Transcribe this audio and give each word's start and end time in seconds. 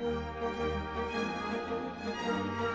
Thank 0.00 0.12
you. 2.62 2.67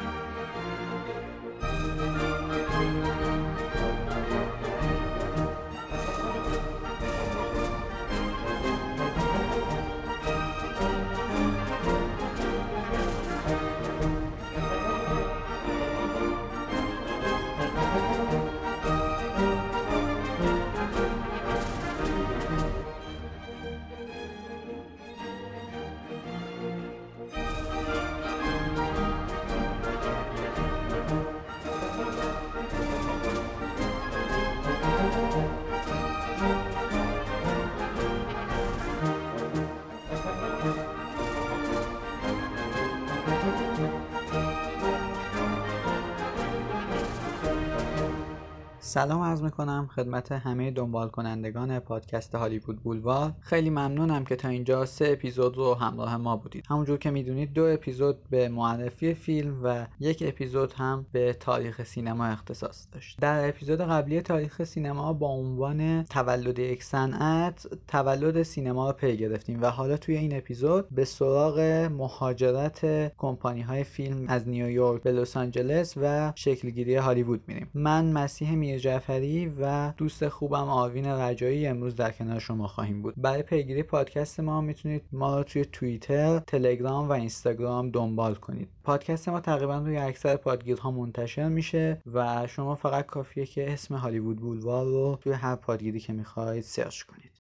سلام 48.94 49.22
عرض 49.22 49.42
می‌کنم 49.42 49.90
خدمت 49.96 50.32
همه 50.32 50.72
دنبال 50.72 51.10
کنندگان 51.10 51.80
پادکست 51.80 52.36
هالیوود 52.36 52.84
بولوار. 52.84 53.34
خیلی 53.40 53.70
ممنونم 53.70 54.26
که 54.26 54.36
تا 54.36 54.48
اینجا 54.48 54.86
سه 54.86 55.10
اپیزود 55.12 55.58
رو 55.58 55.74
همراه 55.74 56.18
ما 56.18 56.38
بودید. 56.38 56.66
همونجور 56.70 56.98
که 56.98 57.12
می‌دونید 57.12 57.54
دو 57.54 57.64
اپیزود 57.64 58.18
به 58.30 58.50
معرفی 58.50 59.14
فیلم 59.14 59.60
و 59.64 59.86
یک 60.00 60.24
اپیزود 60.28 60.74
هم 60.74 61.06
به 61.12 61.34
تاریخ 61.34 61.84
سینما 61.84 62.26
اختصاص 62.26 62.88
داشت. 62.92 63.20
در 63.22 63.50
اپیزود 63.50 63.82
قبلی 63.82 64.22
تاریخ 64.22 64.64
سینما 64.64 65.14
با 65.14 65.28
عنوان 65.28 66.04
تولد 66.04 66.60
یک 66.60 66.84
صنعت 66.84 67.68
تولد 67.88 68.44
سینما 68.44 68.88
رو 68.88 68.94
پی 68.94 69.18
گرفتیم 69.18 69.62
و 69.62 69.66
حالا 69.66 69.98
توی 69.98 70.18
این 70.18 70.38
اپیزود 70.38 70.90
به 70.90 71.06
سراغ 71.06 71.60
مهاجرت 71.92 73.12
کمپانی 73.18 73.62
های 73.62 73.84
فیلم 73.84 74.26
از 74.28 74.48
نیویورک 74.48 75.04
به 75.04 75.12
لس 75.12 75.38
آنجلس 75.38 75.94
و 76.02 76.34
شکلگیری 76.36 76.96
هالیوود 76.96 77.42
میریم. 77.48 77.70
من 77.74 78.12
مسیح 78.12 78.56
جعفری 78.84 79.52
و 79.62 79.92
دوست 79.98 80.28
خوبم 80.28 80.70
آوین 80.70 81.06
رجایی 81.06 81.68
امروز 81.68 81.96
در 81.96 82.12
کنار 82.12 82.40
شما 82.40 82.68
خواهیم 82.68 83.02
بود. 83.02 83.14
برای 83.18 83.44
پیگیری 83.44 83.84
پادکست 83.84 84.40
ما 84.40 84.62
می‌تونید 84.62 85.04
ما 85.12 85.38
رو 85.38 85.44
توی 85.44 85.66
توییتر 85.66 86.40
تلگرام 86.40 87.10
و 87.10 87.12
اینستاگرام 87.12 87.90
دنبال 87.90 88.36
کنید. 88.36 88.70
پادکست 88.84 89.30
ما 89.30 89.40
تقریبا 89.40 89.78
روی 89.78 89.98
اکثر 89.98 90.36
پادگیرها 90.36 90.92
منتشر 90.92 91.50
میشه 91.50 92.02
و 92.14 92.48
شما 92.48 92.76
فقط 92.76 93.06
کافیه 93.06 93.46
که 93.46 93.74
اسم 93.74 93.96
هالیوود 93.96 94.38
بولوار 94.38 94.86
رو 94.86 95.18
توی 95.22 95.34
هر 95.34 95.56
پادگیری 95.56 96.00
که 96.00 96.14
می‌خواید 96.14 96.64
search 96.64 97.02
کنید. 97.02 97.33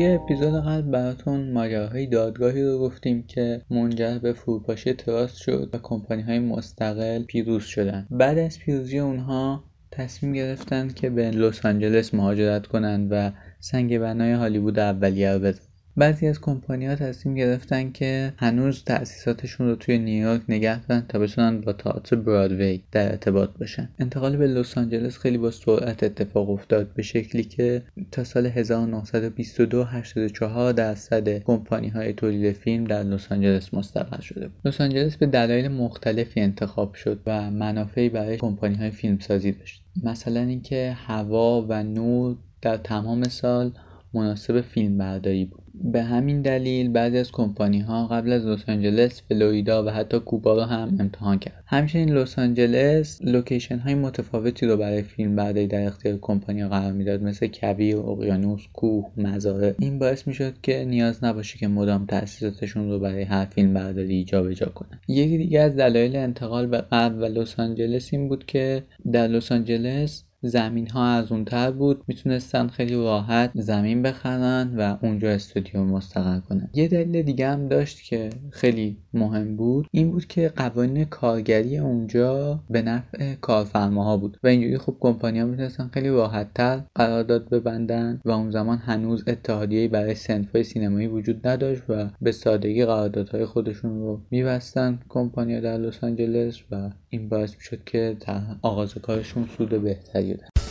توی 0.00 0.08
اپیزود 0.08 0.54
قبل 0.64 0.90
براتون 0.90 1.52
ماجراهای 1.52 2.06
دادگاهی 2.06 2.62
رو 2.62 2.78
گفتیم 2.78 3.22
که 3.22 3.62
منجر 3.70 4.18
به 4.18 4.32
فروپاشی 4.32 4.92
trust 4.92 5.36
شد 5.36 5.70
و 5.72 5.78
کمپانی 5.82 6.22
های 6.22 6.38
مستقل 6.38 7.22
پیروز 7.22 7.62
شدن. 7.62 8.06
بعد 8.10 8.38
از 8.38 8.58
پیروزی 8.58 8.98
اونها 8.98 9.64
تصمیم 9.90 10.32
گرفتن 10.32 10.88
که 10.88 11.10
به 11.10 11.30
لس 11.30 11.66
آنجلس 11.66 12.14
مهاجرت 12.14 12.66
کنند 12.66 13.08
و 13.10 13.32
سنگ 13.58 13.98
بنای 13.98 14.32
هالیوود 14.32 14.78
اولیه 14.78 15.32
رو 15.32 15.38
بزنن 15.38 15.69
بعضی 16.00 16.26
از 16.26 16.40
کمپانی 16.40 16.86
ها 16.86 16.94
تصمیم 16.94 17.34
گرفتن 17.34 17.92
که 17.92 18.32
هنوز 18.36 18.84
تأسیساتشون 18.84 19.68
رو 19.68 19.76
توی 19.76 19.98
نیویورک 19.98 20.40
نگه 20.48 20.86
دارن 20.86 21.04
تا 21.08 21.18
بتونن 21.18 21.60
با 21.60 21.72
تئاتر 21.72 22.16
برادوی 22.16 22.82
در 22.92 23.10
ارتباط 23.10 23.50
باشن. 23.60 23.88
انتقال 23.98 24.36
به 24.36 24.46
لس 24.46 24.78
آنجلس 24.78 25.18
خیلی 25.18 25.38
با 25.38 25.50
سرعت 25.50 26.02
اتفاق 26.02 26.50
افتاد 26.50 26.94
به 26.94 27.02
شکلی 27.02 27.44
که 27.44 27.82
تا 28.10 28.24
سال 28.24 28.46
1922 28.46 29.84
84 29.84 30.72
درصد 30.72 31.28
کمپانی 31.28 31.88
های 31.88 32.12
تولید 32.12 32.52
فیلم 32.52 32.84
در 32.84 33.02
لس 33.02 33.32
آنجلس 33.32 33.74
مستقر 33.74 34.20
شده 34.20 34.48
بود. 34.48 34.60
لس 34.64 34.80
آنجلس 34.80 35.16
به 35.16 35.26
دلایل 35.26 35.68
مختلفی 35.68 36.40
انتخاب 36.40 36.94
شد 36.94 37.20
و 37.26 37.50
منافعی 37.50 38.08
برای 38.08 38.36
کمپانی 38.36 38.74
های 38.74 38.90
فیلمسازی 38.90 39.52
داشت. 39.52 39.82
مثلا 40.04 40.40
اینکه 40.40 40.96
هوا 41.06 41.66
و 41.68 41.82
نور 41.82 42.36
در 42.62 42.76
تمام 42.76 43.24
سال 43.24 43.72
مناسب 44.14 44.60
فیلم 44.60 44.98
برداری 44.98 45.44
بود. 45.44 45.59
به 45.84 46.02
همین 46.02 46.42
دلیل 46.42 46.88
بعضی 46.88 47.18
از 47.18 47.32
کمپانی 47.32 47.80
ها 47.80 48.06
قبل 48.06 48.32
از 48.32 48.46
لس 48.46 48.68
آنجلس 48.68 49.22
فلوریدا 49.28 49.84
و 49.84 49.88
حتی 49.88 50.18
کوبا 50.18 50.54
رو 50.54 50.60
هم 50.60 50.96
امتحان 51.00 51.38
کرد 51.38 51.64
همچنین 51.66 52.10
لس 52.10 52.38
آنجلس 52.38 53.22
لوکیشن 53.22 53.78
های 53.78 53.94
متفاوتی 53.94 54.66
رو 54.66 54.76
برای 54.76 55.02
فیلم 55.02 55.36
برداری 55.36 55.66
در 55.66 55.86
اختیار 55.86 56.18
کمپانی 56.20 56.60
ها 56.60 56.68
قرار 56.68 56.92
می‌داد 56.92 57.22
مثل 57.22 57.46
کویر 57.46 57.96
اقیانوس 57.96 58.62
کوه 58.72 59.10
مزارع. 59.16 59.72
این 59.78 59.98
باعث 59.98 60.26
می‌شد 60.26 60.60
که 60.62 60.84
نیاز 60.84 61.24
نباشه 61.24 61.58
که 61.58 61.68
مدام 61.68 62.06
تاسیساتشون 62.06 62.90
رو 62.90 62.98
برای 62.98 63.22
هر 63.22 63.44
فیلم 63.44 63.74
برداری 63.74 64.24
جابجا 64.24 64.66
کنن. 64.66 65.00
یکی 65.08 65.38
دیگه 65.38 65.60
از 65.60 65.76
دلایل 65.76 66.16
انتقال 66.16 66.66
به 66.66 66.78
غرب 66.78 67.18
و 67.18 67.24
لس 67.24 67.60
آنجلس 67.60 68.12
این 68.12 68.28
بود 68.28 68.46
که 68.46 68.82
در 69.12 69.28
لس 69.28 69.52
آنجلس 69.52 70.24
زمین 70.42 70.86
ها 70.86 71.06
از 71.06 71.28
تر 71.46 71.70
بود 71.70 72.02
می‌تونستن 72.06 72.68
خیلی 72.68 72.94
راحت 72.94 73.50
زمین 73.54 74.02
بخرن 74.02 74.74
و 74.76 74.96
اونجا 75.02 75.30
استودیو 75.30 75.84
مستقر 75.84 76.40
کنن. 76.40 76.70
یه 76.74 76.88
دلیل 76.88 77.22
دیگه 77.22 77.48
هم 77.48 77.68
داشت 77.68 78.04
که 78.04 78.30
خیلی 78.50 78.96
مهم 79.14 79.56
بود 79.56 79.86
این 79.90 80.10
بود 80.10 80.26
که 80.26 80.52
قوانین 80.56 81.04
کارگری 81.04 81.78
اونجا 81.78 82.60
به 82.70 82.82
نفع 82.82 83.34
کارفرماها 83.34 84.16
بود 84.16 84.38
و 84.42 84.46
اینجوری 84.46 84.78
خب 84.78 84.96
کمپانی 85.00 85.38
ها 85.38 85.46
می‌تونستن 85.46 85.90
خیلی 85.94 86.08
راحت 86.08 86.54
تر 86.54 86.82
قرارداد 86.94 87.48
ببندن 87.48 88.20
و 88.24 88.30
اون 88.30 88.50
زمان 88.50 88.78
هنوز 88.78 89.24
اتحادیه 89.26 89.88
برای 89.88 90.14
سنفای 90.14 90.64
سینمایی 90.64 91.06
وجود 91.06 91.48
نداشت 91.48 91.82
و 91.88 92.10
به 92.20 92.32
سادگی 92.32 92.84
قراردادهای 92.84 93.44
خودشون 93.44 93.98
رو 94.00 94.20
میبستن 94.30 94.98
کمپانی 95.08 95.60
در 95.60 95.78
لس 95.78 96.04
آنجلس 96.04 96.58
و 96.70 96.90
این 97.08 97.28
باعث 97.28 97.54
می‌شد 97.54 97.84
که 97.84 98.16
آغاز 98.62 98.94
کارشون 98.94 99.46
سود 99.56 99.82
بهتری 99.82 100.29
it. 100.30 100.69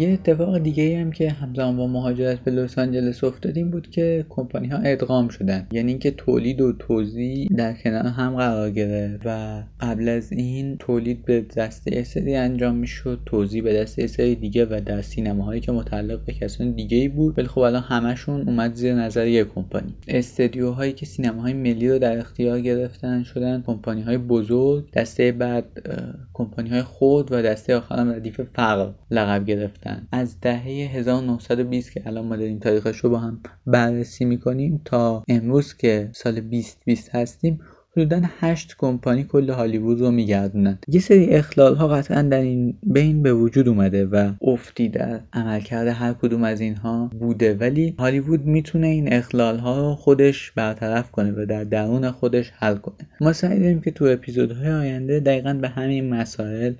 یه 0.00 0.12
اتفاق 0.12 0.58
دیگه 0.58 0.98
هم 1.00 1.12
که 1.12 1.30
همزمان 1.30 1.76
با 1.76 1.86
مهاجرت 1.86 2.40
به 2.40 2.50
لس 2.50 2.78
آنجلس 2.78 3.24
افتاد 3.24 3.70
بود 3.70 3.90
که 3.90 4.26
کمپانی 4.28 4.68
ها 4.68 4.78
ادغام 4.78 5.28
شدن. 5.28 5.66
یعنی 5.72 5.90
اینکه 5.90 6.10
تولید 6.10 6.60
و 6.60 6.72
توزیع 6.72 7.48
در 7.56 7.72
کنار 7.72 8.06
هم 8.06 8.36
قرار 8.36 8.70
گرفت 8.70 9.22
و 9.24 9.62
قبل 9.80 10.08
از 10.08 10.32
این 10.32 10.76
تولید 10.76 11.24
به 11.24 11.40
دسته 11.40 12.04
سری 12.04 12.36
انجام 12.36 12.74
می‌شد 12.76 13.20
توزیع 13.26 13.62
به 13.62 13.74
دسته 13.74 14.06
سری 14.06 14.34
دیگه 14.34 14.64
و 14.64 14.80
در 14.86 15.02
سینماهایی 15.02 15.60
که 15.60 15.72
متعلق 15.72 16.24
به 16.24 16.32
کسان 16.32 16.72
دیگه 16.72 16.96
ای 16.96 17.08
بود. 17.08 17.38
ولی 17.38 17.48
خب 17.48 17.58
الان 17.58 17.82
همشون 17.82 18.48
اومد 18.48 18.74
زیر 18.74 18.94
نظر 18.94 19.26
یک 19.26 19.48
کمپانی. 19.54 19.94
استدیوهایی 20.08 20.92
که 20.92 21.06
سینماهای 21.06 21.52
ملی 21.52 21.88
رو 21.88 21.98
در 21.98 22.18
اختیار 22.18 22.60
گرفتن 22.60 23.22
شدن 23.22 23.62
کمپانی 23.66 24.02
های 24.02 24.18
بزرگ 24.18 24.90
دسته 24.90 25.32
بعد 25.32 25.64
کمپانی 26.32 26.70
های 26.70 26.82
خود 26.82 27.32
و 27.32 27.42
دسته 27.42 27.76
آخر 27.76 28.04
ردیف 28.04 28.40
فقر 28.40 28.90
لقب 29.10 29.44
گرفتن. 29.44 29.89
از 30.12 30.40
دهه 30.40 30.62
1920 30.62 31.92
که 31.92 32.02
الان 32.06 32.26
ما 32.26 32.36
داریم 32.36 32.58
تاریخش 32.58 32.98
رو 32.98 33.10
با 33.10 33.18
هم 33.18 33.40
بررسی 33.66 34.24
می‌کنیم 34.24 34.80
تا 34.84 35.24
امروز 35.28 35.74
که 35.74 36.10
سال 36.12 36.40
2020 36.40 37.14
هستیم 37.14 37.60
حدودا 37.96 38.20
هشت 38.40 38.74
کمپانی 38.78 39.24
کل 39.24 39.50
هالیوود 39.50 40.00
رو 40.00 40.10
میگردونن. 40.10 40.78
یه 40.88 41.00
سری 41.00 41.26
اخلال 41.26 41.74
ها 41.76 41.88
قطعا 41.88 42.22
در 42.22 42.40
این 42.40 42.78
بین 42.82 43.22
به 43.22 43.34
وجود 43.34 43.68
اومده 43.68 44.06
و 44.06 44.32
افتی 44.42 44.88
در 44.88 45.20
عملکرد 45.32 45.88
هر 45.88 46.12
کدوم 46.12 46.44
از 46.44 46.60
اینها 46.60 47.10
بوده. 47.20 47.54
ولی 47.54 47.94
هالیوود 47.98 48.44
می‌تونه 48.44 48.86
این 48.86 49.12
اخلال 49.12 49.58
ها 49.58 49.80
رو 49.80 49.94
خودش 49.94 50.50
برطرف 50.50 51.10
کنه 51.10 51.32
و 51.32 51.46
در 51.46 51.64
درون 51.64 52.10
خودش 52.10 52.52
حل 52.54 52.76
کنه. 52.76 53.08
ما 53.20 53.32
سعی 53.32 53.60
داریم 53.60 53.80
که 53.80 53.90
تو 53.90 54.04
اپیزودهای 54.04 54.72
آینده 54.72 55.20
دقیقا 55.20 55.54
به 55.54 55.68
همین 55.68 56.14
مسائل 56.14 56.72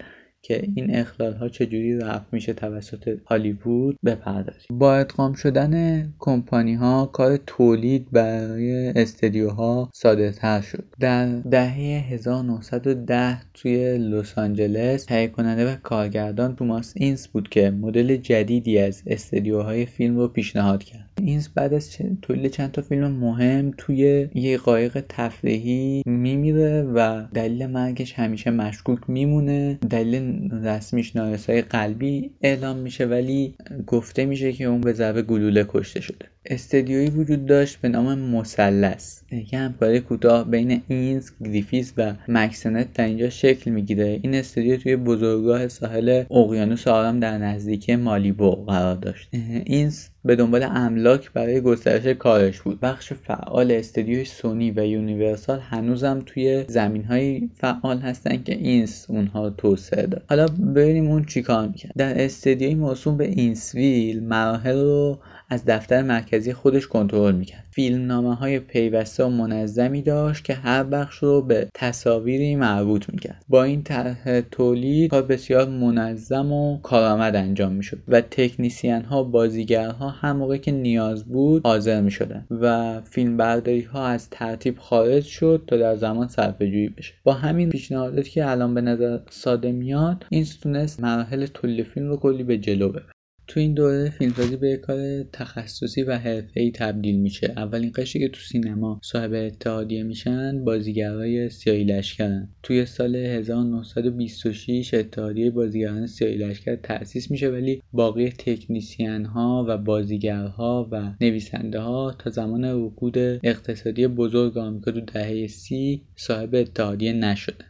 که 0.42 0.69
این 0.75 0.96
اخلال 0.96 1.34
ها 1.34 1.48
چجوری 1.48 1.96
رفع 1.96 2.26
میشه 2.32 2.52
توسط 2.52 3.19
هالیوود 3.26 3.96
بپردازیم. 4.04 4.78
با 4.78 4.96
ادغام 4.96 5.32
شدن 5.32 6.04
کمپانی 6.19 6.75
ها 6.75 7.10
کار 7.12 7.37
تولید 7.37 8.10
برای 8.12 8.88
استدیوها 8.88 9.90
ساده 9.94 10.32
تر 10.32 10.60
شد. 10.60 10.84
در 11.00 11.26
دهه 11.26 12.04
1910 12.10 13.40
توی 13.54 13.98
لس 13.98 14.38
آنجلس 14.38 15.04
تهیه 15.04 15.28
کننده 15.28 15.72
و 15.72 15.76
کارگردان 15.76 16.56
توماس 16.56 16.92
اینس 16.96 17.28
بود 17.28 17.48
که 17.48 17.70
مدل 17.70 18.16
جدیدی 18.16 18.78
از 18.78 19.02
استدیوهای 19.06 19.87
فیلم 19.87 20.16
رو 20.16 20.28
پیشنهاد 20.28 20.84
کرد. 20.84 21.10
اینس 21.22 21.48
بعد 21.48 21.75
از 21.75 21.90
تولید 22.22 22.50
چند 22.50 22.70
تا 22.70 22.82
فیلم 22.82 23.10
مهم 23.10 23.70
توی 23.78 24.28
یه 24.34 24.58
قایق 24.58 25.04
تفریحی 25.08 26.02
میمیره 26.06 26.82
و 26.82 27.26
دلیل 27.34 27.66
مرگش 27.66 28.12
همیشه 28.12 28.50
مشکوک 28.50 28.98
میمونه. 29.08 29.78
دلیل 29.90 30.29
رسمیش 30.64 31.16
نارسایی 31.16 31.62
قلبی 31.62 32.30
اعلام 32.42 32.76
میشه 32.76 33.06
ولی 33.06 33.54
گفته 33.86 34.24
میشه 34.24 34.52
که 34.52 34.64
اون 34.64 34.80
به 34.80 34.92
ضرب 34.92 35.26
گلوله 35.26 35.66
کشته 35.68 36.00
شده. 36.00 36.26
استدیویی 36.46 37.10
وجود 37.10 37.46
داشت 37.46 37.80
به 37.80 37.88
نام 37.88 38.18
مثلث. 38.18 39.20
یه 39.52 39.58
همکاری 39.58 40.00
کوتاه 40.00 40.50
بین 40.50 40.82
اینس 40.88 41.31
گریفیث 41.44 41.92
و 41.96 42.14
مک 42.28 42.60
سنت 42.60 42.92
در 42.92 43.04
اینجا 43.04 43.30
شکل 43.30 43.70
می‌گیره. 43.70 44.20
این 44.22 44.34
استودیو 44.34 44.76
توی 44.76 44.96
بزرگراه 44.96 45.68
ساحل 45.68 46.24
اقیانوس 46.30 46.88
آرام 46.88 47.20
در 47.20 47.38
نزدیکی 47.38 47.96
مالیبو 47.96 48.50
قرار 48.50 48.96
داشت. 48.96 49.28
اینس 49.64 50.06
به 50.25 50.37
دنبال 50.37 50.62
املاک 50.62 51.32
برای 51.32 51.61
گسترش 51.61 52.06
کارش 52.06 52.61
بود. 52.61 52.81
بخش 52.81 53.12
فعال 53.12 53.70
استدیوی 53.72 54.25
سونی 54.25 54.70
و 54.70 54.87
یونیورسال 54.87 55.61
هنوزم 55.61 56.22
توی 56.26 56.64
زمین 56.69 57.05
های 57.05 57.49
فعال 57.55 57.99
هستن 57.99 58.43
که 58.43 58.55
اینس 58.55 59.06
اونها 59.08 59.50
توسعه 59.50 60.06
داد. 60.06 60.25
حالا 60.28 60.46
ببینیم 60.46 61.11
اون 61.11 61.25
چیکار 61.25 61.69
می‌کرد. 61.69 61.93
در 61.96 62.25
استدیوی 62.25 62.75
موسوم 62.75 63.17
به 63.17 63.26
اینسویل 63.26 64.22
مراحل 64.22 64.81
رو 64.81 65.19
از 65.50 65.64
دفتر 65.64 66.02
مرکزی 66.02 66.52
خودش 66.52 66.87
کنترل 66.87 67.35
می‌کرد. 67.35 67.64
فیلمنامه 67.70 68.35
های 68.35 68.58
پیوسته 68.58 69.25
و 69.25 69.29
منظمی 69.29 70.02
داشت 70.02 70.44
که 70.44 70.55
هر 70.55 70.85
بخش 70.85 71.19
رو 71.19 71.43
به 71.43 71.69
تصاویری 71.75 72.56
مربوط 72.56 73.11
می‌کرد. 73.11 73.44
با 73.49 73.64
این 73.64 73.82
طرح 73.82 74.41
تولید 74.41 75.11
کار 75.11 75.23
بسیار 75.23 75.69
منظم 75.69 76.52
و 76.52 76.79
کارآمد 76.81 77.37
انجام 77.37 77.73
می‌شد 77.73 77.99
و 78.08 78.20
تکنیسیان 78.20 79.02
ها 79.02 79.23
بازیگرها 79.23 80.08
هر 80.08 80.32
موقع 80.32 80.56
که 80.56 80.73
نیاز 80.73 81.25
بود 81.25 81.67
حاضر 81.67 82.00
می‌شدن 82.00 82.47
و 82.50 83.00
فیلم 83.00 83.37
برداری 83.37 83.82
ها 83.82 84.06
از 84.06 84.31
ترتیب 84.31 84.79
خارج 84.79 85.25
شد 85.25 85.64
تا 85.67 85.76
در 85.76 85.97
زمان 85.97 86.29
صرفه 86.29 86.67
جویی 86.67 86.88
بشه. 86.88 87.14
با 87.25 87.32
همین 87.32 87.70
پیشنهاداتی 87.70 88.31
که 88.31 88.50
الان 88.50 88.75
به 88.75 88.81
نظر 88.81 89.19
ساده 89.31 89.73
میاد 89.73 90.26
این 90.31 90.47
تونست 90.62 91.00
مراحل 91.00 91.47
تولید 91.47 91.87
فیلم 91.87 92.08
رو 92.08 92.17
کلی 92.17 92.43
به 92.43 92.58
جلو 92.58 92.88
ببره. 92.88 93.12
تو 93.50 93.61
این 93.61 93.75
دوره 93.75 94.11
فیلمسازی 94.11 94.56
به 94.56 94.76
کار 94.76 95.23
تخصصی 95.23 96.02
و 96.02 96.19
حرفه‌ای 96.19 96.70
تبدیل 96.70 97.17
میشه. 97.17 97.52
اولین 97.56 97.93
قشری 97.94 98.23
که 98.23 98.29
تو 98.29 98.41
سینما 98.41 99.00
صاحب 99.02 99.32
اتحادیه 99.32 100.02
میشن 100.02 100.64
بازیگرای 100.64 101.49
سیاهی 101.49 101.85
لشکرن. 101.85 102.49
توی 102.62 102.87
سال 102.87 103.17
1926 103.17 104.94
اتحادیه 104.94 105.50
بازیگران 105.50 106.06
سیاهی 106.06 106.37
لشکر 106.37 106.76
تأسیس 106.76 107.31
میشه 107.31 107.49
ولی 107.49 107.82
باقی 107.93 108.31
تکنیسیان 108.31 109.25
ها 109.25 109.64
و 109.69 109.79
بازیگرها 109.79 110.88
و 110.93 111.12
نویسنده 111.20 111.81
ها 111.81 112.17
تا 112.19 112.31
زمان 112.31 112.64
رکود 112.64 113.19
اقتصادی 113.19 114.06
بزرگ 114.06 114.58
آمریکا 114.58 114.91
تو 114.91 115.00
دهه 115.00 115.47
سی 115.47 116.02
صاحب 116.17 116.55
اتحادیه 116.55 117.12
نشده 117.12 117.64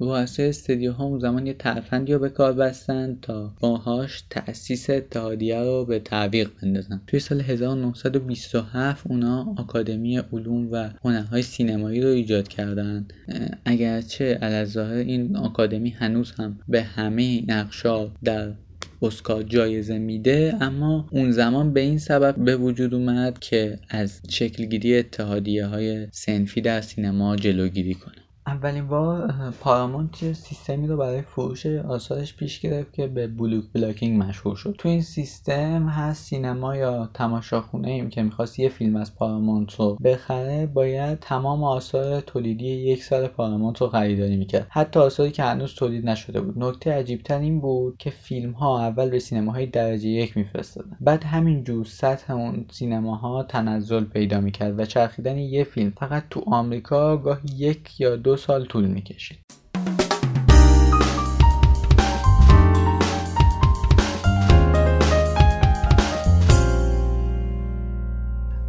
رؤسای 0.00 0.48
استدیوها 0.48 1.04
اون 1.04 1.18
زمان 1.18 1.46
یه 1.46 1.54
ترفندی 1.54 2.12
رو 2.12 2.18
به 2.18 2.28
کار 2.28 2.52
بستن 2.52 3.18
تا 3.22 3.54
باهاش 3.60 4.24
تأسیس 4.30 4.90
اتحادیه 5.16 5.62
رو 5.62 5.84
به 5.84 5.98
تعویق 5.98 6.50
بندازن 6.62 7.00
توی 7.06 7.20
سال 7.20 7.40
1927 7.40 9.06
اونا 9.06 9.54
آکادمی 9.56 10.18
علوم 10.18 10.72
و 10.72 10.90
هنرهای 11.04 11.42
سینمایی 11.42 12.00
رو 12.00 12.08
ایجاد 12.08 12.48
کردن. 12.48 13.06
اگرچه 13.64 14.38
الظاهر 14.42 14.96
این 14.96 15.36
آکادمی 15.36 15.90
هنوز 15.90 16.32
هم 16.32 16.58
به 16.68 16.82
همه 16.82 17.42
نقشا 17.48 18.10
در 18.24 18.52
اسکار 19.02 19.42
جایزه 19.42 19.98
میده 19.98 20.54
اما 20.60 21.08
اون 21.10 21.30
زمان 21.30 21.72
به 21.72 21.80
این 21.80 21.98
سبب 21.98 22.44
به 22.44 22.56
وجود 22.56 22.94
اومد 22.94 23.38
که 23.38 23.78
از 23.88 24.20
شکلگیری 24.28 24.98
اتحادیه 24.98 25.66
های 25.66 26.06
صنفی 26.12 26.60
در 26.60 26.80
سینما 26.80 27.36
جلوگیری 27.36 27.94
کنه. 27.94 28.25
اولین 28.46 28.88
بار 28.88 29.34
پارامونت 29.60 30.22
یه 30.22 30.32
سیستمی 30.32 30.86
رو 30.86 30.96
برای 30.96 31.22
فروش 31.22 31.66
آثارش 31.66 32.36
پیش 32.36 32.60
گرفت 32.60 32.92
که 32.92 33.06
به 33.06 33.26
block 33.26 33.64
booking 33.74 34.22
مشهور 34.22 34.56
شد. 34.56 34.74
تو 34.78 34.88
این 34.88 35.02
سیستم 35.02 35.88
هست 35.88 36.24
سینما 36.24 36.76
یا 36.76 37.10
تماشاخونه 37.14 37.88
ایم 37.88 38.08
که 38.08 38.22
می‌خواست 38.22 38.58
یه 38.58 38.68
فیلم 38.68 38.96
از 38.96 39.14
پارامونت 39.14 39.74
رو 39.74 39.96
بخره. 40.04 40.66
باید 40.66 41.18
تمام 41.18 41.64
آثار 41.64 42.20
تولیدی 42.20 42.66
یک 42.66 43.02
سال 43.02 43.26
پارامونت 43.26 43.80
رو 43.80 43.88
خریداری 43.88 44.36
می‌کرد. 44.36 44.66
حتی 44.70 45.00
آثاری 45.00 45.30
که 45.30 45.42
هنوز 45.42 45.74
تولید 45.74 46.08
نشده 46.08 46.40
بود. 46.40 46.58
نکته 46.58 46.92
عجیبتر 46.92 47.38
این 47.38 47.60
بود 47.60 47.96
که 47.98 48.10
فیلم 48.10 48.52
ها 48.52 48.80
اول 48.80 49.10
به 49.10 49.18
سینماهای 49.18 49.66
درجه 49.66 50.08
یک 50.08 50.36
میفرستادن. 50.36 50.96
بعد 51.00 51.24
همینجور 51.24 51.84
سطح 51.84 52.32
اون 52.32 52.64
سینماها 52.70 53.42
تنزل 53.42 54.04
پیدا 54.04 54.40
می‌کرد 54.40 54.78
و 54.78 54.84
چرخیدن 54.84 55.38
یه 55.38 55.64
فیلم. 55.64 55.92
فقط 55.96 56.22
تو 56.30 56.42
آمریکا 56.46 57.16
گاهی 57.16 57.48
یک 57.56 58.00
یا 58.00 58.16
دو 58.16 58.35
سال 58.36 58.66
طول 58.66 58.84
می‌کشید. 58.86 59.38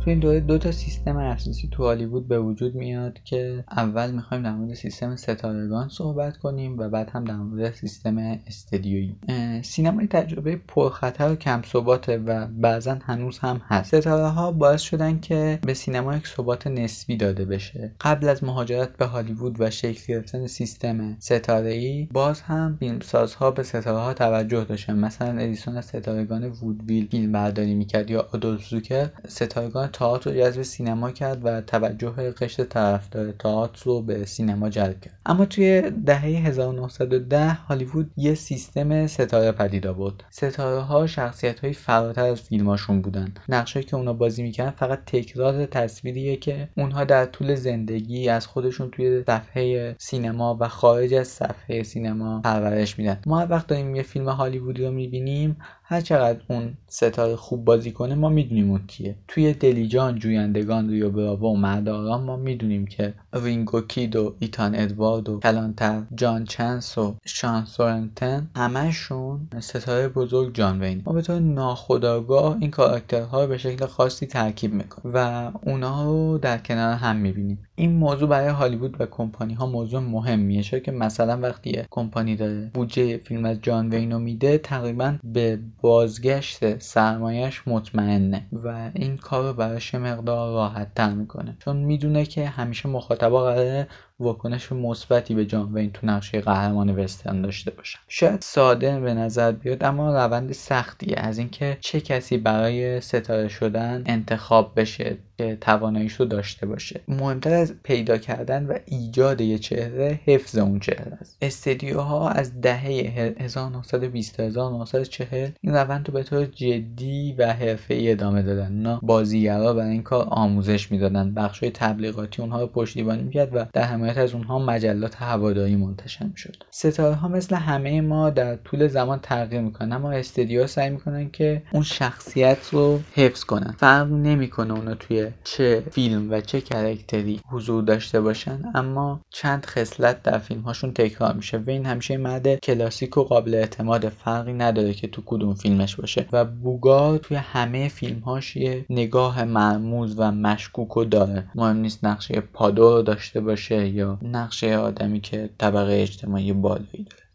تو 0.07 0.11
این 0.11 0.19
دوره 0.19 0.39
دو 0.39 0.57
تا 0.57 0.71
سیستم 0.71 1.17
اساسی 1.17 1.69
تو 1.71 1.83
هالیوود 1.83 2.27
به 2.27 2.39
وجود 2.39 2.75
میاد 2.75 3.19
که 3.23 3.63
اول 3.71 4.11
می‌خوایم 4.11 4.43
در 4.43 4.51
مورد 4.51 4.73
سیستم 4.73 5.15
ستارگان 5.15 5.89
صحبت 5.89 6.37
کنیم 6.37 6.79
و 6.79 6.89
بعد 6.89 7.09
هم 7.09 7.23
در 7.23 7.35
مورد 7.35 7.73
سیستم 7.73 8.17
استدیویی. 8.47 9.15
سینمای 9.61 10.07
تجربه 10.07 10.55
پرخطر 10.67 11.31
و 11.31 11.35
کم 11.35 11.61
ثباته 11.61 12.17
و 12.17 12.47
بعضا 12.47 12.97
هنوز 13.03 13.39
هم 13.39 13.61
هست. 13.67 13.99
ستاره 13.99 14.27
ها 14.27 14.51
باعث 14.51 14.81
شدن 14.81 15.19
که 15.19 15.59
به 15.61 15.73
سینما 15.73 16.15
یک 16.15 16.27
ثبات 16.27 16.67
نسبی 16.67 17.17
داده 17.17 17.45
بشه. 17.45 17.91
قبل 18.01 18.29
از 18.29 18.43
مهاجرت 18.43 18.97
به 18.97 19.05
هالیوود 19.05 19.61
و 19.61 19.69
شکل 19.69 20.13
گرفتن 20.13 20.47
سیستم 20.47 21.15
ستاره 21.19 21.71
ای 21.71 22.07
باز 22.11 22.41
هم 22.41 22.77
فیلمسازها 22.79 23.51
به 23.51 23.63
ستاره 23.63 23.97
ها 23.97 24.13
توجه 24.13 24.63
داشتن. 24.63 24.99
مثلا 24.99 25.39
ادیسون 25.39 25.77
از 25.77 25.85
ستارگان 25.85 26.45
وودویل 26.49 27.07
فیلم 27.07 27.31
برداری 27.31 27.73
می‌کرد 27.75 28.09
یا 28.09 28.27
آدولف 28.33 28.67
زوکر 28.67 29.09
ستارگان 29.27 29.89
تئاتر 29.97 30.31
رو 30.31 30.37
جذب 30.37 30.61
سینما 30.61 31.11
کرد 31.11 31.45
و 31.45 31.61
توجه 31.61 32.09
قشر 32.09 32.63
طرفدار 32.63 33.31
تئاتر 33.31 33.85
رو 33.85 34.01
به 34.01 34.25
سینما 34.25 34.69
جلب 34.69 35.01
کرد. 35.01 35.19
اما 35.25 35.45
توی 35.45 35.81
دهه 36.05 36.21
1910 36.21 37.49
هالیوود 37.53 38.11
یه 38.17 38.35
سیستم 38.35 39.07
ستاره 39.07 39.51
پدید 39.51 39.87
آورد. 39.87 40.23
ستاره 40.29 40.79
ها 40.79 41.07
شخصیت 41.07 41.59
های 41.59 41.73
فراتر 41.73 42.23
از 42.23 42.41
فیلماشون 42.41 43.01
بودن. 43.01 43.33
نقشایی 43.49 43.85
که 43.85 43.95
اونا 43.95 44.13
بازی 44.13 44.43
می‌کردن 44.43 44.71
فقط 44.71 44.99
تکرار 45.05 45.65
تصویریه 45.65 46.35
که 46.35 46.69
اونها 46.77 47.03
در 47.03 47.25
طول 47.25 47.55
زندگی 47.55 48.29
از 48.29 48.47
خودشون 48.47 48.89
توی 48.91 49.23
صفحه 49.27 49.95
سینما 49.99 50.57
و 50.59 50.67
خارج 50.67 51.13
از 51.13 51.27
صفحه 51.27 51.83
سینما 51.83 52.41
پرورش 52.41 52.99
میدن. 52.99 53.19
ما 53.25 53.39
هر 53.39 53.47
وقت 53.49 53.67
داریم 53.67 53.95
یه 53.95 54.03
فیلم 54.03 54.29
هالیوودی 54.29 54.83
رو 54.83 54.91
می‌بینیم 54.91 55.57
هر 55.89 56.01
چقدر 56.01 56.39
اون 56.47 56.73
ستاره 56.87 57.35
خوب 57.35 57.65
بازی 57.65 57.91
کنه 57.91 58.15
ما 58.15 58.29
می‌دونیم 58.29 58.71
اون 58.71 58.87
کیه. 58.87 59.15
توی 59.27 59.53
دلیجان 59.53 60.19
جویندگان 60.19 60.89
ریو 60.89 61.09
براوو 61.09 61.49
و 61.49 61.57
مرد 61.57 61.90
آرام 61.90 62.23
ما 62.23 62.35
می‌دونیم 62.35 62.85
که 62.85 63.13
رینگو 63.33 63.81
کید 63.81 64.15
و 64.15 64.35
ایتان 64.39 64.75
ادوارد 64.75 65.29
و 65.29 65.39
کلانتر 65.39 66.03
جان 66.15 66.45
چنس 66.45 66.97
و 66.97 67.15
شان 67.25 67.65
تورنتن 67.65 68.49
همشون 68.55 69.47
ستاره 69.59 70.07
بزرگ 70.07 70.55
جان 70.55 70.81
وینن 70.81 71.01
ما 71.05 71.13
به 71.13 71.21
طور 71.21 71.39
ناخودآگاه 71.39 72.57
این 72.61 72.71
کاراکترها 72.71 73.41
رو 73.41 73.47
به 73.47 73.57
شکل 73.57 73.85
خاصی 73.85 74.25
ترکیب 74.25 74.73
می‌کنیم 74.73 75.13
و 75.15 75.51
اونها 75.61 76.03
رو 76.03 76.37
در 76.37 76.57
کنار 76.57 76.93
هم 76.93 77.15
می‌بینیم. 77.15 77.66
این 77.79 77.91
موضوع 77.95 78.29
برای 78.29 78.49
هالیوود 78.49 79.01
و 79.01 79.05
کمپانی 79.05 79.53
ها 79.53 79.65
موضوع 79.65 79.99
مهمیه. 79.99 80.63
چرا 80.63 80.79
که 80.79 80.91
مثلا 80.91 81.39
وقتی 81.41 81.83
کمپانی 81.89 82.35
داره 82.35 82.71
بودجه 82.73 83.17
فیلم 83.17 83.45
از 83.45 83.61
جان 83.61 83.89
وین 83.89 84.11
رو 84.11 84.19
میده 84.19 84.57
تقریبا 84.57 85.17
به 85.23 85.59
بازگشت 85.81 86.79
سرمایش 86.79 87.67
مطمئنه 87.67 88.47
و 88.53 88.91
این 88.93 89.17
کار 89.17 89.53
براش 89.53 89.95
مقدار 89.95 90.53
راحت 90.53 90.93
تر 90.95 91.13
می‌کنه. 91.13 91.57
چون 91.59 91.75
می‌دونه 91.77 92.25
که 92.25 92.45
همیشه 92.45 92.89
مخاطبا 92.89 93.43
قراره 93.43 93.87
واکنش 94.19 94.71
مثبتی 94.71 95.35
به 95.35 95.45
جان 95.45 95.73
وین 95.73 95.91
تو 95.91 96.07
نقشه 96.07 96.41
قهرمان 96.41 96.99
وسترن 96.99 97.41
داشته 97.41 97.71
باشن. 97.71 97.99
شاید 98.07 98.41
ساده 98.41 98.99
به 98.99 99.13
نظر 99.13 99.51
بیاد 99.51 99.83
اما 99.83 100.25
روند 100.25 100.51
سختیه. 100.51 101.15
از 101.17 101.37
اینکه 101.37 101.77
چه 101.81 102.01
کسی 102.01 102.37
برای 102.37 103.01
ستاره 103.01 103.47
شدن 103.47 104.03
انتخاب 104.05 104.79
بشه 104.79 105.17
که 105.37 105.57
تواناییش 105.61 106.13
رو 106.13 106.25
داشته 106.25 106.65
باشه. 106.65 107.01
مهمتر 107.07 107.53
از 107.53 107.73
پیدا 107.83 108.17
کردن 108.17 108.65
و 108.65 108.77
ایجاد 108.85 109.41
یه 109.41 109.57
چهره 109.57 110.19
حفظ 110.25 110.57
اون 110.57 110.79
چهره 110.79 111.17
است. 111.21 111.37
استدیوها 111.41 112.29
از 112.29 112.61
دهه 112.61 113.35
1920 113.39 114.39
1940 114.39 115.49
این 115.61 115.73
روند 115.73 116.07
رو 116.07 116.13
به 116.13 116.23
طور 116.23 116.45
جدی 116.45 117.35
و 117.37 117.55
ای 117.89 118.11
ادامه 118.11 118.41
دادن. 118.41 118.73
اونا 118.73 118.99
بازیگرا 119.03 119.73
برای 119.73 119.91
این 119.91 120.03
کار 120.03 120.27
آموزش 120.29 120.91
می‌دادن 120.91 121.33
بخش 121.33 121.59
های 121.59 121.71
تبلیغاتی 121.71 122.41
اونها 122.41 122.61
رو 122.61 122.67
پشتیبانی 122.67 123.23
می‌کرد 123.23 123.55
و 123.55 123.65
در 123.73 123.83
حمایت 124.07 124.17
از 124.17 124.33
اونها 124.33 124.59
مجلات 124.59 125.15
هواداری 125.15 125.75
منتشر 125.75 126.25
می‌شد. 126.25 126.55
ستاره 126.71 127.15
ها 127.15 127.27
مثل 127.27 127.55
همه 127.55 128.01
ما 128.01 128.29
در 128.29 128.55
طول 128.55 128.87
زمان 128.87 129.19
تغییر 129.19 129.61
می‌کنن 129.61 129.93
اما 129.93 130.11
استدیوها 130.11 130.67
سعی 130.67 130.89
می‌کنن 130.89 131.29
که 131.29 131.63
اون 131.71 131.83
شخصیت 131.83 132.57
رو 132.71 132.99
حفظ 133.15 133.43
کنن. 133.43 133.75
فرق 133.77 134.11
نمی‌کنه 134.11 134.73
اونا 134.73 134.95
توی 134.95 135.27
چه 135.43 135.83
فیلم 135.91 136.31
و 136.31 136.41
چه 136.41 136.61
character 136.61 137.31
ی 137.31 137.39
حضور 137.49 137.83
داشته 137.83 138.21
باشن 138.21 138.63
اما 138.75 139.21
چند 139.29 139.65
خصلت 139.65 140.23
در 140.23 140.37
فیلم 140.37 140.61
هاشون 140.61 140.93
تکرار 140.93 141.33
میشه 141.33 141.57
وین 141.57 141.85
همیشه 141.85 142.17
مرد 142.17 142.55
کلاسیک 142.55 143.17
و 143.17 143.23
قابل 143.23 143.55
اعتماد. 143.55 144.09
فرقی 144.09 144.53
نداره 144.53 144.93
که 144.93 145.07
تو 145.07 145.21
کدوم 145.25 145.53
فیلمش 145.53 145.95
باشه. 145.95 146.25
و 146.31 146.45
بوگارت 146.45 147.17
توی 147.17 147.37
همه 147.37 147.87
فیلمهاش 147.87 148.55
یه 148.55 148.85
نگاه 148.89 149.43
مرموز 149.43 150.19
و 150.19 150.31
مشکوک 150.31 150.97
و 150.97 151.03
داره. 151.03 151.43
مهم 151.55 151.77
نیست 151.77 152.05
نقش 152.05 152.39
پادو 152.53 153.01
داشته 153.01 153.41
باشه 153.41 153.89
یا 153.97 154.19
نقش 154.21 154.77
آدمی 154.77 155.21
که 155.21 155.49
طبقه 155.57 155.93
اجتماعی 156.01 156.53
بالایی 156.53 157.03
داره. 157.11 157.26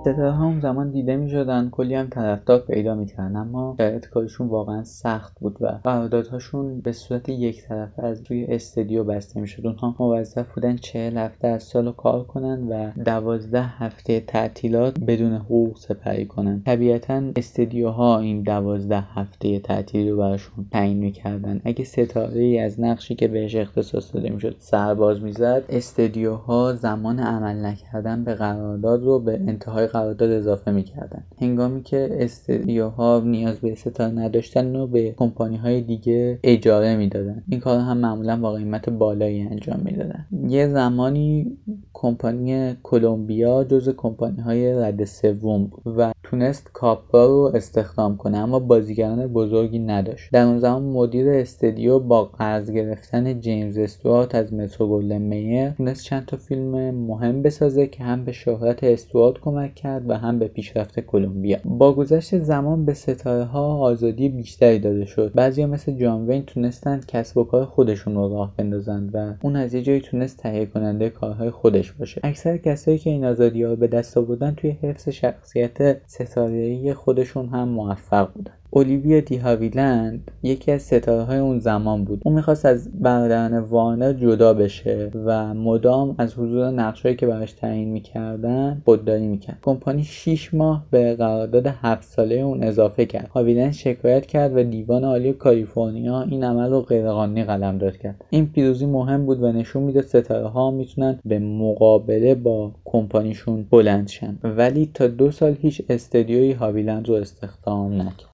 ستاره 0.00 0.42
اون 0.42 0.60
زمان 0.60 0.90
دیده 0.90 1.16
می 1.16 1.30
شدن 1.30 1.68
کلی 1.70 1.94
هم 1.94 2.06
طرفدار 2.06 2.58
پیدا 2.58 2.94
می‌کردن 2.94 3.36
اما 3.36 3.74
شرایط 3.78 4.06
کارشون 4.06 4.48
واقعا 4.48 4.84
سخت 4.84 5.40
بود 5.40 5.56
و 5.60 5.66
قراردادهاشون 5.84 6.80
به 6.80 6.92
صورت 6.92 7.28
یک 7.28 7.62
طرفه 7.62 8.02
از 8.02 8.22
روی 8.30 8.44
استدیو 8.44 9.04
بسته 9.04 9.40
می‌شد. 9.40 9.66
اونها 9.66 9.94
موظف 9.98 10.54
بودن 10.54 10.76
چهل 10.76 11.16
هفته 11.16 11.48
از 11.48 11.62
سال 11.62 11.92
کار 11.92 12.24
کنن 12.24 12.68
و 12.68 13.02
دوازده 13.04 13.62
هفته 13.62 14.20
تعطیلات 14.20 15.00
بدون 15.00 15.32
حقوق 15.32 15.76
سپری 15.76 16.26
کنن. 16.26 16.62
طبیعتا 16.66 17.22
استدیوها 17.36 18.18
این 18.18 18.42
دوازده 18.42 19.00
هفته 19.00 19.58
تعطیلی 19.58 20.10
رو 20.10 20.16
براشون 20.16 20.66
تعیین 20.72 20.98
می‌کردن. 20.98 21.60
اگه 21.64 21.84
ستاره 21.84 22.40
ای 22.40 22.58
از 22.58 22.80
نقشی 22.80 23.14
که 23.14 23.28
بهش 23.28 23.56
اختصاص 23.56 24.14
داده 24.14 24.30
می‌شد 24.30 24.56
سرباز 24.58 25.22
می‌زد 25.22 25.62
استدیوها 25.68 26.72
زمان 26.72 27.18
عمل 27.18 27.66
نکردن 27.66 28.24
به 28.24 28.34
قرارداد 28.34 29.02
رو 29.02 29.18
به 29.18 29.32
انتهای 29.32 29.89
قرارداد 29.90 30.30
اضافه 30.30 30.70
می‌کردن. 30.70 31.22
هنگامی 31.40 31.82
که 31.82 32.08
استدیوها 32.12 33.22
نیاز 33.24 33.58
به 33.58 33.74
ستاره 33.74 34.10
نداشتن 34.12 34.76
و 34.76 34.86
به 34.86 35.12
کمپانی 35.12 35.56
های 35.56 35.80
دیگه 35.80 36.38
اجاره 36.42 36.96
می‌دادن. 36.96 37.42
این 37.48 37.60
کار 37.60 37.78
هم 37.78 37.96
معمولا 37.96 38.36
با 38.40 38.52
قیمت 38.52 38.90
بالایی 38.90 39.40
انجام 39.40 39.80
می‌دادن. 39.84 40.26
یه 40.48 40.68
زمانی 40.68 41.56
کمپانی 41.92 42.74
کلمبیا 42.82 43.64
جز 43.64 43.88
کمپانی 43.96 44.40
های 44.40 44.72
رد 44.72 45.04
سوم 45.04 45.64
بود 45.64 45.94
و 45.98 46.12
تونست 46.22 46.70
کاپرا 46.72 47.26
رو 47.26 47.52
استخدام 47.54 48.16
کنه 48.16 48.38
اما 48.38 48.58
بازیگران 48.58 49.26
بزرگی 49.26 49.78
نداشت. 49.78 50.32
در 50.32 50.44
اون 50.44 50.58
زمان 50.58 50.82
مدیر 50.82 51.28
استدیو 51.28 51.98
با 51.98 52.24
قرض 52.24 52.70
گرفتن 52.70 53.40
جیمز 53.40 53.78
استوارت 53.78 54.34
از 54.34 54.54
مترو 54.54 54.88
گلدن 54.88 55.22
میر 55.22 55.70
تونست 55.70 56.04
چند 56.04 56.26
تا 56.26 56.36
فیلم 56.36 56.94
مهم 56.94 57.42
بسازه 57.42 57.86
که 57.86 58.04
هم 58.04 58.24
به 58.24 58.32
شهرت 58.32 58.84
استوارت 58.84 59.38
کمک 59.38 59.74
کرد 59.82 60.10
و 60.10 60.14
هم 60.14 60.38
به 60.38 60.48
پیشرفت 60.48 61.00
کلمبیا. 61.00 61.58
با 61.64 61.92
گذشت 61.92 62.38
زمان 62.38 62.84
به 62.84 62.94
ستاره 62.94 63.44
ها 63.44 63.78
آزادی 63.78 64.28
بیشتری 64.28 64.78
داده 64.78 65.04
شد. 65.04 65.32
بعضیا 65.34 65.66
مثل 65.66 65.92
جان 65.92 66.26
وین 66.26 66.42
تونستن 66.42 67.00
کسب 67.08 67.36
و 67.36 67.44
کار 67.44 67.64
خودشون 67.64 68.14
رو 68.14 68.28
راه 68.28 68.54
بندازند 68.56 69.10
و 69.14 69.34
اون 69.42 69.56
از 69.56 69.74
یه 69.74 69.82
جایی 69.82 70.00
تونست 70.00 70.38
تهیه 70.38 70.66
کننده 70.66 71.10
کارهای 71.10 71.50
خودش 71.50 71.92
باشه. 71.92 72.20
اکثر 72.24 72.56
کسایی 72.56 72.98
که 72.98 73.10
این 73.10 73.24
آزادی 73.24 73.62
ها 73.62 73.74
به 73.74 73.86
دست 73.86 74.16
آوردن 74.16 74.54
توی 74.54 74.70
حفظ 74.70 75.08
شخصیت 75.08 76.06
ستاره 76.06 76.94
خودشون 76.94 77.48
هم 77.48 77.68
موفق 77.68 78.32
بودن. 78.32 78.59
اولیویا 78.72 79.20
دی 79.20 79.36
هاویلند 79.36 80.30
یکی 80.42 80.72
از 80.72 80.82
ستاره 80.82 81.22
های 81.22 81.38
اون 81.38 81.58
زمان 81.58 82.04
بود. 82.04 82.22
اون 82.24 82.34
می‌خواست 82.34 82.66
از 82.66 83.00
برادران 83.00 83.58
وارنر 83.58 84.12
جدا 84.12 84.54
بشه 84.54 85.10
و 85.24 85.54
مدام 85.54 86.14
از 86.18 86.34
حضور 86.34 86.70
نقشهایی 86.70 87.16
که 87.16 87.26
براش 87.26 87.52
تعیین 87.52 87.88
می‌کردن 87.88 88.82
خودداری 88.84 89.26
می‌کرد. 89.26 89.58
کمپانی 89.62 90.04
6 90.04 90.54
ماه 90.54 90.86
به 90.90 91.14
قرارداد 91.14 91.66
7 91.66 92.02
ساله 92.02 92.34
اون 92.34 92.62
اضافه 92.62 93.06
کرد. 93.06 93.28
هاویلند 93.28 93.72
شکایت 93.72 94.26
کرد 94.26 94.56
و 94.56 94.62
دیوان 94.62 95.04
عالی 95.04 95.32
کالیفرنیا 95.32 96.22
این 96.22 96.44
عمل 96.44 96.70
رو 96.70 96.80
غیرقانونی 96.80 97.44
قلمداد 97.44 97.96
کرد. 97.96 98.24
این 98.30 98.46
پیروزی 98.46 98.86
مهم 98.86 99.26
بود 99.26 99.42
و 99.42 99.52
نشون 99.52 99.82
میده 99.82 100.02
ستاره 100.02 100.48
ها 100.48 100.70
می‌تونن 100.70 101.18
به 101.24 101.38
مقابله 101.38 102.34
با 102.34 102.72
کمپانیشون 102.84 103.66
بلند 103.70 104.08
شن. 104.08 104.38
ولی 104.42 104.90
تا 104.94 105.06
دو 105.06 105.30
سال 105.30 105.56
هیچ 105.60 105.82
استدیوی 105.88 106.52
هاویلند 106.52 107.08
رو 107.08 107.14
استخدام 107.14 107.92
نکرد. 107.92 108.29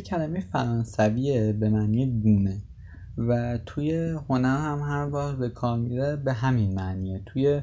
کلمه 0.00 0.40
فرانسویه 0.40 1.52
به 1.52 1.68
معنی 1.68 2.20
گونه 2.20 2.62
و 3.18 3.58
توی 3.66 4.16
هنر 4.28 4.58
هم 4.58 4.78
هر 4.78 5.06
بار 5.06 5.36
به 5.36 5.48
کار 5.48 5.78
میره 5.78 6.16
به 6.16 6.32
همین 6.32 6.74
معنیه. 6.74 7.22
توی 7.26 7.62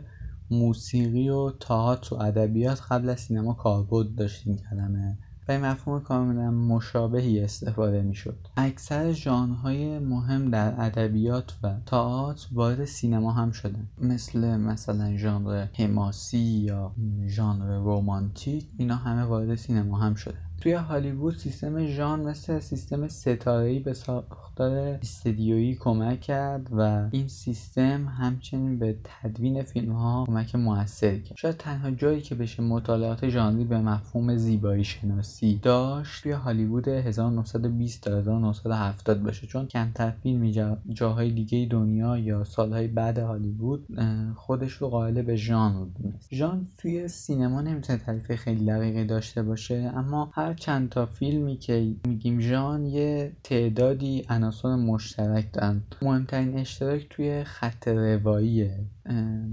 موسیقی 0.51 1.29
و 1.29 1.51
تئاتر 1.51 2.15
و 2.15 2.22
ادبیات 2.22 2.82
قبل 2.89 3.10
از 3.10 3.20
سینما 3.20 3.53
کاربرد 3.53 4.15
داشت 4.15 4.48
این 4.48 4.58
کلمه. 4.58 5.17
و 5.48 5.51
این 5.51 5.62
مفهوم 5.62 6.00
کاملا 6.00 6.51
مشابهی 6.51 7.39
استفاده 7.39 8.01
می‌شد. 8.01 8.48
اکثر 8.58 9.12
ژانرهای 9.12 10.00
مهم 10.00 10.50
در 10.50 10.82
ادبیات 10.82 11.53
و 11.63 11.75
تئاتر 11.86 12.48
وارد 12.51 12.86
سینما 12.86 13.32
هم 13.32 13.51
شدن. 13.51 13.88
مثل 14.01 14.58
مثلا 14.58 15.17
ژانر 15.17 15.67
حماسی 15.74 16.38
یا 16.38 16.94
ژانر 17.27 17.77
رومانتیک 17.77 18.67
اینا 18.77 18.96
همه 18.96 19.24
وارد 19.24 19.56
سینما 19.56 19.98
هم 19.98 20.15
شده 20.15 20.47
توی 20.62 20.74
هالیوود 20.74 21.38
سیستم 21.38 21.86
ژان 21.86 22.20
مثل 22.20 22.60
سیستم 22.60 23.08
ستاره‌ای 23.08 23.80
به 23.80 23.94
ساختار 23.94 24.72
استدیویی 24.78 25.76
کمک 25.76 26.22
کرد 26.22 26.68
و 26.72 27.10
این 27.12 27.28
سیستم 27.28 28.08
همچنین 28.08 28.80
به 28.80 28.96
تدوین 29.04 29.64
فیلم 29.64 29.92
ها 29.92 30.26
کمک 30.28 30.56
موثری 30.56 31.22
کرد. 31.22 31.38
شاید 31.38 31.58
تنها 31.58 31.92
جایی 31.92 32.22
که 32.22 32.36
بشه 32.36 32.64
مطالعات 32.64 33.30
ژانری 33.30 33.64
به 33.64 33.78
مفهوم 33.78 34.36
زیبایی 34.36 34.84
شناسی 34.84 35.60
داشت 35.64 36.24
توی 36.24 36.32
هالیوود 36.32 36.88
1920 36.88 38.02
تا 38.04 38.18
1970 38.18 39.24
باشه 39.24 39.48
چون 39.48 39.66
کمتر 39.66 40.12
فیلمی 40.12 40.52
جا 40.52 40.78
جاهای 40.94 41.32
دیگه 41.32 41.68
دنیا 41.72 42.18
یا 42.18 42.44
سالهای 42.44 42.88
بعد 42.88 43.18
هالیوود 43.18 43.88
خودش 44.36 44.72
رو 44.72 44.90
قائل 44.90 45.22
به 45.22 45.36
ژان 45.36 45.92
دونست 46.02 46.28
ژان 46.32 46.68
توی 46.78 47.08
سینما 47.08 47.62
نمی‌تونه 47.62 48.00
تعریف 48.00 48.32
خیلی 48.36 48.66
دقیقی 48.66 49.06
داشته 49.06 49.44
باشه 49.44 49.92
اما 49.96 50.32
هر 50.34 50.47
چند 50.54 50.89
تا 50.89 51.06
فیلمی 51.06 51.58
که 51.58 51.96
میگیم 52.08 52.39
ژان 52.39 52.86
یه 52.86 53.32
تعدادی 53.44 54.25
عناصر 54.30 54.75
مشترک 54.75 55.54
دارن. 55.54 55.82
مهمترین 56.01 56.58
اشتراک 56.58 57.08
توی 57.10 57.44
خط 57.44 57.88
رواییه. 57.88 58.80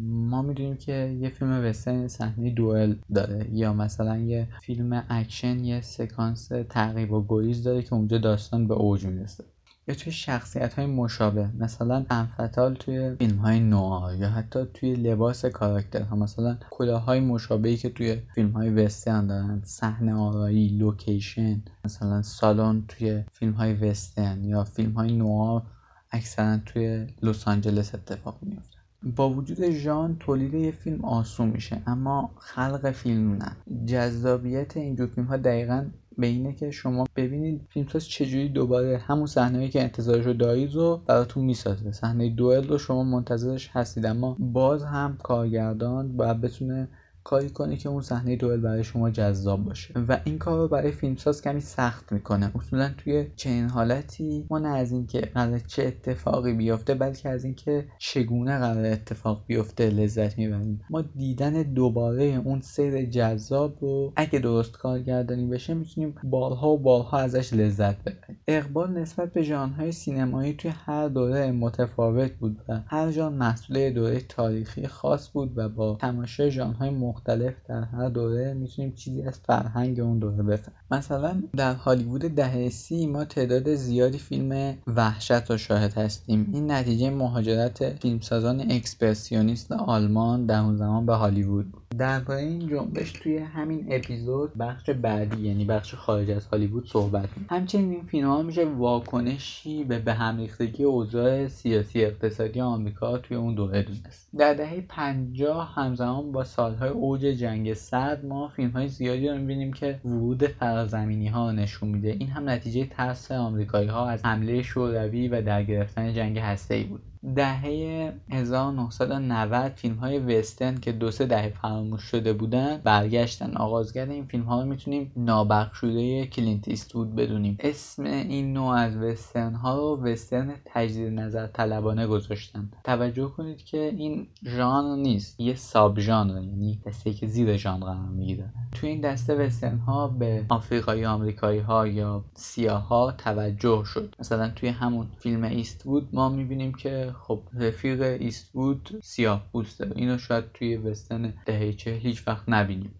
ما 0.05 0.43
می‌دونیم 0.43 0.77
که 0.77 1.17
یه 1.21 1.29
فیلم 1.29 1.65
وسترن 1.65 2.09
صحنه 2.09 2.51
دوئل 2.51 2.95
داره. 3.15 3.47
یا 3.53 3.73
مثلا 3.73 4.19
یه 4.19 4.49
فیلم 4.63 5.05
اکشن 5.09 5.65
یه 5.65 5.81
سکانس 5.81 6.49
تعقیب 6.71 7.13
و 7.13 7.25
گریز 7.29 7.63
داره 7.63 7.83
که 7.83 7.95
اونجا 7.95 8.19
داستان 8.19 8.69
به 8.69 8.75
اوج 8.75 9.07
می‌رسه. 9.07 9.45
یا 9.88 9.95
توی 9.95 10.12
شخصیت 10.12 10.75
های 10.75 10.87
مشابه 10.87 11.49
مثلا 11.59 12.07
femme 12.11 12.40
fatale 12.40 12.75
توی 12.75 13.17
فیلم 13.17 13.37
های 13.37 13.61
نوار 13.61 14.14
یا 14.14 14.29
حتی 14.29 14.64
توی 14.75 14.95
لباس 14.95 15.47
کاراکتر 15.47 16.03
ها 16.03 16.17
مثلا 16.17 16.59
کلاه 16.71 17.05
های 17.05 17.21
مشابهی 17.21 17.76
که 17.76 17.88
توی 17.88 18.17
فیلم 18.35 18.50
های 18.50 18.71
وسترن 18.71 19.26
دارن 19.26 19.62
صحنه 19.64 20.14
آرایی 20.14 20.69
لوکیشن 20.69 21.62
مثلا 21.85 22.23
سالن 22.23 22.85
توی 22.88 23.25
فیلم 23.33 23.53
های 23.53 23.75
وسترن 23.75 24.45
یا 24.45 24.64
فیلم 24.64 24.93
های 24.93 25.12
نوار 25.17 25.62
اکثرا 26.11 26.59
توی 26.67 27.07
لس 27.23 27.49
آنجلس 27.49 27.95
اتفاق 27.95 28.38
میفته 28.43 28.75
با 29.17 29.31
وجود 29.31 29.71
ژان 29.71 30.17
تولید 30.21 30.55
یه 30.55 30.71
فیلم 30.71 31.05
آسون 31.05 31.49
میشه 31.49 31.83
اما 31.87 32.31
خلق 32.38 32.91
فیلم 32.91 33.33
نه. 33.33 33.57
جذابیت 33.87 34.76
اینجور 34.76 35.07
فیلم 35.07 35.26
ها 35.26 35.37
دقیقا 35.37 35.87
به 36.18 36.26
اینه 36.26 36.54
که 36.54 36.71
شما 36.71 37.04
ببینید 37.16 37.66
فیلمساز 37.71 38.09
چجوری 38.09 38.49
دوباره 38.49 38.99
همون 38.99 39.26
صحنه‌ای 39.26 39.68
که 39.68 39.83
انتظارش 39.83 40.26
رو 40.26 40.33
دارید 40.33 40.75
رو 40.75 41.02
براتون 41.06 41.44
می‌سازه. 41.44 41.92
صحنه 41.92 42.30
دوئل 42.30 42.68
رو 42.68 42.78
شما 42.78 43.04
منتظرش 43.04 43.71
هستید 43.73 44.06
اما 44.06 44.37
باز 44.40 44.85
هم 44.85 45.18
کارگردان 45.23 46.16
باید 46.16 46.40
بتونه 46.40 46.88
کاری 47.25 47.50
کنه 47.50 47.76
که 47.76 47.88
اون 47.88 48.02
صحنه 48.02 48.37
دوئل 48.37 48.61
برای 48.61 48.85
شما 48.85 49.11
جذاب 49.11 49.64
باشه. 49.64 49.95
و 50.09 50.21
این 50.25 50.38
کار 50.38 50.59
رو 50.59 50.69
برای 50.69 50.93
فیلمساز 50.93 51.43
کمی 51.43 51.61
سخت 51.61 52.12
می‌کنه. 52.12 52.50
اصولا 52.57 52.90
توی 52.99 53.26
چنین 53.37 53.69
حالتی 53.69 54.47
ما 54.50 54.59
نه 54.59 54.69
از 54.69 54.93
اینکه 54.93 55.21
قرار 55.21 55.59
چه 55.59 55.83
اتفاقی 55.83 56.52
بیفته 56.52 56.95
بلکه 56.95 57.28
از 57.28 57.45
اینکه 57.45 57.85
چگونه 57.99 58.59
قرار 58.59 58.87
اتفاق 58.87 59.45
بیفته 59.47 59.90
لذت 59.90 60.38
می‌بریم. 60.38 60.81
ما 60.90 61.02
دیدن 61.02 61.62
دوباره 61.62 62.25
اون 62.25 62.61
سیر 62.61 63.04
جذاب 63.04 63.76
رو 63.81 64.12
اگه 64.16 64.38
درست 64.38 64.73
کارگردانی 64.73 65.47
بشه 65.47 65.75
می‌تونیم 65.75 66.14
بارها 66.25 66.69
و 66.69 66.78
بارها 66.78 67.19
ازش 67.19 67.52
لذت 67.52 68.02
ببریم. 68.02 68.40
اقبال 68.49 68.90
نسبت 68.90 69.33
به 69.33 69.43
ژانرهای 69.43 69.93
سینمایی 69.93 70.52
توی 70.52 70.71
هر 70.71 71.09
دوره 71.09 71.52
متفاوت 71.52 72.33
بود 72.33 72.59
و 72.69 72.81
هر 72.87 73.11
ژانر 73.11 73.35
محصول 73.35 73.91
دوره 73.90 74.21
تاریخی 74.21 74.87
خاص 74.87 75.31
بود 75.33 75.59
و 75.59 75.69
با 75.69 75.97
تماشای 76.00 76.50
ژانرهای 76.50 76.90
مختلف 77.14 77.54
در 77.68 77.83
هر 77.83 78.09
دوره 78.09 78.54
می‌تونیم 78.54 78.92
چیزی 78.92 79.23
از 79.23 79.40
فرهنگ 79.47 80.00
اون 80.00 80.18
دوره 80.18 80.42
بفهمیم. 80.42 80.78
مثلا 80.90 81.42
در 81.56 81.75
هالیوود 81.75 82.21
دهه 82.21 82.68
سی 82.68 83.06
ما 83.06 83.25
تعداد 83.25 83.75
زیادی 83.75 84.18
فیلم 84.18 84.78
وحشت 84.87 85.50
رو 85.50 85.56
شاهد 85.56 85.92
هستیم. 85.92 86.50
این 86.52 86.71
نتیجه 86.71 87.11
مهاجرت 87.11 87.99
فیلمسازان 87.99 88.61
اکسپرسیونیست 88.61 89.73
آلمان 89.73 90.47
در 90.47 90.61
اون 90.61 90.76
زمان 90.76 91.06
به 91.06 91.14
هالیوود 91.14 91.73
بود. 91.73 91.84
درباره 91.99 92.41
این 92.41 92.69
جنبش 92.69 93.13
توی 93.13 93.39
همین 93.39 93.87
اپیزود 93.91 94.55
بخش 94.59 94.91
بعدی 94.91 95.49
یعنی 95.49 95.65
بخش 95.65 95.95
خارج 95.95 96.31
از 96.31 96.47
هالیوود 96.47 96.89
صحبت 96.89 97.29
می 97.37 97.47
همچنین 97.51 97.91
این 97.91 98.05
فیلم 98.05 98.29
ها 98.29 98.43
میشه 98.43 98.65
واکنشی 98.65 99.85
به 99.85 99.99
به 99.99 100.13
هم 100.13 100.37
ریختگی 100.37 100.85
اوضاع 100.85 101.49
سیاسی 101.49 102.05
اقتصادی 102.05 102.61
آمریکا 102.61 103.19
توی 103.19 103.37
اون 103.37 103.55
دوره 103.55 103.83
دونست. 103.83 104.29
در 104.39 104.55
دهه 104.55 104.81
50 104.89 105.75
همزمان 105.75 106.33
با 106.33 106.45
سالهای 106.45 106.91
اوج 106.91 107.21
جنگ 107.21 107.75
سرد 107.75 108.27
ما 108.27 108.49
فیلم 108.49 108.71
های 108.71 108.89
زیادی 108.89 109.29
رو 109.29 109.37
می‌بینیم 109.37 109.73
که 109.73 110.01
ورود 110.05 110.47
فرازمینی 110.47 111.29
ها 111.29 111.53
نشون 111.53 111.89
میده. 111.89 112.09
این 112.09 112.29
هم 112.29 112.49
نتیجه 112.49 112.87
ترس 112.87 113.33
آمریکایی 113.33 113.89
ها 113.89 114.09
از 114.09 114.25
حمله 114.25 114.63
شوروی 114.63 115.29
و 115.29 115.43
در 115.43 115.65
گرفتن 115.65 116.13
جنگ 116.13 116.39
هسته 116.39 116.75
ای 116.75 116.85
بود. 116.85 117.03
دهه 117.37 118.12
1990 118.31 119.73
فیلم 119.73 119.95
های 119.95 120.19
وسترن 120.19 120.81
که 120.81 120.93
دو 120.93 121.11
سه 121.11 121.26
دهه 121.26 121.49
فراموش 121.49 122.02
شده 122.02 122.33
بودن 122.33 122.81
برگشتن. 122.85 123.57
آغازگر 123.57 124.07
این 124.07 124.25
فیلم 124.25 124.45
ها 124.45 124.62
رو 124.62 124.69
می‌تونیم 124.69 125.12
نابخشوده 125.16 126.26
کلینت 126.26 126.69
ایستوود 126.69 127.14
بدونیم. 127.14 127.57
اسم 127.61 128.04
این 128.04 128.52
نوع 128.52 128.75
از 128.75 128.97
وسترن 128.97 129.54
ها 129.54 129.76
رو 129.76 130.02
وسترن 130.02 130.54
تجدید 130.64 131.21
نظر 131.21 131.47
طلبانه 131.47 132.07
گذاشتن. 132.07 132.71
توجه 132.85 133.28
کنید 133.28 133.64
که 133.64 133.95
این 133.97 134.26
ژانر 134.45 134.97
نیست 134.97 135.40
یه 135.40 135.54
sub 135.55 136.00
ژانر 136.00 136.43
یعنی 136.43 136.81
دسته 136.87 137.12
که 137.12 137.26
زیر 137.26 137.57
ژانر 137.57 137.85
قرار 137.85 138.09
می‌گیره. 138.09 138.50
تو 138.73 138.87
این 138.87 139.00
دسته 139.00 139.47
وسترن 139.47 139.78
ها 139.78 140.09
به 140.09 140.45
آفریقایی 140.49 141.04
آمریکایی 141.04 141.61
ها 141.61 141.87
یا 141.87 142.25
سیاه 142.35 143.14
توجه 143.19 143.85
شد. 143.85 144.14
مثلا 144.19 144.50
توی 144.57 144.69
همون 144.69 145.07
فیلم 145.19 145.45
ایستوود 145.45 146.09
ما 146.12 146.28
می‌بینیم 146.28 146.75
که 146.75 147.13
خب 147.23 147.42
رفیق 147.54 148.00
ایستوود 148.02 149.00
سیاه 149.02 149.47
پوسته 149.52 149.92
اینو 149.94 150.18
شاید 150.18 150.52
توی 150.54 150.76
وسترن 150.76 151.35
دهه 151.47 151.73
چهل 151.73 152.00
هیچ 152.00 152.28
وقت 152.28 152.49
نبینیم. 152.49 152.94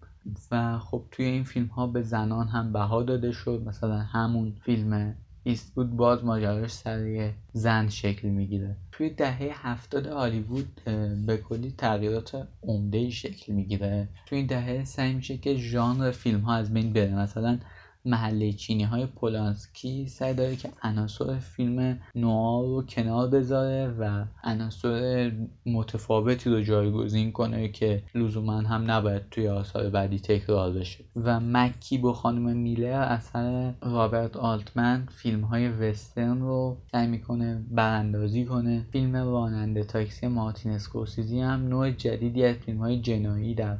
و 0.51 0.79
خب 0.79 1.03
توی 1.11 1.25
این 1.25 1.43
فیلم 1.43 1.65
ها 1.65 1.87
به 1.87 2.01
زنان 2.01 2.47
هم 2.47 2.73
بها 2.73 3.03
داده 3.03 3.31
شد. 3.31 3.63
مثلا 3.65 3.97
همون 3.97 4.53
فیلم 4.61 5.15
ایستوود 5.43 5.95
باز 5.95 6.23
ماجراش 6.23 6.71
سر 6.71 7.33
زن 7.53 7.89
شکل 7.89 8.27
می‌گیره. 8.27 8.75
توی 8.91 9.09
دهه 9.09 9.51
هفتاد 9.53 10.07
هالیوود 10.07 10.81
به 11.25 11.37
کلی 11.37 11.73
تغییرات 11.77 12.47
عمده 12.63 13.09
شکل 13.09 13.53
می‌گیره. 13.53 14.09
توی 14.25 14.37
این 14.37 14.47
دهه 14.47 14.85
سعی 14.85 15.13
میشه 15.13 15.37
که 15.37 15.55
ژانر 15.55 16.11
فیلم 16.11 16.39
ها 16.39 16.55
از 16.55 16.73
بین 16.73 16.93
بره. 16.93 17.15
مثلا 17.15 17.59
محله 18.05 18.53
چینی 18.53 18.83
های 18.83 19.05
پولانسکی 19.05 20.07
سعی 20.07 20.33
داره 20.33 20.55
که 20.55 20.69
عناصر 20.83 21.39
فیلم 21.39 21.99
نوار 22.15 22.65
رو 22.65 22.83
کنار 22.83 23.27
بذاره 23.27 23.87
و 23.99 24.25
عناصر 24.43 25.31
متفاوتی 25.65 26.49
رو 26.49 26.61
جایگزین 26.61 27.31
کنه 27.31 27.67
که 27.69 28.03
لزوما 28.15 28.57
هم 28.57 28.91
نباید 28.91 29.29
توی 29.31 29.47
آثار 29.47 29.89
بعدی 29.89 30.19
تکرار 30.19 30.71
بشه. 30.71 31.03
و 31.15 31.39
مکی 31.39 31.97
با 31.97 32.13
خانم 32.13 32.57
میلر 32.57 33.01
اثر 33.01 33.73
رابرت 33.81 34.37
آلتمن 34.37 35.07
فیلم 35.11 35.41
های 35.41 35.69
وسترن 35.69 36.41
رو 36.41 36.77
سعی 36.91 37.07
می‌کنه 37.07 37.63
براندازی 37.71 38.45
کنه. 38.45 38.85
فیلم 38.91 39.15
راننده 39.15 39.83
تاکسی 39.83 40.27
مارتین 40.27 40.71
اسکورسیزی 40.71 41.39
هم 41.39 41.67
نوع 41.67 41.91
جدیدی 41.91 42.45
از 42.45 42.55
فیلم 42.55 42.77
های 42.77 42.99
جنایی 42.99 43.55
در 43.55 43.77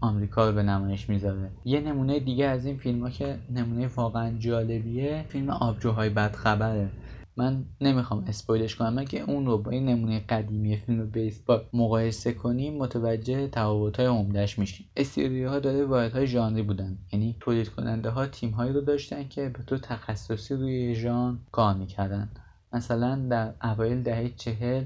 آمریکا 0.00 0.48
رو 0.48 0.54
به 0.54 0.62
نمایش 0.62 1.08
می‌ذاره. 1.08 1.50
یه 1.64 1.80
نمونه 1.80 2.20
دیگه 2.20 2.46
از 2.46 2.66
این 2.66 2.76
فیلم 2.76 3.02
ها 3.02 3.10
که 3.10 3.38
نمونه 3.50 3.86
واقعا 3.86 4.38
جالبیه 4.38 5.24
فیلم 5.28 5.50
آبجوهای 5.50 6.08
بدخبره. 6.10 6.90
من 7.36 7.64
نمی‌خوام 7.80 8.24
اسپویلش 8.28 8.76
کنم 8.76 9.04
که 9.04 9.20
اون 9.20 9.46
رو 9.46 9.58
با 9.58 9.70
این 9.70 9.88
نمونه 9.88 10.20
قدیمی 10.20 10.76
فیلم 10.76 11.10
بیسبال 11.10 11.64
مقایسه 11.72 12.32
کنیم 12.32 12.74
متوجه 12.78 13.48
تفاوت‌های 13.48 14.06
عمدهش 14.06 14.58
میشیم. 14.58 14.86
استودیوها 14.96 15.58
دارای 15.58 15.84
واحدهای 15.84 16.26
ژانری 16.26 16.62
بودن. 16.62 16.98
یعنی 17.12 17.36
تولید 17.40 17.68
کننده 17.68 18.10
ها 18.10 18.26
تیم 18.26 18.50
هایی 18.50 18.72
رو 18.72 18.80
داشتن 18.80 19.28
که 19.28 19.48
به 19.48 19.62
طور 19.62 19.78
تخصصی 19.78 20.54
روی 20.54 20.94
ژانر 20.94 21.38
کار 21.52 21.74
می‌کردن. 21.74 22.28
مثلا 22.72 23.26
در 23.30 23.52
اوایل 23.62 24.02
دهه 24.02 24.28
چهل 24.36 24.84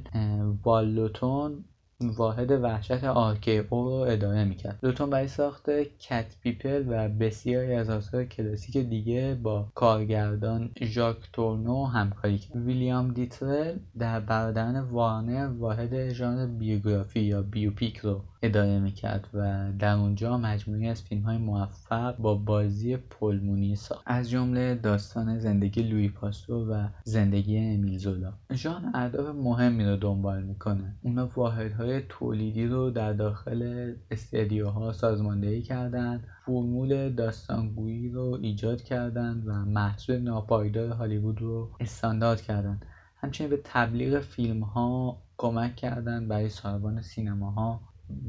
وال 0.64 0.93
لوتون 0.93 1.64
واحد 2.08 2.50
وحشت 2.50 3.04
آرکی 3.04 3.58
او 3.58 3.84
رو 3.84 3.90
اداره 3.90 4.44
می‌کرد. 4.44 4.78
لوتون 4.82 5.10
برای 5.10 5.28
ساخت 5.28 5.70
Cat 5.98 6.36
People 6.40 6.84
و 6.88 7.08
بسیاری 7.08 7.74
از 7.74 7.90
آثار 7.90 8.24
کلاسیک 8.24 8.76
دیگه 8.76 9.38
با 9.42 9.68
کارگردان 9.74 10.70
ژاک 10.82 11.16
تورنو 11.32 11.86
همکاری 11.86 12.38
کرد. 12.38 12.56
ویلیام 12.56 13.12
دیترل 13.12 13.76
در 13.98 14.20
برادران 14.20 14.80
وارنر 14.80 15.48
واحد 15.58 16.12
ژانر 16.12 16.46
بیوگرافی 16.46 17.20
یا 17.20 17.42
biopic 17.42 17.98
رو 17.98 18.20
اداره 18.42 18.80
می‌کرد 18.80 19.28
و 19.34 19.68
در 19.78 19.94
اونجا 19.94 20.38
مجموعه‌ای 20.38 20.88
از 20.88 21.02
فیلم 21.02 21.22
های 21.22 21.38
موفق 21.38 22.16
با 22.16 22.34
بازی 22.34 22.96
پلمونی 22.96 23.76
ساخت. 23.76 24.02
از 24.06 24.30
جمله 24.30 24.74
داستان 24.74 25.38
زندگی 25.38 25.82
لوی 25.82 26.08
پاستو 26.08 26.72
و 26.72 26.88
زندگی 27.04 27.58
امیل 27.58 27.98
زولا. 27.98 28.32
ژان 28.52 28.90
اهداف 28.94 29.34
مهمی 29.36 29.84
رو 29.84 29.96
دنبال 29.96 30.42
می‌کنه. 30.42 30.94
اونا 31.02 31.30
واحدهای 31.36 31.91
تولیدی 32.00 32.66
رو 32.66 32.90
در 32.90 33.12
داخل 33.12 33.92
استدیوها 34.10 34.92
سازماندهی 34.92 35.62
کردن 35.62 36.24
فرمول 36.46 37.12
داستانگویی 37.12 38.08
رو 38.08 38.38
ایجاد 38.42 38.82
کردن 38.82 39.42
و 39.46 39.64
محصول 39.64 40.18
ناپایدار 40.18 40.88
هالیوود 40.88 41.42
رو 41.42 41.70
استاندارد 41.80 42.42
کردن. 42.42 42.80
همچنین 43.16 43.50
به 43.50 43.60
تبلیغ 43.64 44.20
فیلم 44.20 44.62
ها 44.62 45.22
کمک 45.38 45.76
کردن 45.76 46.28
برای 46.28 46.48
صاحبان 46.48 47.02
سینماها 47.02 47.80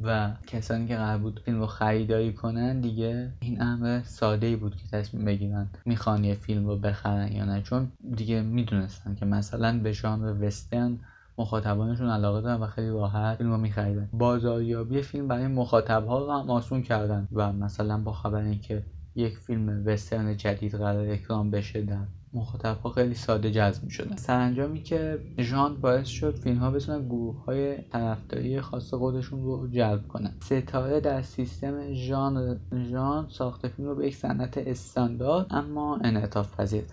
و 0.03 0.31
کسانی 0.47 0.87
که 0.87 0.95
قرار 0.95 1.17
بود 1.17 1.41
فیلم 1.45 1.59
رو 1.59 1.67
خریداری 1.67 2.33
کنن 2.33 2.81
دیگه 2.81 3.31
این 3.39 3.61
امر 3.61 4.01
ساده 4.05 4.47
ای 4.47 4.55
بود 4.55 4.75
که 4.75 4.87
تصمیم 4.87 5.25
بگیرن 5.25 5.69
می‌خوان 5.85 6.23
یه 6.23 6.35
فیلم 6.35 6.67
رو 6.67 6.77
بخرن 6.77 7.31
یا 7.31 7.45
نه. 7.45 7.61
چون 7.61 7.91
دیگه 8.15 8.41
می‌دونستن 8.41 9.15
که 9.15 9.25
مثلا 9.25 9.79
به 9.79 9.91
ژانر 9.91 10.45
وسترن 10.45 10.99
مخاطبانشون 11.37 12.09
علاقه 12.09 12.41
دارن 12.41 12.61
و 12.61 12.67
خیلی 12.67 12.89
راحت 12.89 13.37
فیلم 13.37 13.51
رو 13.51 13.57
میخریدن. 13.57 14.09
بازاریابی 14.13 15.01
فیلم 15.01 15.27
برای 15.27 15.47
مخاطب 15.47 16.05
ها 16.05 16.19
رو 16.19 16.31
هم 16.31 16.49
آسون 16.49 16.81
کردن 16.81 17.27
و 17.31 17.53
مثلا 17.53 17.97
با 17.97 18.13
خبر 18.13 18.41
اینکه 18.41 18.83
یک 19.15 19.37
فیلم 19.37 19.83
وسترن 19.85 20.37
جدید 20.37 20.75
قرار 20.75 21.09
اکرام 21.09 21.51
بشه 21.51 21.81
در 21.81 22.05
مخاطب 22.33 22.77
ها 22.83 22.89
خیلی 22.89 23.13
ساده 23.13 23.51
جذب 23.51 23.89
شدن 23.89 24.15
سرانجامی 24.15 24.83
که 24.83 25.19
ژان 25.39 25.81
باعث 25.81 26.07
شد 26.07 26.35
فیلم 26.35 26.57
ها 26.57 26.71
بتونن 26.71 27.05
گروه 27.05 27.45
های 27.45 27.77
طرفداری 27.77 28.61
خاص 28.61 28.93
خودشون 28.93 29.43
رو 29.43 29.67
جلب 29.67 30.07
کنن. 30.07 30.31
ستاره 30.41 30.99
در 30.99 31.21
سیستم 31.21 31.93
ژان 31.93 32.59
ژانر 32.91 33.27
ساخت 33.29 33.67
فیلم 33.67 33.89
رو 33.89 33.95
به 33.95 34.07
یک 34.07 34.15
صنعت 34.15 34.57
استاندارد 34.57 35.47
اما 35.49 35.97
انعطاف 36.03 36.55
پذیر 36.59 36.83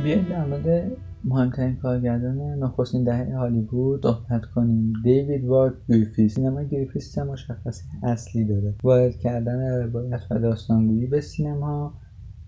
بیاید 0.00 0.28
در 0.28 0.44
مورد 0.46 0.92
مهمترین 1.24 1.76
کارگردان 1.76 2.38
نخستین 2.38 3.04
دهه 3.04 3.36
هالیوود 3.36 4.02
صحبت 4.02 4.44
کنیم. 4.54 4.92
دیوید 5.04 5.44
وارد 5.44 5.74
گریفیث. 5.88 6.34
سینما 6.34 6.62
گریفیث 6.62 7.14
سه 7.14 7.22
مشخصه‌ی 7.22 7.84
اصلی 8.02 8.44
داره. 8.44 8.74
وارد 8.82 9.16
کردن 9.16 9.82
روایت 9.82 10.20
و 10.30 10.38
داستانگویی 10.38 11.06
به 11.06 11.20
سینما. 11.20 11.94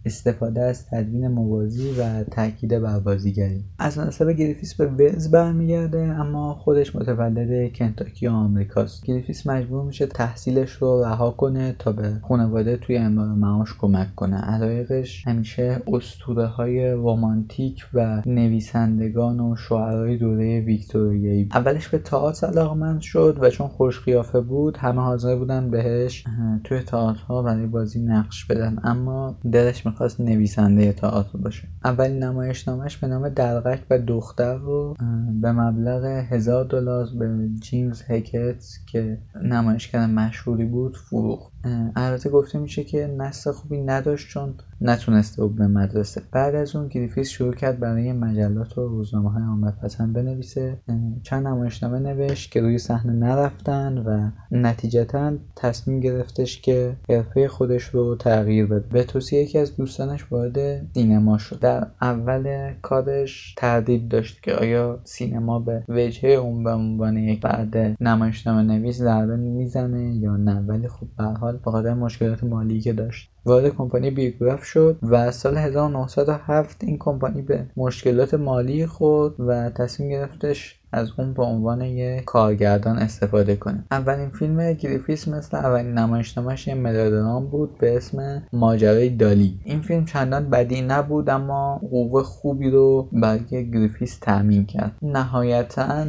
استفاده 0.04 0.62
از 0.62 0.86
تدوین 0.86 1.28
موازی 1.28 1.90
و 2.00 2.24
تاکید 2.24 2.78
بر 2.78 2.98
بازیگری. 2.98 3.64
اصل 3.78 3.98
نسب 3.98 4.30
گریفیث 4.30 4.74
به 4.74 4.86
ولز 4.86 5.30
برمیگرده 5.30 5.98
اما 5.98 6.54
خودش 6.54 6.96
متولد 6.96 7.72
کنتاکی 7.72 8.26
آمریکاست. 8.26 9.04
گریفیث 9.06 9.46
مجبور 9.46 9.84
میشه 9.84 10.06
تحصیلش 10.06 10.70
رو 10.70 11.04
رها 11.04 11.30
کنه 11.30 11.76
تا 11.78 11.92
به 11.92 12.12
خانواده 12.28 12.76
توی 12.76 12.96
امرار 12.96 13.28
معاش 13.28 13.74
کمک 13.78 14.14
کنه. 14.14 14.36
علایقش 14.36 15.26
همیشه 15.26 15.82
اسطوره 15.86 16.46
های 16.46 16.90
رومانتیک 16.90 17.86
و 17.94 18.22
نویسندگان 18.26 19.40
و 19.40 19.56
شعرای 19.56 20.16
دوره 20.16 20.60
ویکتوریایی 20.60 21.48
اولش 21.54 21.88
به 21.88 21.98
تئاتر 21.98 22.46
علاقمند 22.46 23.00
شد 23.00 23.38
و 23.40 23.50
چون 23.50 23.68
خوش 23.68 24.00
قیافه 24.00 24.40
بود 24.40 24.76
همه 24.76 25.00
حاضر 25.00 25.36
بودن 25.36 25.70
بهش 25.70 26.24
توی 26.64 26.80
تئاترها 26.80 27.42
برای 27.42 27.66
بازی 27.66 28.02
نقش 28.02 28.44
بدن. 28.44 28.78
اما 28.84 29.38
دلش 29.52 29.86
می‌خواست 29.94 30.20
نویسنده 30.20 30.92
تئاتر 30.92 31.38
باشه. 31.38 31.68
اولین 31.84 32.22
نمایشنامهش 32.22 32.96
به 32.96 33.06
نام 33.06 33.28
دلغک 33.28 33.82
و 33.90 33.98
دختر 33.98 34.54
رو 34.54 34.94
به 35.40 35.52
مبلغ 35.52 36.04
هزار 36.04 36.64
دلار 36.64 37.06
به 37.18 37.48
جیمز 37.60 38.02
هکت 38.08 38.64
که 38.86 39.18
نمایشگر 39.42 40.06
مشهوری 40.06 40.64
بود 40.64 40.96
فروخت. 40.96 41.53
البته 41.96 42.30
گفته 42.30 42.58
میشه 42.58 42.84
که 42.84 43.06
نسل 43.18 43.52
خوبی 43.52 43.80
نداشت 43.80 44.28
چون 44.28 44.54
نتونسته 44.80 45.42
بود 45.42 45.56
به 45.56 45.66
مدرسه. 45.66 46.22
بعد 46.32 46.54
از 46.54 46.76
اون 46.76 46.88
گریفیس 46.88 47.28
شروع 47.28 47.54
کرد 47.54 47.80
برای 47.80 48.12
مجلات 48.12 48.78
و 48.78 48.88
روزنامه 48.88 49.30
های 49.30 49.42
آمدپسند 49.42 50.12
بنویسه. 50.12 50.76
چند 51.22 51.46
نمایشنامه 51.46 51.98
نوشت 51.98 52.52
که 52.52 52.60
روی 52.60 52.78
صحنه 52.78 53.12
نرفتن 53.12 53.98
و 53.98 54.30
نتیجتا 54.50 55.32
تصمیم 55.56 56.00
گرفتش 56.00 56.60
که 56.60 56.96
حرفه 57.08 57.48
خودش 57.48 57.84
رو 57.84 58.16
تغییر 58.16 58.66
بده. 58.66 58.86
به 58.92 59.04
توصیه 59.04 59.42
یکی 59.42 59.58
از 59.58 59.76
دوستانش 59.76 60.32
وارد 60.32 60.86
سینما 60.94 61.38
شد. 61.38 61.58
در 61.60 61.86
اول 62.02 62.72
کارش 62.82 63.54
تردید 63.56 64.08
داشت 64.08 64.42
که 64.42 64.54
آیا 64.54 65.00
سینما 65.04 65.58
به 65.58 65.84
وجهه 65.88 66.30
اون 66.30 66.64
به 66.64 66.72
عنوان 66.72 67.16
یک 67.16 67.40
بد 67.40 67.76
نمایشنامه 68.00 68.62
نویس 68.62 68.98
ضربه 68.98 69.36
می‌زنه 69.36 70.16
یا 70.16 70.36
نه. 70.36 70.60
ولی 70.60 70.88
خب 70.88 71.06
به 71.18 71.24
حال 71.24 71.53
بخاطر 71.66 71.94
مشکلات 71.94 72.44
مالی 72.44 72.80
که 72.80 72.92
داشت. 72.92 73.30
وارد 73.44 73.68
کمپانی 73.68 74.10
بیوگراف 74.10 74.64
شد 74.64 74.98
و 75.02 75.30
سال 75.30 75.56
1907 75.56 76.84
این 76.84 76.98
کمپانی 76.98 77.42
به 77.42 77.66
مشکلات 77.76 78.34
مالی 78.34 78.86
خود 78.86 79.34
و 79.38 79.70
تصمیم 79.70 80.10
گرفتش 80.10 80.80
از 80.94 81.10
اون 81.18 81.32
به 81.32 81.42
عنوان 81.42 81.80
یک 81.80 82.24
کارگردان 82.24 82.98
استفاده 82.98 83.56
کنه. 83.56 83.84
اولین 83.90 84.28
فیلم 84.28 84.72
گریفیس 84.72 85.28
مثل 85.28 85.56
اولین 85.56 85.98
نمایشنامهش 85.98 86.68
یه 86.68 86.74
ملودرام 86.74 87.46
بود 87.46 87.78
به 87.78 87.96
اسم 87.96 88.42
ماجرای 88.52 89.10
دالی. 89.10 89.60
این 89.64 89.80
فیلم 89.80 90.04
چندان 90.04 90.50
بدی 90.50 90.82
نبود 90.82 91.30
اما 91.30 91.76
حقوق 91.76 92.22
خوبی 92.22 92.70
رو 92.70 93.08
برای 93.12 93.70
گریفیس 93.70 94.18
تامین 94.18 94.66
کرد. 94.66 94.92
نهایتا 95.02 96.04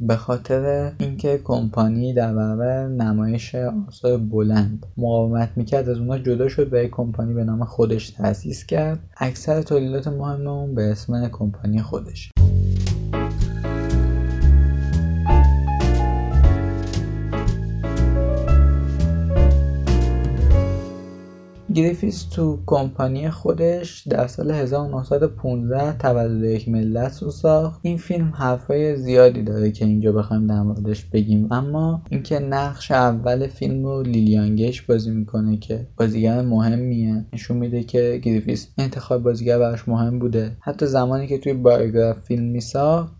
به 0.00 0.16
خاطر 0.16 0.92
اینکه 0.98 1.40
کمپانی 1.44 2.14
در 2.14 2.34
برابر 2.34 2.86
نمایش 2.86 3.54
آثار 3.88 4.18
بلند 4.18 4.86
مقاومت 4.96 5.48
می‌کرد 5.56 5.88
از 5.88 5.98
اونها 5.98 6.18
جدا 6.18 6.48
شد 6.48 6.72
و 6.72 6.76
یک 6.76 6.90
کمپانی 6.90 7.34
به 7.34 7.44
نام 7.44 7.64
خودش 7.64 8.10
تأسیس 8.10 8.66
کرد. 8.66 8.98
اکثر 9.16 9.62
تولیدات 9.62 10.08
مهم 10.08 10.46
اون 10.46 10.74
به 10.74 10.90
اسم 10.90 11.28
کمپانی 11.28 11.82
خودش. 11.82 12.30
گریفیس 21.74 22.22
تو 22.22 22.58
کمپانی 22.66 23.30
خودش 23.30 24.06
در 24.08 24.26
سال 24.26 24.50
1915 24.50 25.98
تولد 25.98 26.44
یک 26.44 26.68
ملت 26.68 27.22
رو 27.22 27.30
ساخت. 27.30 27.80
این 27.82 27.96
فیلم 27.96 28.32
حرفای 28.34 28.96
زیادی 28.96 29.42
داره 29.42 29.70
که 29.70 29.84
اینجا 29.84 30.12
بخوایم 30.12 30.46
در 30.46 30.62
موردش 30.62 31.04
بگیم. 31.04 31.52
اما 31.52 32.02
اینکه 32.10 32.38
نقش 32.38 32.90
اول 32.90 33.46
فیلم 33.46 33.84
رو 33.84 34.02
لیلیان 34.02 34.56
گیش 34.56 34.82
بازی 34.82 35.10
می‌کنه 35.10 35.56
که 35.56 35.86
بازیگر 35.96 36.42
مهمیه 36.42 37.24
نشون 37.32 37.56
میده 37.56 37.82
که 37.82 38.20
گریفیس 38.22 38.68
انتخاب 38.78 39.22
بازیگر 39.22 39.58
براش 39.58 39.88
مهم 39.88 40.18
بوده. 40.18 40.56
حتی 40.60 40.86
زمانی 40.86 41.26
که 41.26 41.38
توی 41.38 41.52
بایوگراف 41.52 42.18
فیلم 42.18 42.44
میساخت 42.44 43.12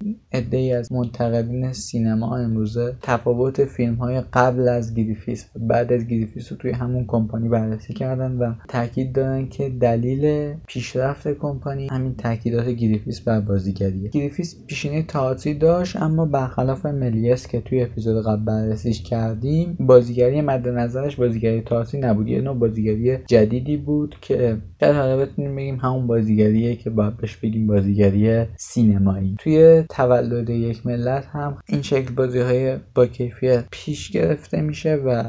عده‌ای 0.52 0.72
از 0.72 0.92
منتقدین 0.92 1.72
سینما 1.72 2.36
امروزه 2.36 2.96
تفاوت 3.02 3.64
فیلم 3.64 3.94
های 3.94 4.20
قبل 4.32 4.68
از 4.68 4.94
گریفیس 4.94 5.46
و 5.56 5.58
بعد 5.58 5.92
از 5.92 6.06
گریفیس 6.06 6.52
رو 6.52 6.58
توی 6.58 6.70
همون 6.70 7.04
کمپانی 7.06 7.48
بررسی 7.48 7.94
کردن 7.94 8.38
و 8.42 8.54
تاکید 8.68 9.12
دارن 9.12 9.48
که 9.48 9.68
دلیل 9.68 10.54
پیشرفت 10.66 11.28
کمپانی 11.28 11.88
همین 11.88 12.14
تاکیدات 12.14 12.68
گریفیس 12.68 13.20
بر 13.20 13.40
بازیگریه. 13.40 14.08
گریفیس 14.08 14.56
پیشینه 14.66 15.02
تئاتری 15.02 15.54
داشت 15.54 15.96
اما 15.96 16.24
برخلاف 16.24 16.86
ملیس 16.86 17.46
که 17.46 17.60
توی 17.60 17.82
اپیزود 17.82 18.26
قبل 18.26 18.44
بررسیش 18.44 19.02
کردیم 19.02 19.76
بازیگری 19.80 20.40
مد 20.40 20.68
نظرش 20.68 21.16
بازیگری 21.16 21.60
تئاتری 21.60 22.00
نبود. 22.00 22.28
یه 22.28 22.40
نوع 22.40 22.56
بازیگری 22.56 23.18
جدیدی 23.26 23.76
بود 23.76 24.16
که 24.20 24.56
در 24.78 24.92
حالا 24.92 25.16
بتونیم 25.16 25.56
بگیم 25.56 25.76
همون 25.76 26.06
بازیگریه 26.06 26.76
که 26.76 26.90
باید 26.90 27.16
بهش 27.16 27.36
بگیم 27.36 27.66
بازیگری 27.66 28.44
سینمایی. 28.56 29.36
توی 29.38 29.84
تولد 29.90 30.50
یک 30.50 30.86
ملت 30.86 31.26
هم 31.26 31.58
این 31.68 31.82
شکل 31.82 32.14
بازی 32.14 32.38
های 32.38 32.76
با 32.94 33.06
کیفیت 33.06 33.64
پیش 33.70 34.10
گرفته 34.10 34.60
میشه 34.60 34.94
و 34.94 35.24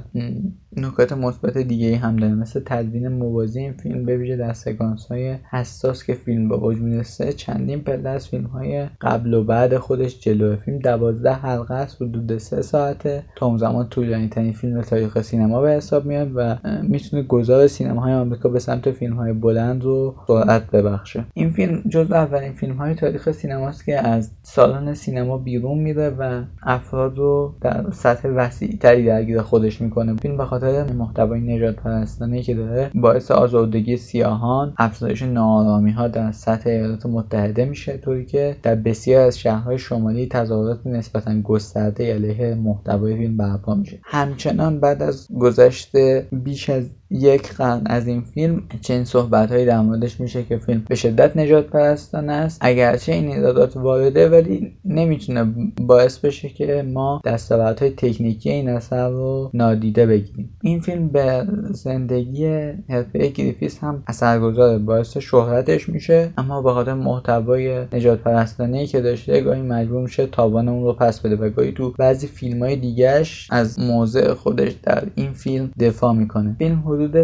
نکات 0.78 1.14
مثبت 1.14 1.58
دیگه 1.58 1.98
هم 1.98 2.16
داره. 2.16 2.34
مثل 2.34 2.62
تدوین 2.66 3.08
موازی 3.08 3.60
این 3.60 3.74
فیلم 3.74 4.06
بویژه 4.06 4.38
در 4.38 4.54
سکانس 4.54 5.06
های 5.06 5.36
حساس 5.50 6.04
که 6.04 6.14
فیلم 6.14 6.50
به 6.50 6.56
اوج 6.56 6.78
می‌رسه 6.78 7.34
چندین 7.34 7.82
پله 7.82 8.10
از 8.10 8.28
فیلم 8.28 8.46
های 8.46 8.88
قبل 9.02 9.34
و 9.34 9.44
بعد 9.44 9.78
خودش 9.78 10.20
جلو 10.20 10.56
فیلم 10.56 10.80
دوازده 10.80 11.34
حلقه 11.34 11.74
است 11.74 12.02
حدود 12.02 12.38
سه 12.38 12.62
ساعته. 12.62 13.24
تا 13.36 13.46
اون 13.46 13.58
زمان 13.58 13.90
طولانی 13.90 14.28
ترین 14.30 14.54
فیلم 14.54 14.82
تاریخ 14.82 15.22
سینما 15.22 15.62
به 15.62 15.70
حساب 15.70 16.06
میاد 16.06 16.32
و 16.36 16.56
می‌تونه 16.84 17.24
گذار 17.24 17.68
سینما 17.68 18.02
های 18.02 18.14
آمریکا 18.14 18.50
به 18.50 18.60
سمت 18.60 18.92
فیلم 18.92 19.14
های 19.14 19.34
بلند 19.34 19.84
رو 19.84 20.16
سرعت 20.28 20.72
ببخشه. 20.72 21.26
این 21.34 21.50
فیلم 21.50 21.82
جز 21.90 22.12
اولین 22.12 22.54
فیلم 22.54 22.76
های 22.76 22.96
تاریخ 22.96 23.32
سینماست 23.32 23.86
که 23.86 24.08
از 24.08 24.32
سالن 24.44 24.94
سینما 24.94 25.38
بیرون 25.38 25.78
میره 25.78 26.10
و 26.10 26.42
افراد 26.64 27.18
رو 27.18 27.54
در 27.62 27.86
سطح 27.92 28.28
وسیع 28.28 28.78
تری 28.80 29.06
درگیر 29.06 29.42
خودش 29.42 29.82
می‌کنه. 29.82 30.16
فیلم 30.16 30.38
به 30.38 30.46
خاطر 30.63 30.93
محتوای 30.93 31.41
نجات 31.41 31.76
پرستانه 31.76 32.41
که 32.41 32.56
داره 32.56 32.91
باعث 32.95 33.32
آزادگی 33.32 33.97
سیاهان 33.97 34.73
افزایش 34.78 35.21
ناآرامی 35.21 35.91
ها 35.91 36.08
در 36.08 36.32
سطح 36.32 36.69
ایالات 36.69 37.06
متحده 37.06 37.65
میشه 37.65 37.97
طوری 37.97 38.26
که 38.26 38.56
در 38.63 38.76
بسیار 38.76 39.28
از 39.28 39.39
شهرهای 39.39 39.78
شمالی 39.78 40.28
تظاهرات 40.28 40.88
نسبتا 40.88 41.41
گسترده 41.41 42.13
علیه 42.13 42.56
محتوای 42.56 43.17
فیلم 43.17 43.38
برپا 43.38 43.76
میشه. 43.76 43.99
همچنان 44.04 44.80
بعد 44.80 45.04
از 45.04 45.28
گذشت 45.39 45.91
بیش 46.32 46.69
از 46.69 46.89
یک 47.13 47.54
قرن 47.54 47.82
از 47.86 48.08
این 48.08 48.21
فیلم 48.21 48.63
چنین 48.82 49.04
صحبت 49.04 49.52
هایی 49.52 49.65
در 49.65 49.82
موردش 49.82 50.19
میشه 50.19 50.43
که 50.43 50.58
فیلم 50.58 50.84
به 50.89 50.95
شدت 50.95 51.38
نجات 51.38 51.67
پرستانه 51.67 52.34
است. 52.34 52.58
اگرچه 52.62 53.12
این 53.12 53.32
ایرادات 53.32 53.78
وارده 53.78 54.30
ولی 54.30 54.73
نمی‌تونه 54.86 55.54
باعث 55.82 56.17
بشه 56.17 56.49
که 56.49 56.86
ما 56.93 57.21
های 57.52 57.89
تکنیکی 57.89 58.49
این 58.49 58.69
اثر 58.69 59.10
رو 59.10 59.49
نادیده 59.54 60.06
بگیریم. 60.06 60.58
این 60.62 60.80
فیلم 60.80 61.08
به 61.08 61.47
زندگی 61.71 62.47
حرفه 62.89 63.28
گریفیس 63.28 63.80
هم 63.80 64.04
اثرگذاره. 64.08 64.78
باعث 64.78 65.17
شهرتش 65.17 65.89
میشه 65.89 66.30
اما 66.38 66.62
به 66.62 66.71
خاطر 66.71 66.93
محتوای 66.93 67.86
نجات 67.93 68.19
پرستانه 68.19 68.86
که 68.88 69.02
داشته 69.02 69.41
گاهی 69.41 69.62
مجبور 69.62 70.02
میشه 70.02 70.28
تاوان 70.28 70.69
اون 70.69 70.84
رو 70.84 70.93
پس 70.93 71.19
بده 71.19 71.36
و 71.36 71.49
گاهی 71.49 71.71
تو 71.71 71.93
بعضی 71.97 72.28
فیلم 72.28 72.63
های 72.63 72.76
دیگهش 72.76 73.47
از 73.52 73.80
موضع 73.80 74.34
خودش 74.34 74.71
در 74.84 75.04
این 75.15 75.34
فیلم 75.34 75.71
دفاع 75.80 76.13
می‌کنه. 76.13 76.56
فیلم 76.60 76.76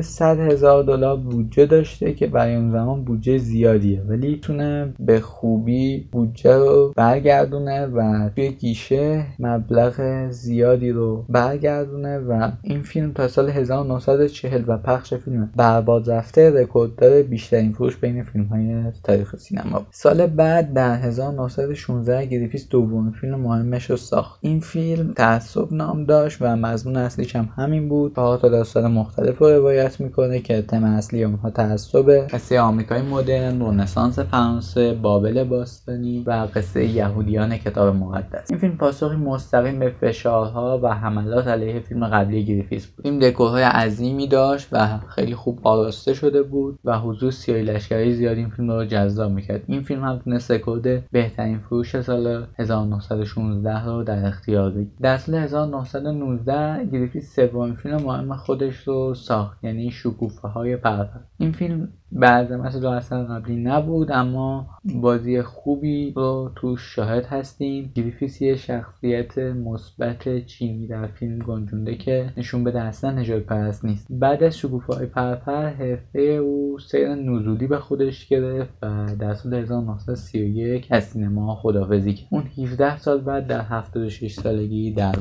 100 0.01 0.39
هزار 0.39 0.83
دلار 0.83 1.17
بودجه 1.17 1.65
داشته 1.65 2.13
که 2.13 2.27
برای 2.27 2.55
اون 2.55 2.71
زمان 2.71 3.03
بودجه 3.03 3.37
زیادیه. 3.37 4.01
ولی 4.01 4.39
می‌تونه 4.41 4.93
به 4.99 5.19
خوبی 5.19 6.07
بودجه 6.11 6.57
رو 6.57 6.93
برگردونه 6.95 7.85
و 7.85 8.29
توی 8.35 8.49
گیشه 8.51 9.25
مبلغ 9.39 10.27
زیادی 10.29 10.91
رو 10.91 11.25
برگردونه 11.29 12.19
و 12.19 12.51
این 12.61 12.81
فیلم 12.81 13.13
تا 13.13 13.27
سال 13.27 13.49
1940 13.49 14.63
و 14.67 14.77
پخش 14.77 15.13
فیلم 15.13 15.49
برباد 15.55 16.11
رفته 16.11 16.49
رکورد 16.49 16.95
داره 16.95 17.23
بیشترین 17.23 17.73
فروش 17.73 17.97
بین 17.97 18.23
فیلم 18.23 18.45
های 18.45 18.83
تاریخ 19.03 19.35
سینما. 19.35 19.85
سال 19.91 20.27
بعد 20.27 20.73
در 20.73 20.95
1916 20.95 22.25
گریفیس 22.25 22.69
دومین 22.69 23.11
فیلم 23.11 23.39
مهمش 23.39 23.89
رو 23.89 23.97
ساخت. 23.97 24.39
این 24.41 24.59
فیلم 24.59 25.13
تعصب 25.13 25.73
نام 25.73 26.03
داشت 26.03 26.37
و 26.41 26.55
مضمون 26.55 26.97
اصلیش 26.97 27.35
هم 27.35 27.49
همین 27.55 27.89
بود. 27.89 28.13
چهار 28.13 28.32
تا 28.32 28.37
داستان 28.37 28.91
مختلف 28.91 29.37
رو 29.37 29.45
روایت 29.69 29.99
می‌کنه 29.99 30.39
که 30.39 30.61
تم 30.61 30.83
اصلی 30.83 31.23
اونها 31.23 31.49
تعصب 31.49 32.27
قصه 32.27 32.59
آمریکای 32.59 33.01
مدرن 33.01 33.61
رنسانس 33.61 34.19
فرانسه 34.19 34.93
بابل 34.93 35.43
باستانی 35.43 36.23
و 36.25 36.47
قصه 36.55 36.85
یهودیان 36.85 37.57
کتاب 37.57 37.95
مقدس. 37.95 38.51
این 38.51 38.59
فیلم 38.59 38.77
پاسخی 38.77 39.15
مستقیم 39.15 39.79
به 39.79 39.89
فشارها 40.01 40.79
و 40.83 40.93
حملات 40.93 41.47
علیه 41.47 41.79
فیلم 41.79 42.07
قبلی 42.07 42.45
گریفیس 42.45 42.87
بود. 42.87 43.03
فیلم 43.03 43.19
دکورهای 43.19 43.63
عظیمی 43.63 44.27
داشت 44.27 44.67
و 44.71 44.97
خیلی 45.07 45.35
خوب 45.35 45.59
آراسته 45.63 46.13
شده 46.13 46.43
بود 46.43 46.79
و 46.85 46.99
حضور 46.99 47.31
سیاهی 47.31 47.63
لشکری 47.63 48.13
زیاد 48.13 48.37
این 48.37 48.49
فیلم 48.49 48.71
رو 48.71 48.85
جذاب 48.85 49.31
می‌کرد. 49.31 49.63
این 49.67 49.81
فیلم 49.81 50.03
هم 50.03 50.17
تونست 50.17 50.51
رکورد 50.51 51.09
بهترین 51.11 51.59
فروش 51.59 52.01
سال 52.01 52.45
1916 52.59 53.85
رو 53.85 54.03
در 54.03 54.25
اختیار 54.25 54.71
بگیره. 54.71 54.91
در 55.01 55.17
سال 55.17 55.35
1919 55.35 56.85
گریفیس 56.85 57.35
سومین 57.35 57.75
فیلم 57.75 57.97
مهم 57.97 58.35
خودش 58.35 58.75
رو 58.87 59.13
ساخت. 59.15 59.58
یعنی 59.63 59.91
شکوفه 59.91 60.47
های 60.47 60.77
پرپر 60.77 61.19
این 61.37 61.51
فیلم 61.51 61.89
بعد 62.11 62.53
مثل 62.53 62.79
دو 62.79 62.89
اثر 62.89 63.23
قبلی 63.23 63.55
نبود 63.55 64.11
اما 64.11 64.67
بازی 64.95 65.41
خوبی 65.41 66.13
رو 66.15 66.51
توش 66.55 66.95
شاهد 66.95 67.25
هستیم. 67.25 67.91
گریفیس 67.95 68.43
شخصیت 68.43 69.37
مثبت 69.37 70.45
چینی 70.45 70.87
در 70.87 71.07
فیلم 71.07 71.39
گنجونده 71.39 71.95
که 71.95 72.33
نشون 72.37 72.63
بده 72.63 72.81
اصلا 72.81 73.11
نژادپرست 73.11 73.85
نیست. 73.85 74.07
بعد 74.09 74.43
از 74.43 74.57
شکوفه 74.57 74.93
های 74.93 75.05
پرپر 75.05 75.69
حرفه 75.69 76.19
او 76.19 76.79
سیر 76.79 77.15
نزولی 77.15 77.67
به 77.67 77.77
خودش 77.77 78.27
گرفت 78.27 78.73
و 78.81 79.15
در 79.19 79.33
سال 79.33 79.53
1931 79.53 80.87
از 80.89 81.03
سینما 81.03 81.55
خداحافظی 81.55 82.13
کرد. 82.13 82.27
اون 82.31 82.43
17 82.57 82.97
سال 82.97 83.21
بعد 83.21 83.47
در 83.47 83.61
76 83.61 84.33
سالگی 84.33 84.91
در 84.91 85.15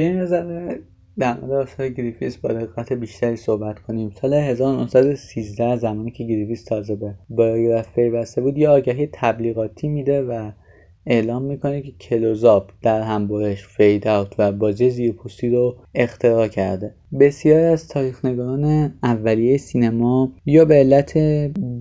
به 0.00 0.08
نظر 0.08 0.76
در 1.18 1.40
مورد 1.40 1.52
آثار 1.52 1.88
گریفیس 1.88 2.36
با 2.36 2.48
دقت 2.48 2.92
بیشتری 2.92 3.36
صحبت 3.36 3.78
کنیم. 3.78 4.10
سال 4.20 4.34
1913 4.34 5.76
زمانی 5.76 6.10
که 6.10 6.24
گریفیس 6.24 6.64
تازه 6.64 6.96
به 6.96 7.14
بایوگراف 7.30 7.94
پیوسته 7.94 8.40
بود 8.40 8.58
یه 8.58 8.68
آگهی 8.68 9.08
تبلیغاتی 9.12 9.88
میده 9.88 10.22
و 10.22 10.50
اعلام 11.06 11.42
می‌کنه 11.42 11.82
که 11.82 11.92
close-up 11.92 12.70
درهم‌برش 12.82 13.66
fade 13.66 14.08
out 14.08 14.34
و 14.38 14.52
بازی 14.52 14.90
زیرپوستی 14.90 15.50
رو 15.50 15.76
اختراع 15.94 16.48
کرده. 16.48 16.94
بسیاری 17.18 17.64
از 17.64 17.88
تاریخنگاران 17.88 18.94
اولیه 19.02 19.56
سینما 19.56 20.32
یا 20.46 20.64
به 20.64 20.74
علت 20.74 21.18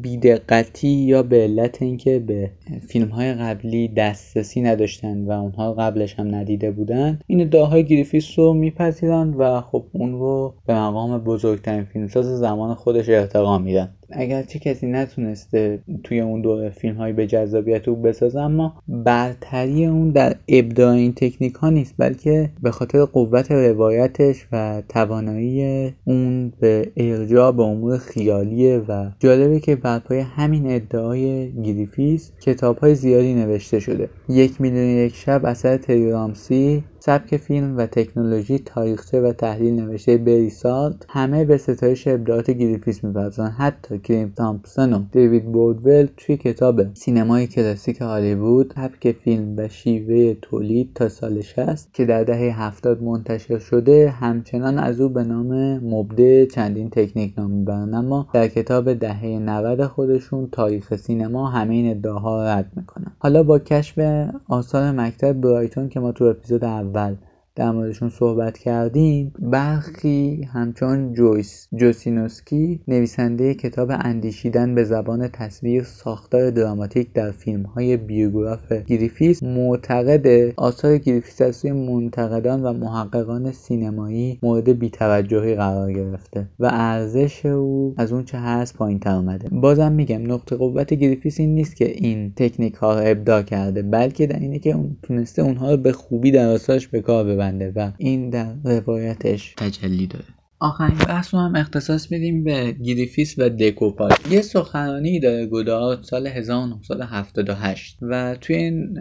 بیدقتی 0.01 0.87
یا 0.87 1.23
به 1.23 1.43
علت 1.43 1.81
اینکه 1.81 2.19
به 2.19 2.51
فیلم 2.87 3.07
های 3.07 3.33
قبلی 3.33 3.87
دسترسی 3.87 4.61
نداشتن 4.61 5.25
و 5.25 5.31
اونها 5.31 5.73
قبلش 5.73 6.19
هم 6.19 6.35
ندیده 6.35 6.71
بودن 6.71 7.19
این 7.27 7.41
ادعاهای 7.41 7.83
گریفیس 7.83 8.39
رو 8.39 8.53
میپذیرند 8.53 9.35
و 9.37 9.61
خب 9.61 9.85
اون 9.91 10.11
رو 10.11 10.53
به 10.65 10.73
مقام 10.73 11.17
بزرگترین 11.17 11.83
فیلمساز 11.83 12.25
زمان 12.25 12.73
خودش 12.73 13.09
ارتقا 13.09 13.57
میدن 13.57 13.89
اگرچه 14.11 14.59
کسی 14.59 14.87
نتونسته 14.87 15.79
توی 16.03 16.19
اون 16.19 16.41
دوره 16.41 16.69
فیلم 16.69 16.95
هایی 16.95 17.13
به 17.13 17.27
جذابیت 17.27 17.87
او 17.87 17.95
بسازه 17.95 18.39
اما 18.39 18.81
برتری 18.87 19.85
اون 19.85 20.09
در 20.09 20.35
ابداع 20.47 20.93
این 20.93 21.13
تکنیک 21.13 21.53
ها 21.53 21.69
نیست 21.69 21.95
بلکه 21.97 22.49
به 22.61 22.71
خاطر 22.71 23.05
قوت 23.05 23.51
روایتش 23.51 24.47
و 24.51 24.81
توانایی 25.19 25.93
اون 26.05 26.53
به 26.59 26.91
ارجاع 26.97 27.51
به 27.51 27.63
امور 27.63 27.97
خیالیه 27.97 28.81
و 28.87 29.09
جالبه 29.19 29.59
که 29.59 29.75
بر 29.75 29.99
پایه 29.99 30.19
همین 30.19 30.71
ادعای 30.71 31.51
گریفیس 31.51 32.31
کتاب 32.41 32.77
های 32.77 32.95
زیادی 32.95 33.33
نوشته 33.33 33.79
شده. 33.79 34.09
یک 34.29 34.61
میلیون 34.61 34.87
یک 34.87 35.15
شب 35.15 35.45
اثر 35.45 35.77
تری 35.77 36.23
رمزی 36.23 36.83
سبک 36.99 37.37
فیلم 37.37 37.77
و 37.77 37.85
تکنولوژی 37.85 38.59
تاریخچه 38.59 39.21
و 39.21 39.31
تحلیل 39.31 39.73
نوشته 39.73 40.17
بری 40.17 40.49
سالت 40.49 41.05
همه 41.09 41.45
به 41.45 41.57
ستایش 41.57 42.07
ابداعات 42.07 42.51
گریفیس 42.51 43.03
می‌پردازند. 43.03 43.51
حتی 43.57 43.99
کریستین 43.99 44.33
تامپسون 44.35 44.93
و 44.93 44.99
دیوید 45.11 45.45
بوردول 45.45 46.07
توی 46.17 46.37
کتاب 46.37 46.93
سینمای 46.93 47.47
کلاسیک 47.47 48.01
هالیوود 48.01 48.73
سبک 48.75 49.11
فیلم 49.11 49.53
و 49.57 49.67
شیوه 49.67 50.33
تولید 50.41 50.91
تا 50.95 51.09
سال 51.09 51.41
60 51.41 51.93
که 51.93 52.05
در 52.05 52.23
دهه 52.23 52.61
70 52.61 53.03
منتشر 53.03 53.59
شده 53.59 54.09
همچنان 54.09 54.77
از 54.77 55.01
او 55.01 55.09
به 55.09 55.23
نام 55.23 55.77
مبدع 55.77 56.45
چندین 56.45 56.89
تکنیک 56.89 57.33
نام 57.37 57.51
می‌برند. 57.51 57.95
اما 57.95 58.27
در 58.33 58.47
کتاب 58.47 58.93
دهه 58.93 59.25
90 59.25 59.85
خودشون 59.85 60.49
تاریخ 60.51 60.95
سینما 60.95 61.47
همه 61.47 61.73
این 61.73 61.91
ادعاها 61.91 62.45
رد 62.45 62.71
می‌کنن 62.75 63.11
حالا 63.19 63.43
با 63.43 63.59
کشف 63.59 63.99
آثار 64.47 64.91
مکتب 64.91 65.41
برایتون 65.41 65.89
که 65.89 65.99
ما 65.99 66.11
تو 66.11 66.25
اپیزود 66.25 66.63
قبل 66.89 67.17
در 67.59 67.71
موردشون 67.71 68.09
صحبت 68.09 68.57
کردیم 68.57 69.33
برخی 69.39 70.47
همچون 70.53 71.13
جویس 71.13 71.67
جوسینوسکی 71.75 72.79
نویسنده 72.87 73.53
کتاب 73.53 73.91
اندیشیدن 73.91 74.75
به 74.75 74.83
زبان 74.83 75.27
تصویر 75.27 75.83
ساختار 75.83 76.49
دراماتیک 76.49 77.13
در 77.13 77.31
فیلم 77.31 77.63
های 77.63 77.97
بیوگراف 77.97 78.71
گریفیس 78.71 79.43
معتقده 79.43 80.53
آثار 80.57 80.97
گریفیس 80.97 81.41
از 81.41 81.55
سوی 81.55 81.71
منتقدان 81.71 82.63
و 82.63 82.73
محققان 82.73 83.51
سینمایی 83.51 84.39
مورد 84.43 84.79
بیتوجهی 84.79 85.55
قرار 85.55 85.93
گرفته 85.93 86.47
و 86.59 86.69
ارزش 86.73 87.45
او 87.45 87.93
از 87.97 88.13
اونچه 88.13 88.37
هست 88.37 88.77
پایین 88.77 88.99
تر 88.99 89.15
اومده. 89.15 89.49
بازم 89.51 89.91
میگم 89.91 90.33
نقطه 90.33 90.55
قوت 90.55 90.93
گریفیس 90.93 91.39
این 91.39 91.55
نیست 91.55 91.75
که 91.75 91.91
این 91.91 92.33
تکنیک 92.35 92.73
ها 92.73 92.99
رو 92.99 93.01
ابداع 93.05 93.41
کرده 93.41 93.81
بلکه 93.81 94.27
در 94.27 94.39
اینه 94.39 94.59
که 94.59 94.71
اون 94.71 94.97
تونسته 95.03 95.41
اونها 95.41 95.71
رو 95.71 95.77
به 95.77 95.91
خوبی 95.91 96.31
در 96.31 96.47
آثارش 96.47 96.87
به 96.87 97.01
کار 97.01 97.25
ببنده 97.49 97.71
و 97.75 97.91
این 97.97 98.29
در 98.29 98.55
روایتش 98.63 99.53
تجلی 99.57 100.07
داره. 100.07 100.25
آخرین 100.61 100.97
بحث 100.97 101.33
رو 101.33 101.39
هم 101.39 101.55
اختصاص 101.55 102.11
میدیم 102.11 102.43
به 102.43 102.71
گریفیس 102.71 103.39
و 103.39 103.49
دکوپاژ 103.49 104.11
یه 104.31 104.41
سخنرانی 104.41 105.19
داره 105.19 105.45
گدار 105.45 106.03
سال 106.03 106.27
1978 106.27 107.97
و 108.01 108.35
توی 108.41 108.55
این 108.55 108.99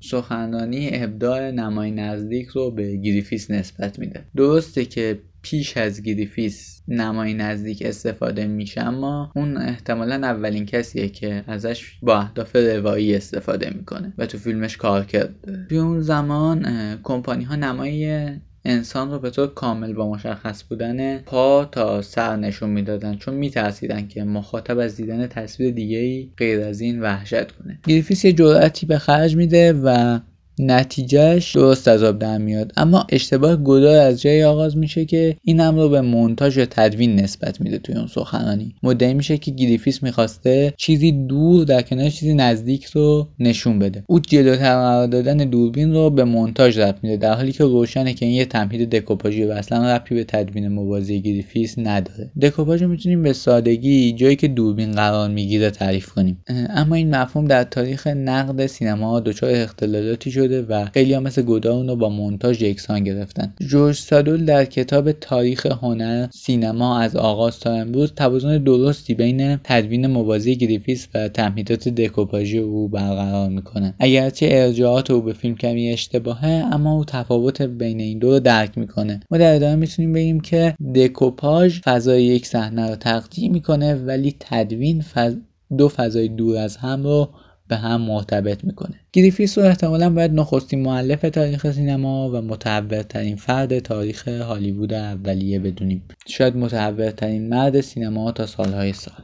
سخنرانی 0.00 0.90
ابداع 0.92 1.50
نمای 1.50 1.90
نزدیک 1.90 2.46
رو 2.46 2.70
به 2.70 2.96
گریفیس 2.96 3.50
نسبت 3.50 3.98
میده. 3.98 4.24
درسته 4.36 4.84
که 4.84 5.18
پیش 5.42 5.76
از 5.76 6.02
گریفیس 6.02 6.82
نمای 6.88 7.34
نزدیک 7.34 7.82
استفاده 7.86 8.46
میشه 8.46 8.80
اما 8.80 9.32
اون 9.36 9.56
احتمالا 9.56 10.14
اولین 10.14 10.66
کسیه 10.66 11.08
که 11.08 11.44
ازش 11.46 11.92
با 12.02 12.18
اهداف 12.18 12.56
روایی 12.56 13.14
استفاده 13.14 13.70
می‌کنه 13.70 14.12
و 14.18 14.26
تو 14.26 14.38
فیلمش 14.38 14.76
کار 14.76 15.04
کرده. 15.04 15.66
توی 15.68 15.78
اون 15.78 16.00
زمان 16.00 16.66
کمپانی 17.02 17.44
ها 17.44 17.56
نمای 17.56 18.28
انسان 18.64 19.10
رو 19.10 19.18
به 19.18 19.30
طور 19.30 19.46
کامل 19.46 19.92
با 19.92 20.10
مشخص 20.10 20.62
بودن 20.68 21.18
پا 21.18 21.64
تا 21.64 22.02
سر 22.02 22.36
نشون 22.36 22.70
می‌دادن 22.70 23.16
چون 23.16 23.34
میترسیدن 23.34 24.06
که 24.06 24.24
مخاطب 24.24 24.78
از 24.78 24.96
دیدن 24.96 25.26
تصویر 25.26 25.70
دیگه 25.70 25.98
ای 25.98 26.30
غیر 26.36 26.60
از 26.60 26.80
این 26.80 27.00
وحشت 27.00 27.52
کنه. 27.52 27.78
گریفیس 27.86 28.24
یه 28.24 28.32
جرأتی 28.32 28.86
به 28.86 28.98
خرج 28.98 29.36
میده 29.36 29.72
و 29.72 30.18
نتیجهش 30.60 31.56
درست 31.56 31.88
از 31.88 32.02
آب 32.02 32.18
در 32.18 32.38
میاد. 32.38 32.72
اما 32.76 33.06
اشتباه 33.08 33.56
گدار 33.56 33.96
از 33.96 34.22
جایی 34.22 34.44
آغاز 34.44 34.76
میشه 34.76 35.04
که 35.04 35.36
این 35.42 35.60
امر 35.60 35.82
رو 35.82 35.88
به 35.88 36.00
مونتاژ 36.00 36.58
و 36.58 36.64
تدوین 36.64 37.16
نسبت 37.20 37.60
میده 37.60 37.78
توی 37.78 37.94
اون 37.94 38.06
سخنرانی. 38.06 38.74
مدعی 38.82 39.14
میشه 39.14 39.38
که 39.38 39.50
گریفیس 39.50 40.02
می‌خواسته 40.02 40.74
چیزی 40.76 41.12
دور 41.12 41.64
در 41.64 41.82
کنار 41.82 42.10
چیزی 42.10 42.34
نزدیک 42.34 42.84
رو 42.84 43.28
نشون 43.38 43.78
بده. 43.78 44.04
او 44.06 44.20
جلوتر 44.20 44.74
قرار 44.74 45.06
دادن 45.06 45.36
دوربین 45.36 45.92
رو 45.92 46.10
به 46.10 46.24
مونتاژ 46.24 46.78
ربط 46.78 46.96
میده 47.02 47.16
در 47.16 47.34
حالی 47.34 47.52
که 47.52 47.64
روشنه 47.64 48.14
که 48.14 48.26
این 48.26 48.34
یه 48.34 48.44
تمهید 48.44 48.90
دکوپاژی 48.90 49.44
و 49.44 49.52
اصلا 49.52 49.94
ربطی 49.94 50.14
به 50.14 50.24
تدوین 50.24 50.68
موازی 50.68 51.20
گریفیس 51.20 51.78
نداره. 51.78 52.30
دکوپاژ 52.42 52.82
می‌تونیم 52.82 53.22
به 53.22 53.32
سادگی 53.32 54.12
جایی 54.12 54.36
که 54.36 54.48
دوربین 54.48 54.92
قرار 54.92 55.28
می‌گیره 55.28 55.70
تعریف 55.70 56.08
کنیم. 56.08 56.40
اما 56.68 56.94
این 56.94 57.14
مفهوم 57.14 57.46
در 57.46 57.64
تاریخ 57.64 58.06
نقد 58.06 58.66
سینما 58.66 59.20
دچار 59.20 59.50
اختلالاتی 59.50 60.30
شده 60.30 60.47
و 60.68 60.84
خیلی 60.94 61.14
هم 61.14 61.22
مثل 61.22 61.42
گودا 61.42 61.82
رو 61.82 61.96
با 61.96 62.08
مونتاژ 62.08 62.62
یکسان 62.62 63.04
گرفتن. 63.04 63.54
جورج 63.60 63.96
سادول 63.96 64.44
در 64.44 64.64
کتاب 64.64 65.12
تاریخ 65.12 65.66
هنر 65.66 66.28
سینما 66.32 66.98
از 66.98 67.16
آغاز 67.16 67.60
تا 67.60 67.72
امروز 67.72 68.12
توازن 68.12 68.58
درستی 68.58 69.14
بین 69.14 69.56
تدوین 69.64 70.06
موازی 70.06 70.56
گریفیس 70.56 71.08
و 71.14 71.28
تمهیدات 71.28 71.88
دکوپاژی 71.88 72.58
او 72.58 72.88
برقرار 72.88 73.48
می‌کنه. 73.48 73.94
اگرچه 73.98 74.48
ارجاعات 74.50 75.10
او 75.10 75.20
به 75.20 75.32
فیلم 75.32 75.54
کمی 75.54 75.88
اشتباهه 75.88 76.48
اما 76.48 76.92
او 76.92 77.04
تفاوت 77.04 77.62
بین 77.62 78.00
این 78.00 78.18
دو 78.18 78.30
رو 78.30 78.40
درک 78.40 78.78
می‌کنه. 78.78 79.20
ما 79.30 79.38
در 79.38 79.54
ادامه 79.54 79.76
می‌تونیم 79.76 80.12
بگیم 80.12 80.40
که 80.40 80.74
دکوپاژ 80.94 81.80
فضای 81.80 82.24
یک 82.24 82.46
صحنه 82.46 82.88
رو 82.88 82.96
تقطیع 82.96 83.50
می‌کنه 83.50 83.94
ولی 83.94 84.36
تدوین 84.40 85.00
فض... 85.00 85.34
دو 85.78 85.88
فضای 85.88 86.28
دور 86.28 86.56
از 86.56 86.76
هم 86.76 87.02
رو 87.02 87.28
به 87.68 87.76
هم 87.76 88.00
مرتبط 88.00 88.64
می‌کنه. 88.64 88.94
گریفیس 89.12 89.58
رو 89.58 89.64
احتمالا 89.64 90.10
باید 90.10 90.32
نخستین 90.32 90.82
معلف 90.82 91.20
تاریخ 91.20 91.70
سینما 91.70 92.30
و 92.30 92.40
متحورترین 92.40 93.36
فرد 93.36 93.78
تاریخ 93.78 94.28
هالیوود 94.28 94.94
اولیه 94.94 95.58
بدونیم. 95.58 96.04
شاید 96.26 96.56
متحورترین 96.56 97.48
مرد 97.48 97.80
سینما 97.80 98.32
تا 98.32 98.46
سالهای 98.46 98.92
سال. 98.92 99.14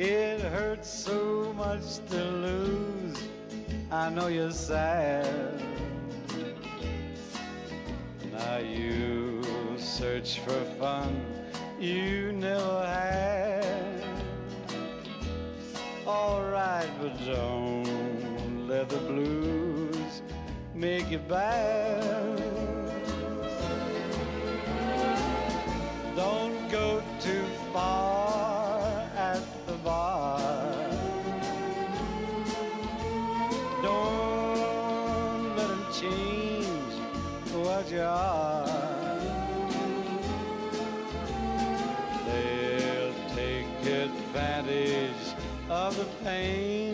It 0.00 0.27
hurts 0.58 0.90
so 0.90 1.52
much 1.56 1.98
to 2.10 2.20
lose. 2.46 3.16
I 3.92 4.10
know 4.10 4.26
you're 4.26 4.50
sad. 4.50 5.62
Now 8.32 8.58
you 8.58 9.44
search 9.76 10.40
for 10.40 10.60
fun 10.80 11.10
you 11.78 12.32
never 12.32 12.84
had. 12.84 14.04
Alright, 16.04 16.90
but 17.00 17.14
don't 17.24 18.66
let 18.66 18.88
the 18.88 19.02
blues 19.10 20.22
make 20.74 21.08
you 21.08 21.18
bad. 21.18 22.42
Don't 26.16 26.57
advantage 44.38 45.34
of 45.68 45.96
the 45.96 46.04
pain. 46.24 46.92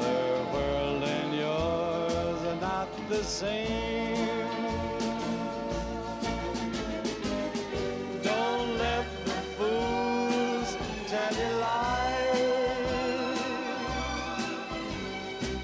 Their 0.00 0.36
world 0.52 1.02
and 1.04 1.34
yours 1.34 2.42
are 2.50 2.60
not 2.60 2.88
the 3.08 3.22
same. 3.22 4.48
Don't 8.22 8.78
let 8.78 9.06
the 9.24 9.40
fools 9.56 10.76
tell 11.06 11.34
you 11.42 11.50
lies 11.66 12.40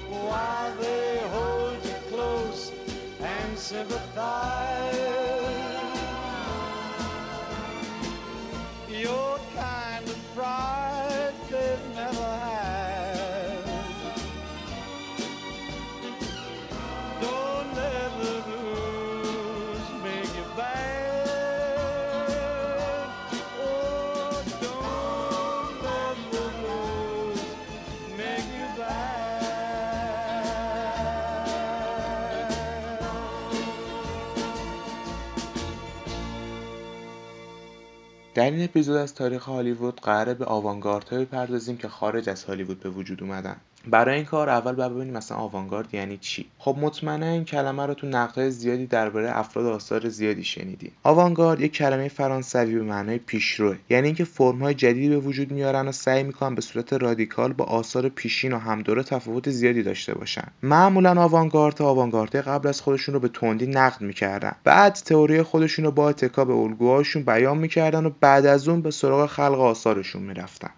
while 0.09 0.75
they 0.77 1.19
hold 1.35 1.85
you 1.85 1.97
close 2.11 2.71
and 3.19 3.57
sympathize. 3.57 4.76
در 38.37 38.51
این 38.51 38.63
اپیزود 38.63 38.95
از 38.95 39.15
تاریخ 39.15 39.43
هالیوود 39.43 40.01
قراره 40.01 40.33
به 40.33 40.45
آوانگاردهایی 40.45 41.25
بپردازیم 41.25 41.77
که 41.77 41.87
خارج 41.87 42.29
از 42.29 42.43
هالیوود 42.43 42.79
به 42.79 42.89
وجود 42.89 43.23
اومدن. 43.23 43.55
برای 43.89 44.15
این 44.15 44.25
کار 44.25 44.49
اول 44.49 44.71
باید 44.71 44.91
ببینیم 44.91 45.13
مثلا 45.13 45.37
آوانگارد 45.37 45.93
یعنی 45.93 46.17
چی. 46.17 46.45
خب 46.57 46.75
مطمئنا 46.81 47.25
این 47.25 47.45
کلمه 47.45 47.85
رو 47.85 47.93
تو 47.93 48.07
نقدهای 48.07 48.51
زیادی 48.51 48.85
درباره 48.85 49.37
افراد 49.37 49.65
آثار 49.65 50.09
زیادی 50.09 50.43
شنیدیم. 50.43 50.91
آوانگارد 51.03 51.61
یک 51.61 51.73
کلمه 51.73 52.07
فرانسوی 52.07 52.75
به 52.75 52.83
معنای 52.83 53.17
پیشرو 53.17 53.75
یعنی 53.89 54.07
اینکه 54.07 54.23
فرم‌های 54.23 54.73
جدیدی 54.73 55.09
به 55.09 55.17
وجود 55.17 55.51
میارن 55.51 55.87
و 55.87 55.91
سعی 55.91 56.23
می‌کنن 56.23 56.55
به 56.55 56.61
صورت 56.61 56.93
رادیکال 56.93 57.53
با 57.53 57.65
آثار 57.65 58.09
پیشین 58.09 58.53
و 58.53 58.57
همدوره 58.57 59.03
تفاوت 59.03 59.49
زیادی 59.49 59.83
داشته 59.83 60.13
باشن. 60.15 60.47
معمولا 60.63 61.21
آوانگارد 61.21 61.81
آوانگارد 61.81 62.35
قبل 62.35 62.69
از 62.69 62.81
خودشون 62.81 63.13
رو 63.13 63.19
به 63.19 63.27
تندی 63.27 63.67
نقد 63.67 64.01
می‌کردن. 64.01 64.55
بعد 64.63 64.93
تئوری 64.93 65.41
خودشون 65.41 65.85
رو 65.85 65.91
با 65.91 66.09
اتکا 66.09 66.45
به 66.45 66.53
الگوهاشون 66.53 67.23
بیان 67.23 67.57
می‌کردن 67.57 68.05
و 68.05 68.09
بعد 68.21 68.45
از 68.45 68.67
اون 68.67 68.81
به 68.81 68.91
سراغ 68.91 69.29
خلق 69.29 69.59
آثارشون 69.59 70.23
می‌رفتن. 70.23 70.71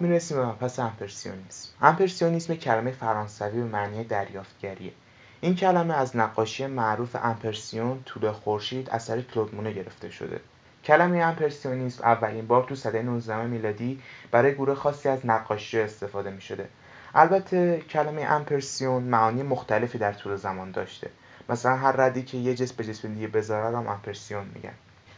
می‌رسیم 0.00 0.36
به 0.36 0.46
مبحث 0.46 0.78
امپرسیونیسم. 0.78 1.68
امپرسیونیسم 1.82 2.54
کلمه 2.54 2.90
فرانسوی 2.90 3.60
به 3.60 3.64
معنی 3.64 4.04
دریافتگریه. 4.04 4.92
این 5.40 5.54
کلمه 5.54 5.94
از 5.94 6.16
نقاشی 6.16 6.66
معروف 6.66 7.16
امپرسیون 7.22 8.02
طول 8.04 8.32
خورشید 8.32 8.90
اثر 8.90 9.22
کلود 9.22 9.54
مونه 9.54 9.72
گرفته 9.72 10.10
شده. 10.10 10.40
کلمه 10.84 11.18
امپرسیونیسم 11.18 12.04
اولین 12.04 12.46
بار 12.46 12.64
تو 12.64 12.74
سده 12.74 13.02
19 13.02 13.46
میلادی 13.46 14.02
برای 14.30 14.54
گروه 14.54 14.74
خاصی 14.74 15.08
از 15.08 15.26
نقاشی 15.26 15.80
استفاده 15.80 16.30
می 16.30 16.40
شده 16.40 16.68
البته 17.14 17.80
کلمه 17.80 18.22
امپرسیون 18.22 19.02
معانی 19.02 19.42
مختلفی 19.42 19.98
در 19.98 20.12
طول 20.12 20.36
زمان 20.36 20.70
داشته. 20.70 21.10
مثلا 21.48 21.76
هر 21.76 21.92
ردی 21.92 22.22
که 22.22 22.36
یه 22.36 22.54
جسم 22.54 22.74
به 22.76 22.84
جسم 22.84 23.14
دیگه 23.14 23.28
بذاره 23.28 23.70
رو 23.70 23.90
امپرسیون 23.90 24.44
میگن. 24.54 24.74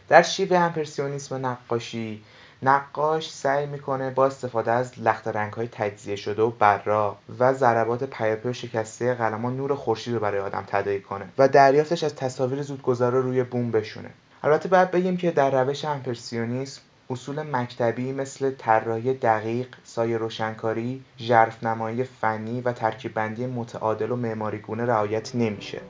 در 0.07 0.21
شیوه 0.21 0.57
امپرسیونیسم 0.57 1.45
نقاشی 1.45 2.23
نقاش 2.63 3.31
سعی 3.31 3.65
می‌کنه 3.65 4.09
با 4.09 4.25
استفاده 4.25 4.71
از 4.71 4.99
لخت 4.99 5.27
رنگ 5.27 5.53
های 5.53 5.67
تجزیه 5.71 6.15
شده 6.15 6.41
و 6.41 6.49
برا 6.49 7.17
و 7.39 7.53
ضربات 7.53 8.03
پیاپی 8.03 8.53
شکسته 8.53 9.13
قلمان 9.13 9.57
نور 9.57 9.75
خورشید 9.75 10.13
رو 10.13 10.19
برای 10.19 10.39
آدم 10.39 10.63
تداعی 10.67 11.01
کنه 11.01 11.25
و 11.37 11.47
دریافتش 11.47 12.03
از 12.03 12.15
تصاویر 12.15 12.61
زودگذرا 12.61 13.19
روی 13.19 13.43
بوم 13.43 13.71
بشونه 13.71 14.09
البته 14.43 14.69
باید 14.69 14.91
بگیم 14.91 15.17
که 15.17 15.31
در 15.31 15.63
روش 15.63 15.85
امپرسیونیسم 15.85 16.81
اصول 17.09 17.41
مکتبی 17.41 18.11
مثل 18.11 18.51
طراحی 18.51 19.13
دقیق، 19.13 19.67
سایه 19.83 20.17
روشنکاری، 20.17 21.03
ژرف 21.17 21.63
نمایی 21.63 22.03
فنی 22.03 22.61
و 22.61 22.71
ترکیب 22.71 23.13
بندی 23.13 23.45
متعادل 23.45 24.11
و 24.11 24.15
معماری 24.15 24.57
گونه 24.57 24.85
رعایت 24.85 25.35
نمیشه. 25.35 25.81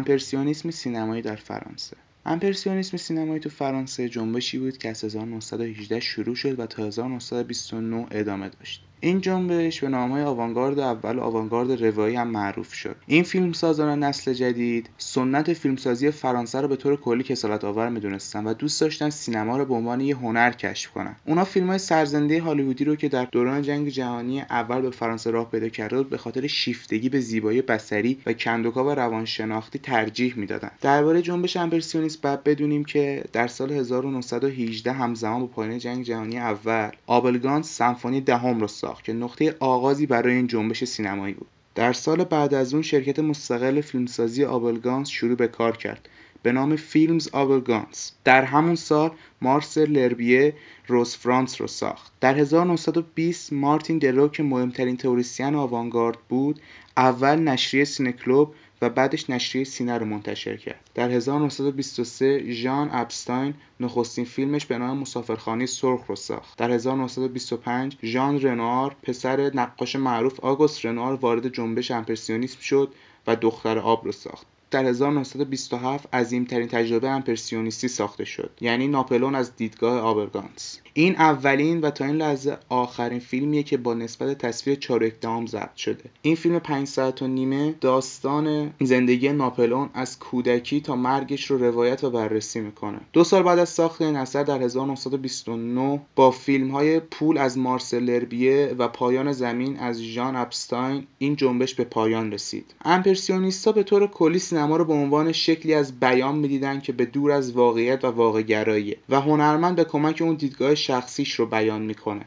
امپرسیونیسم 0.00 0.70
سینمایی 0.70 1.22
در 1.22 1.36
فرانسه. 1.36 1.96
امپرسیونیسم 2.26 2.96
سینمایی 2.96 3.40
تو 3.40 3.48
فرانسه 3.48 4.08
جنبشی 4.08 4.58
بود 4.58 4.78
که 4.78 4.88
از 4.88 5.04
1918 5.04 6.00
شروع 6.00 6.34
شد 6.34 6.60
و 6.60 6.66
تا 6.66 6.86
1929 6.86 8.06
ادامه 8.10 8.48
داشت. 8.48 8.84
این 9.02 9.20
جنبش 9.20 9.80
به 9.80 9.88
نامهای 9.88 10.22
آوانگارد 10.22 10.78
اول 10.78 11.16
و 11.16 11.20
آوانگارد 11.20 11.84
روایی 11.84 12.16
هم 12.16 12.28
معروف 12.28 12.74
شد. 12.74 12.96
این 13.06 13.22
فیلمسازان 13.22 14.02
نسل 14.02 14.32
جدید 14.32 14.88
سنت 14.98 15.52
فیلمسازی 15.52 16.10
فرانسه 16.10 16.60
رو 16.60 16.68
به 16.68 16.76
طور 16.76 16.96
کلی 16.96 17.22
کسالت 17.22 17.64
آور 17.64 17.88
می‌دونستن 17.88 18.44
و 18.44 18.54
دوست 18.54 18.80
داشتن 18.80 19.10
سینما 19.10 19.56
رو 19.56 19.64
به 19.64 19.74
عنوان 19.74 20.00
یه 20.00 20.16
هنر 20.16 20.50
کشف 20.50 20.90
کنن. 20.90 21.16
اونا 21.26 21.44
فیلم 21.44 21.66
های 21.66 21.78
سرزنده 21.78 22.40
هالیوودی 22.40 22.84
رو 22.84 22.96
که 22.96 23.08
در 23.08 23.24
دوران 23.24 23.62
جنگ 23.62 23.88
جهانی 23.88 24.40
اول 24.40 24.80
به 24.80 24.90
فرانسه 24.90 25.30
راه 25.30 25.50
پیدا 25.50 25.68
کرده 25.68 25.96
بود 25.96 26.10
به 26.10 26.18
خاطر 26.18 26.46
شیفتگی 26.46 27.08
به 27.08 27.20
زیبایی 27.20 27.62
بصری 27.62 28.18
و 28.26 28.32
کندوکاو 28.32 28.90
روانشناختی 28.90 29.78
ترجیح 29.78 30.34
می‌دادن. 30.36 30.70
درباره 30.80 31.22
جنبش 31.22 31.56
امپرسیونیسم 31.56 32.18
بعد 32.22 32.44
بدونیم 32.44 32.84
که 32.84 33.24
در 33.32 33.46
سال 33.46 33.72
1918 33.72 34.92
همزمان 34.92 35.40
با 35.40 35.46
پایان 35.46 35.78
جنگ 35.78 36.04
جهانی 36.04 36.38
اول 36.38 36.90
آبلگان 37.06 37.62
سمفونی 37.62 38.20
دهم 38.20 38.60
را 38.60 38.66
ساخت 38.90 39.04
که 39.04 39.12
نقطه 39.12 39.56
آغازی 39.60 40.06
برای 40.06 40.34
این 40.34 40.46
جنبش 40.46 40.84
سینمایی 40.84 41.34
بود. 41.34 41.46
در 41.74 41.92
سال 41.92 42.24
بعد 42.24 42.54
از 42.54 42.74
اون 42.74 42.82
شرکت 42.82 43.18
مستقل 43.18 43.80
فیلمسازی 43.80 44.44
آبلگانس 44.44 45.08
شروع 45.08 45.36
به 45.36 45.48
کار 45.48 45.76
کرد. 45.76 46.08
به 46.42 46.52
نام 46.52 46.76
فیلمز 46.76 47.28
آبلگانس 47.32 48.12
در 48.24 48.44
همون 48.44 48.74
سال 48.74 49.10
مارسل 49.42 49.90
لربیه 49.90 50.54
روز 50.86 51.16
فرانس 51.16 51.60
رو 51.60 51.66
ساخت. 51.66 52.12
در 52.20 52.38
1920 52.38 53.52
مارتین 53.52 53.98
دلو 53.98 54.28
که 54.28 54.42
مهمترین 54.42 54.96
تئوریسین 54.96 55.54
آوانگارد 55.54 56.18
بود 56.28 56.60
اول 56.96 57.38
نشریه 57.38 57.84
سینکلوب 57.84 58.54
و 58.82 58.90
بعدش 58.90 59.30
نشریه 59.30 59.64
سینه 59.64 59.98
رو 59.98 60.06
منتشر 60.06 60.56
کرد. 60.56 60.90
در 60.94 61.10
1923 61.10 62.52
ژان 62.52 62.90
اپستاین 62.92 63.54
نخستین 63.80 64.24
فیلمش 64.24 64.66
به 64.66 64.78
نام 64.78 64.98
مسافرخانه 64.98 65.66
سرخ 65.66 66.06
رو 66.06 66.16
ساخت. 66.16 66.58
در 66.58 66.70
1925 66.70 67.96
ژان 68.02 68.40
رنوار 68.40 68.96
پسر 69.02 69.50
نقاش 69.54 69.96
معروف 69.96 70.40
آگوست 70.40 70.84
رنوار 70.84 71.14
وارد 71.14 71.48
جنبش 71.48 71.90
امپرسیونیسم 71.90 72.60
شد 72.60 72.94
و 73.26 73.36
دختر 73.36 73.78
آب 73.78 74.04
رو 74.04 74.12
ساخت. 74.12 74.46
در 74.70 74.84
1927 74.84 76.14
عظیمترین 76.14 76.68
تجربه 76.68 77.08
امپرسیونیستی 77.08 77.88
ساخته 77.88 78.24
شد 78.24 78.50
یعنی 78.60 78.88
ناپلون 78.88 79.34
از 79.34 79.56
دیدگاه 79.56 80.00
آبرگانس 80.00 80.80
این 80.94 81.16
اولین 81.16 81.80
و 81.80 81.90
تا 81.90 82.04
این 82.04 82.16
لحظه 82.16 82.58
آخرین 82.68 83.18
فیلمیه 83.18 83.62
که 83.62 83.76
با 83.76 83.94
نسبت 83.94 84.38
تصویر 84.38 84.78
4 84.78 85.04
اکدام 85.04 85.46
ضبط 85.46 85.76
شده. 85.76 86.04
این 86.22 86.36
فیلم 86.36 86.58
5 86.58 86.86
ساعت 86.86 87.22
و 87.22 87.26
نیمه 87.26 87.74
داستان 87.80 88.70
زندگی 88.80 89.28
ناپلون 89.28 89.90
از 89.94 90.18
کودکی 90.18 90.80
تا 90.80 90.96
مرگش 90.96 91.50
رو 91.50 91.58
روایت 91.58 92.04
و 92.04 92.10
بررسی 92.10 92.60
می‌کنه. 92.60 93.00
دو 93.12 93.24
سال 93.24 93.42
بعد 93.42 93.58
از 93.58 93.68
ساخت 93.68 94.02
این 94.02 94.16
اثر 94.16 94.42
در 94.42 94.62
1929 94.62 96.00
با 96.16 96.30
فیلم 96.30 96.70
های 96.70 97.00
پول 97.00 97.38
از 97.38 97.58
مارسل 97.58 98.02
لربیه 98.04 98.74
و 98.78 98.88
پایان 98.88 99.32
زمین 99.32 99.78
از 99.78 100.02
ژان 100.02 100.36
اپستاین 100.36 101.06
این 101.18 101.36
جنبش 101.36 101.74
به 101.74 101.84
پایان 101.84 102.32
رسید. 102.32 102.74
امپرسیونیستا 102.84 103.72
به 103.72 103.82
طور 103.82 104.06
کلی 104.06 104.38
سینما 104.60 104.76
رو 104.76 104.84
به 104.84 104.92
عنوان 104.92 105.32
شکلی 105.32 105.74
از 105.74 106.00
بیان 106.00 106.34
می‌دیدن 106.34 106.80
که 106.80 106.92
به 106.92 107.04
دور 107.04 107.30
از 107.30 107.52
واقعیت 107.52 108.04
و 108.04 108.06
واقعگراییه 108.06 108.96
و 109.08 109.20
هنرمند 109.20 109.76
به 109.76 109.84
کمک 109.84 110.22
اون 110.22 110.34
دیدگاه 110.34 110.74
شخصیش 110.74 111.34
رو 111.34 111.46
بیان 111.46 111.82
می‌کنه. 111.82 112.24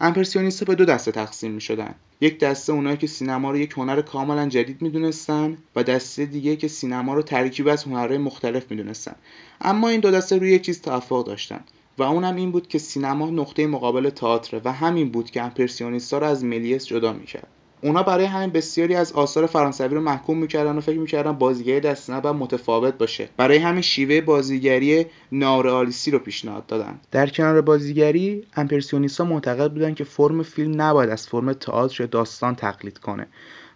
امپرسیونیست 0.00 0.64
به 0.64 0.74
دو 0.74 0.84
دسته 0.84 1.12
تقسیم 1.12 1.50
می‌شدن. 1.52 1.94
یک 2.20 2.38
دسته 2.38 2.72
اونایی 2.72 2.96
که 2.96 3.06
سینما 3.06 3.50
رو 3.50 3.58
یک 3.58 3.72
هنر 3.72 4.02
کاملا 4.02 4.48
جدید 4.48 4.82
می‌دونستن 4.82 5.58
و 5.76 5.82
دسته 5.82 6.26
دیگه 6.26 6.56
که 6.56 6.68
سینما 6.68 7.14
رو 7.14 7.22
ترکیب 7.22 7.68
از 7.68 7.84
هنرهای 7.84 8.18
مختلف 8.18 8.70
می‌دونستن. 8.70 9.14
اما 9.60 9.88
این 9.88 10.00
دو 10.00 10.10
دسته 10.10 10.38
روی 10.38 10.52
یک 10.52 10.62
چیز 10.62 10.82
توافق 10.82 11.26
داشتن 11.26 11.60
و 11.98 12.02
اونم 12.02 12.36
این 12.36 12.50
بود 12.50 12.68
که 12.68 12.78
سینما 12.78 13.30
نقطه 13.30 13.66
مقابل 13.66 14.10
تئاتر 14.10 14.60
و 14.64 14.72
همین 14.72 15.10
بود 15.10 15.30
که 15.30 15.42
امپرسیونیستا 15.42 16.18
رو 16.18 16.26
از 16.26 16.44
ملیس 16.44 16.86
جدا 16.86 17.12
می‌کرد. 17.12 17.48
اونا 17.82 18.02
برای 18.02 18.24
همین 18.24 18.50
بسیاری 18.50 18.94
از 18.94 19.12
آثار 19.12 19.46
فرانسوی 19.46 19.94
رو 19.94 20.00
محکوم 20.00 20.38
می‌کردن 20.38 20.76
و 20.76 20.80
فکر 20.80 20.98
می‌کردن 20.98 21.32
بازیگری 21.32 21.80
دست 21.80 22.10
باید 22.10 22.36
متفاوت 22.36 22.94
باشه. 22.94 23.28
برای 23.36 23.58
همین 23.58 23.82
شیوه 23.82 24.20
بازیگری 24.20 25.06
نارئالیستی 25.32 26.10
رو 26.10 26.18
پیشنهاد 26.18 26.66
دادن. 26.66 27.00
در 27.10 27.28
کنار 27.28 27.60
بازیگری 27.60 28.46
امپرسیونیستها 28.56 29.26
معتقد 29.26 29.72
بودن 29.72 29.94
که 29.94 30.04
فرم 30.04 30.42
فیلم 30.42 30.82
نباید 30.82 31.10
از 31.10 31.26
فرم 31.28 31.52
تئاتر 31.52 32.02
یا 32.02 32.06
داستان 32.06 32.54
تقلید 32.54 32.98
کنه 32.98 33.26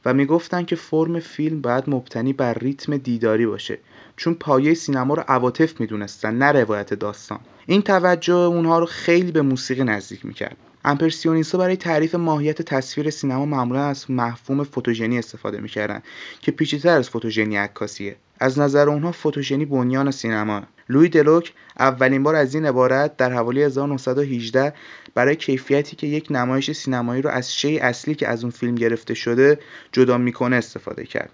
و 0.05 0.15
می‌گفتن 0.15 0.65
که 0.65 0.77
فرم 0.77 1.21
فیلم 1.21 1.61
باید 1.61 1.85
مبتنی 1.87 2.33
بر 2.33 2.55
ریتم 2.55 2.97
دیداری 2.97 3.47
باشه 3.47 3.79
چون 4.17 4.35
پایه 4.35 4.75
سینما 4.75 5.15
رو 5.15 5.25
عواطف 5.29 5.81
می‌دونستن 5.81 6.35
نه 6.35 6.53
روایت 6.53 6.95
داستان. 6.95 7.39
این 7.67 7.83
توجه 7.83 8.35
اونها 8.35 8.79
رو 8.79 8.87
خیلی 8.87 9.33
به 9.33 9.43
موسیقی 9.43 9.85
نزدیک 9.85 10.27
می‌کرد. 10.27 10.57
امپرسیونیست‌ها 10.85 11.59
برای 11.59 11.77
تعریف 11.77 12.15
ماهیت 12.15 12.63
تصویر 12.63 13.11
سینما 13.11 13.47
معمولا 13.47 13.85
از 13.85 14.11
مفهوم 14.11 14.65
فوتوژنی 14.65 15.19
استفاده 15.19 15.61
می‌کردن 15.61 16.03
که 16.41 16.53
پیچیده‌تر 16.53 16.99
از 16.99 17.11
فوتوژنی 17.11 17.57
عکاسیه. 17.57 18.17
از 18.41 18.59
نظر 18.59 18.89
اونها 18.89 19.13
فوتوژنی 19.13 19.65
بنیان 19.65 20.11
سینما. 20.11 20.63
لوی 20.89 21.09
دلوک 21.09 21.53
اولین 21.79 22.23
بار 22.23 22.35
از 22.35 22.55
این 22.55 22.67
عبارت 22.67 23.17
در 23.17 23.33
حوالی 23.33 23.63
1918 23.63 24.73
برای 25.15 25.37
کیفیتی 25.37 25.97
که 25.97 26.07
یک 26.07 26.27
نمایش 26.31 26.71
سینمایی 26.71 27.23
رو 27.23 27.31
از 27.31 27.55
شی 27.55 27.79
اصلی 27.79 28.15
که 28.15 28.29
از 28.29 28.45
اون 28.45 28.51
فیلم 28.51 28.75
گرفته 28.75 29.15
شده 29.15 29.59
جدا 29.93 30.19
می‌کنه 30.19 30.57
استفاده 30.57 31.05
کرد. 31.05 31.31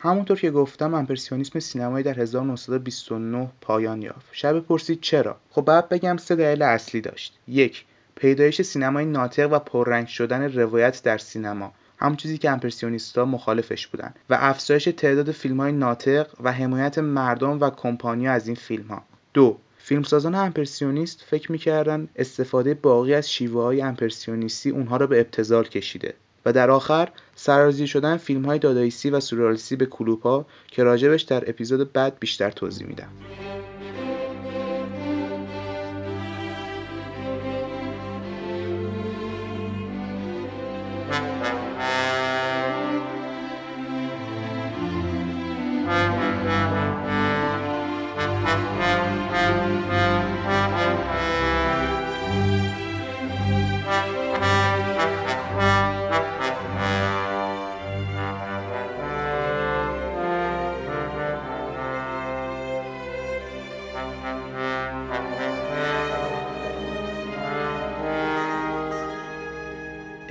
همونطور 0.00 0.40
که 0.40 0.50
گفتم 0.50 0.94
امپرسیونیسم 0.94 1.58
سینمایی 1.58 2.04
در 2.04 2.20
1929 2.20 3.50
پایان 3.60 4.02
یافت. 4.02 4.28
شب 4.32 4.60
پرسید 4.60 5.00
چرا؟ 5.00 5.36
خب 5.50 5.64
بعد 5.64 5.88
بگم 5.88 6.16
سه 6.16 6.36
دلیل 6.36 6.62
اصلی 6.62 7.00
داشت. 7.00 7.38
یک 7.48 7.84
پیدایش 8.14 8.62
سینمای 8.62 9.04
ناطق 9.04 9.52
و 9.52 9.58
پررنگ 9.58 10.06
شدن 10.06 10.52
روایت 10.52 11.02
در 11.02 11.18
سینما. 11.18 11.72
همون 12.02 12.16
چیزی 12.16 12.38
که 12.38 12.50
امپرسیونیستا 12.50 13.24
مخالفش 13.24 13.86
بودن 13.86 14.14
و 14.30 14.38
افزایش 14.40 14.84
تعداد 14.84 15.30
فیلم 15.30 15.60
های 15.60 15.72
ناطق 15.72 16.26
و 16.44 16.52
حمایت 16.52 16.98
مردم 16.98 17.60
و 17.60 17.70
کمپانی 17.70 18.28
از 18.28 18.46
این 18.46 18.56
فیلم 18.56 18.86
ها 18.86 19.02
دو 19.34 19.58
فیلمسازان 19.78 20.34
امپرسیونیست 20.34 21.24
فکر 21.26 21.52
می‌کردن 21.52 22.08
استفاده 22.16 22.74
باقی 22.74 23.14
از 23.14 23.30
شیوه 23.30 23.62
های 23.62 23.82
امپرسیونیستی 23.82 24.70
اونها 24.70 24.96
را 24.96 25.06
به 25.06 25.20
ابتزال 25.20 25.64
کشیده 25.64 26.14
و 26.46 26.52
در 26.52 26.70
آخر 26.70 27.08
سرازیر 27.34 27.86
شدن 27.86 28.16
فیلم 28.16 28.44
های 28.44 28.58
دادایسی 28.58 29.10
و 29.10 29.20
سورالیستی 29.20 29.76
به 29.76 29.86
کلوپا 29.86 30.46
که 30.66 30.82
راجبش 30.84 31.22
در 31.22 31.50
اپیزود 31.50 31.92
بعد 31.92 32.18
بیشتر 32.20 32.50
توضیح 32.50 32.86
میدم. 32.86 33.08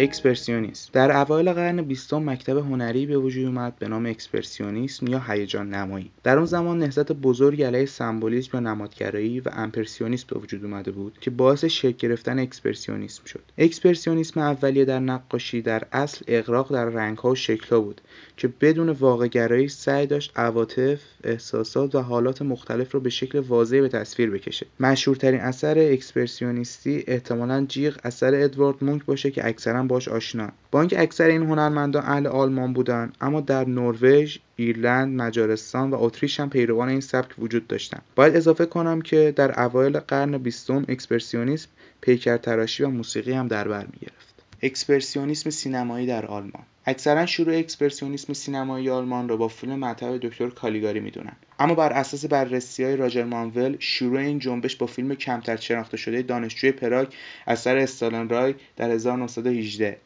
اکسپرسیونیسم. 0.02 0.89
در 0.93 1.18
اوایل 1.18 1.54
قرن 1.54 1.82
بیستم 1.82 2.30
مکتب 2.30 2.58
هنری 2.58 3.06
به 3.06 3.18
وجود 3.18 3.45
اومد 3.45 3.76
به 3.80 3.88
نام 3.88 4.06
اکسپرسیونیسم 4.06 5.08
یا 5.08 5.20
هیجان 5.28 5.70
نمایی. 5.70 6.12
در 6.24 6.38
اون 6.38 6.45
زمان 6.45 6.80
نهضت 6.80 7.12
بزرگ 7.12 7.64
علیه 7.64 7.86
سمبولیسم 7.86 8.49
یا 8.54 8.60
نمادگرایی 8.60 9.39
و 9.39 9.49
امپرسیونیسم 9.54 10.26
به 10.30 10.39
وجود 10.39 10.66
اومده 10.66 10.91
بود 10.91 11.18
که 11.22 11.30
باعث 11.30 11.66
شکل 11.66 11.97
گرفتن 11.97 12.39
اکسپرسیونیسم 12.39 13.26
شد. 13.26 13.43
اکسپرسیونیسم 13.58 14.39
اولیه 14.39 14.86
در 14.86 14.99
نقاشی 14.99 15.62
در 15.62 15.84
اصل 15.91 16.26
اغراق 16.28 16.74
در 16.74 16.86
رنگها 16.86 17.30
و 17.30 17.36
شکلها 17.36 17.80
بود. 17.80 18.02
که 18.42 18.48
بدون 18.62 18.89
واقعگرایی 18.89 19.68
سعی 19.68 20.08
داشت 20.08 20.32
عواطف 20.36 21.00
احساسات 21.24 21.96
و 21.96 22.00
حالات 22.00 22.42
مختلف 22.42 22.92
رو 22.92 23.00
به 23.00 23.10
شکل 23.10 23.39
واضحی 23.39 23.82
به 23.82 23.89
تصویر 23.89 24.30
بکشه. 24.30 24.66
مشهورترین 24.80 25.39
اثر 25.39 25.78
اکسپرسیونیستی 25.80 27.04
احتمالا 27.08 27.66
جیغ 27.70 27.98
اثر 28.04 28.44
ادوارد 28.44 28.84
مونک 28.84 29.06
باشه 29.06 29.32
که 29.32 29.48
اکثرا 29.48 29.84
باش 29.84 30.08
آشنان. 30.08 30.50
با 30.72 30.80
اینکه 30.80 31.02
اکثر 31.02 31.28
این 31.28 31.44
هنرمندان 31.44 32.04
اهل 32.06 32.28
آلمان 32.28 32.74
بودن 32.74 33.12
اما 33.22 33.42
در 33.42 33.68
نروژ 33.68 34.38
ایرلند 34.56 35.22
مجارستان 35.22 35.92
و 35.92 35.98
اتریش 36.00 36.39
هم 36.39 36.50
پیروان 36.50 36.89
این 36.89 37.02
سبک 37.02 37.39
وجود 37.39 37.68
داشتن. 37.68 38.00
باید 38.16 38.36
اضافه 38.36 38.66
کنم 38.66 39.02
که 39.02 39.34
در 39.36 39.64
اوایل 39.64 40.00
قرن 40.00 40.38
بیستم 40.38 40.86
اکسپرسیونیسم 40.88 41.70
پیکر 42.02 42.38
تراشی 42.38 42.84
و 42.84 42.89
موسیقی 42.89 43.34
هم 43.34 43.48
در 43.48 43.68
بر 43.68 43.88
می‌گرفت. 43.94 44.31
اکسپرسیونیسم 44.64 45.49
سینمایی 45.49 46.07
در 46.07 46.26
آلمان. 46.26 46.64
اکثرا 46.86 47.26
شروع 47.26 47.57
اکسپرسیونیسم 47.57 48.34
سینمایی 48.34 48.89
آلمان 48.89 49.30
را 49.30 49.38
با 49.38 49.47
فیلم 49.47 49.80
مطب 49.80 50.18
دکتر 50.18 50.49
کالیگاری 50.49 50.99
می‌دونن. 50.99 51.36
اما 51.59 51.76
بر 51.76 51.93
اساس 51.93 52.26
بررسی 52.26 52.84
های 52.84 52.95
راجر 52.95 53.24
مانول 53.24 53.76
شروع 53.80 54.20
این 54.20 54.39
جنبش 54.39 54.76
با 54.76 54.86
فیلم 54.86 55.16
کمتر 55.16 55.55
شناخته 55.55 55.97
شده 55.97 56.22
دانشجوی 56.22 56.72
پراگ 56.72 57.07
اثر 57.47 57.78
استلان 57.78 58.30
رای 58.30 58.55
در 58.78 58.91
1918 58.91 59.97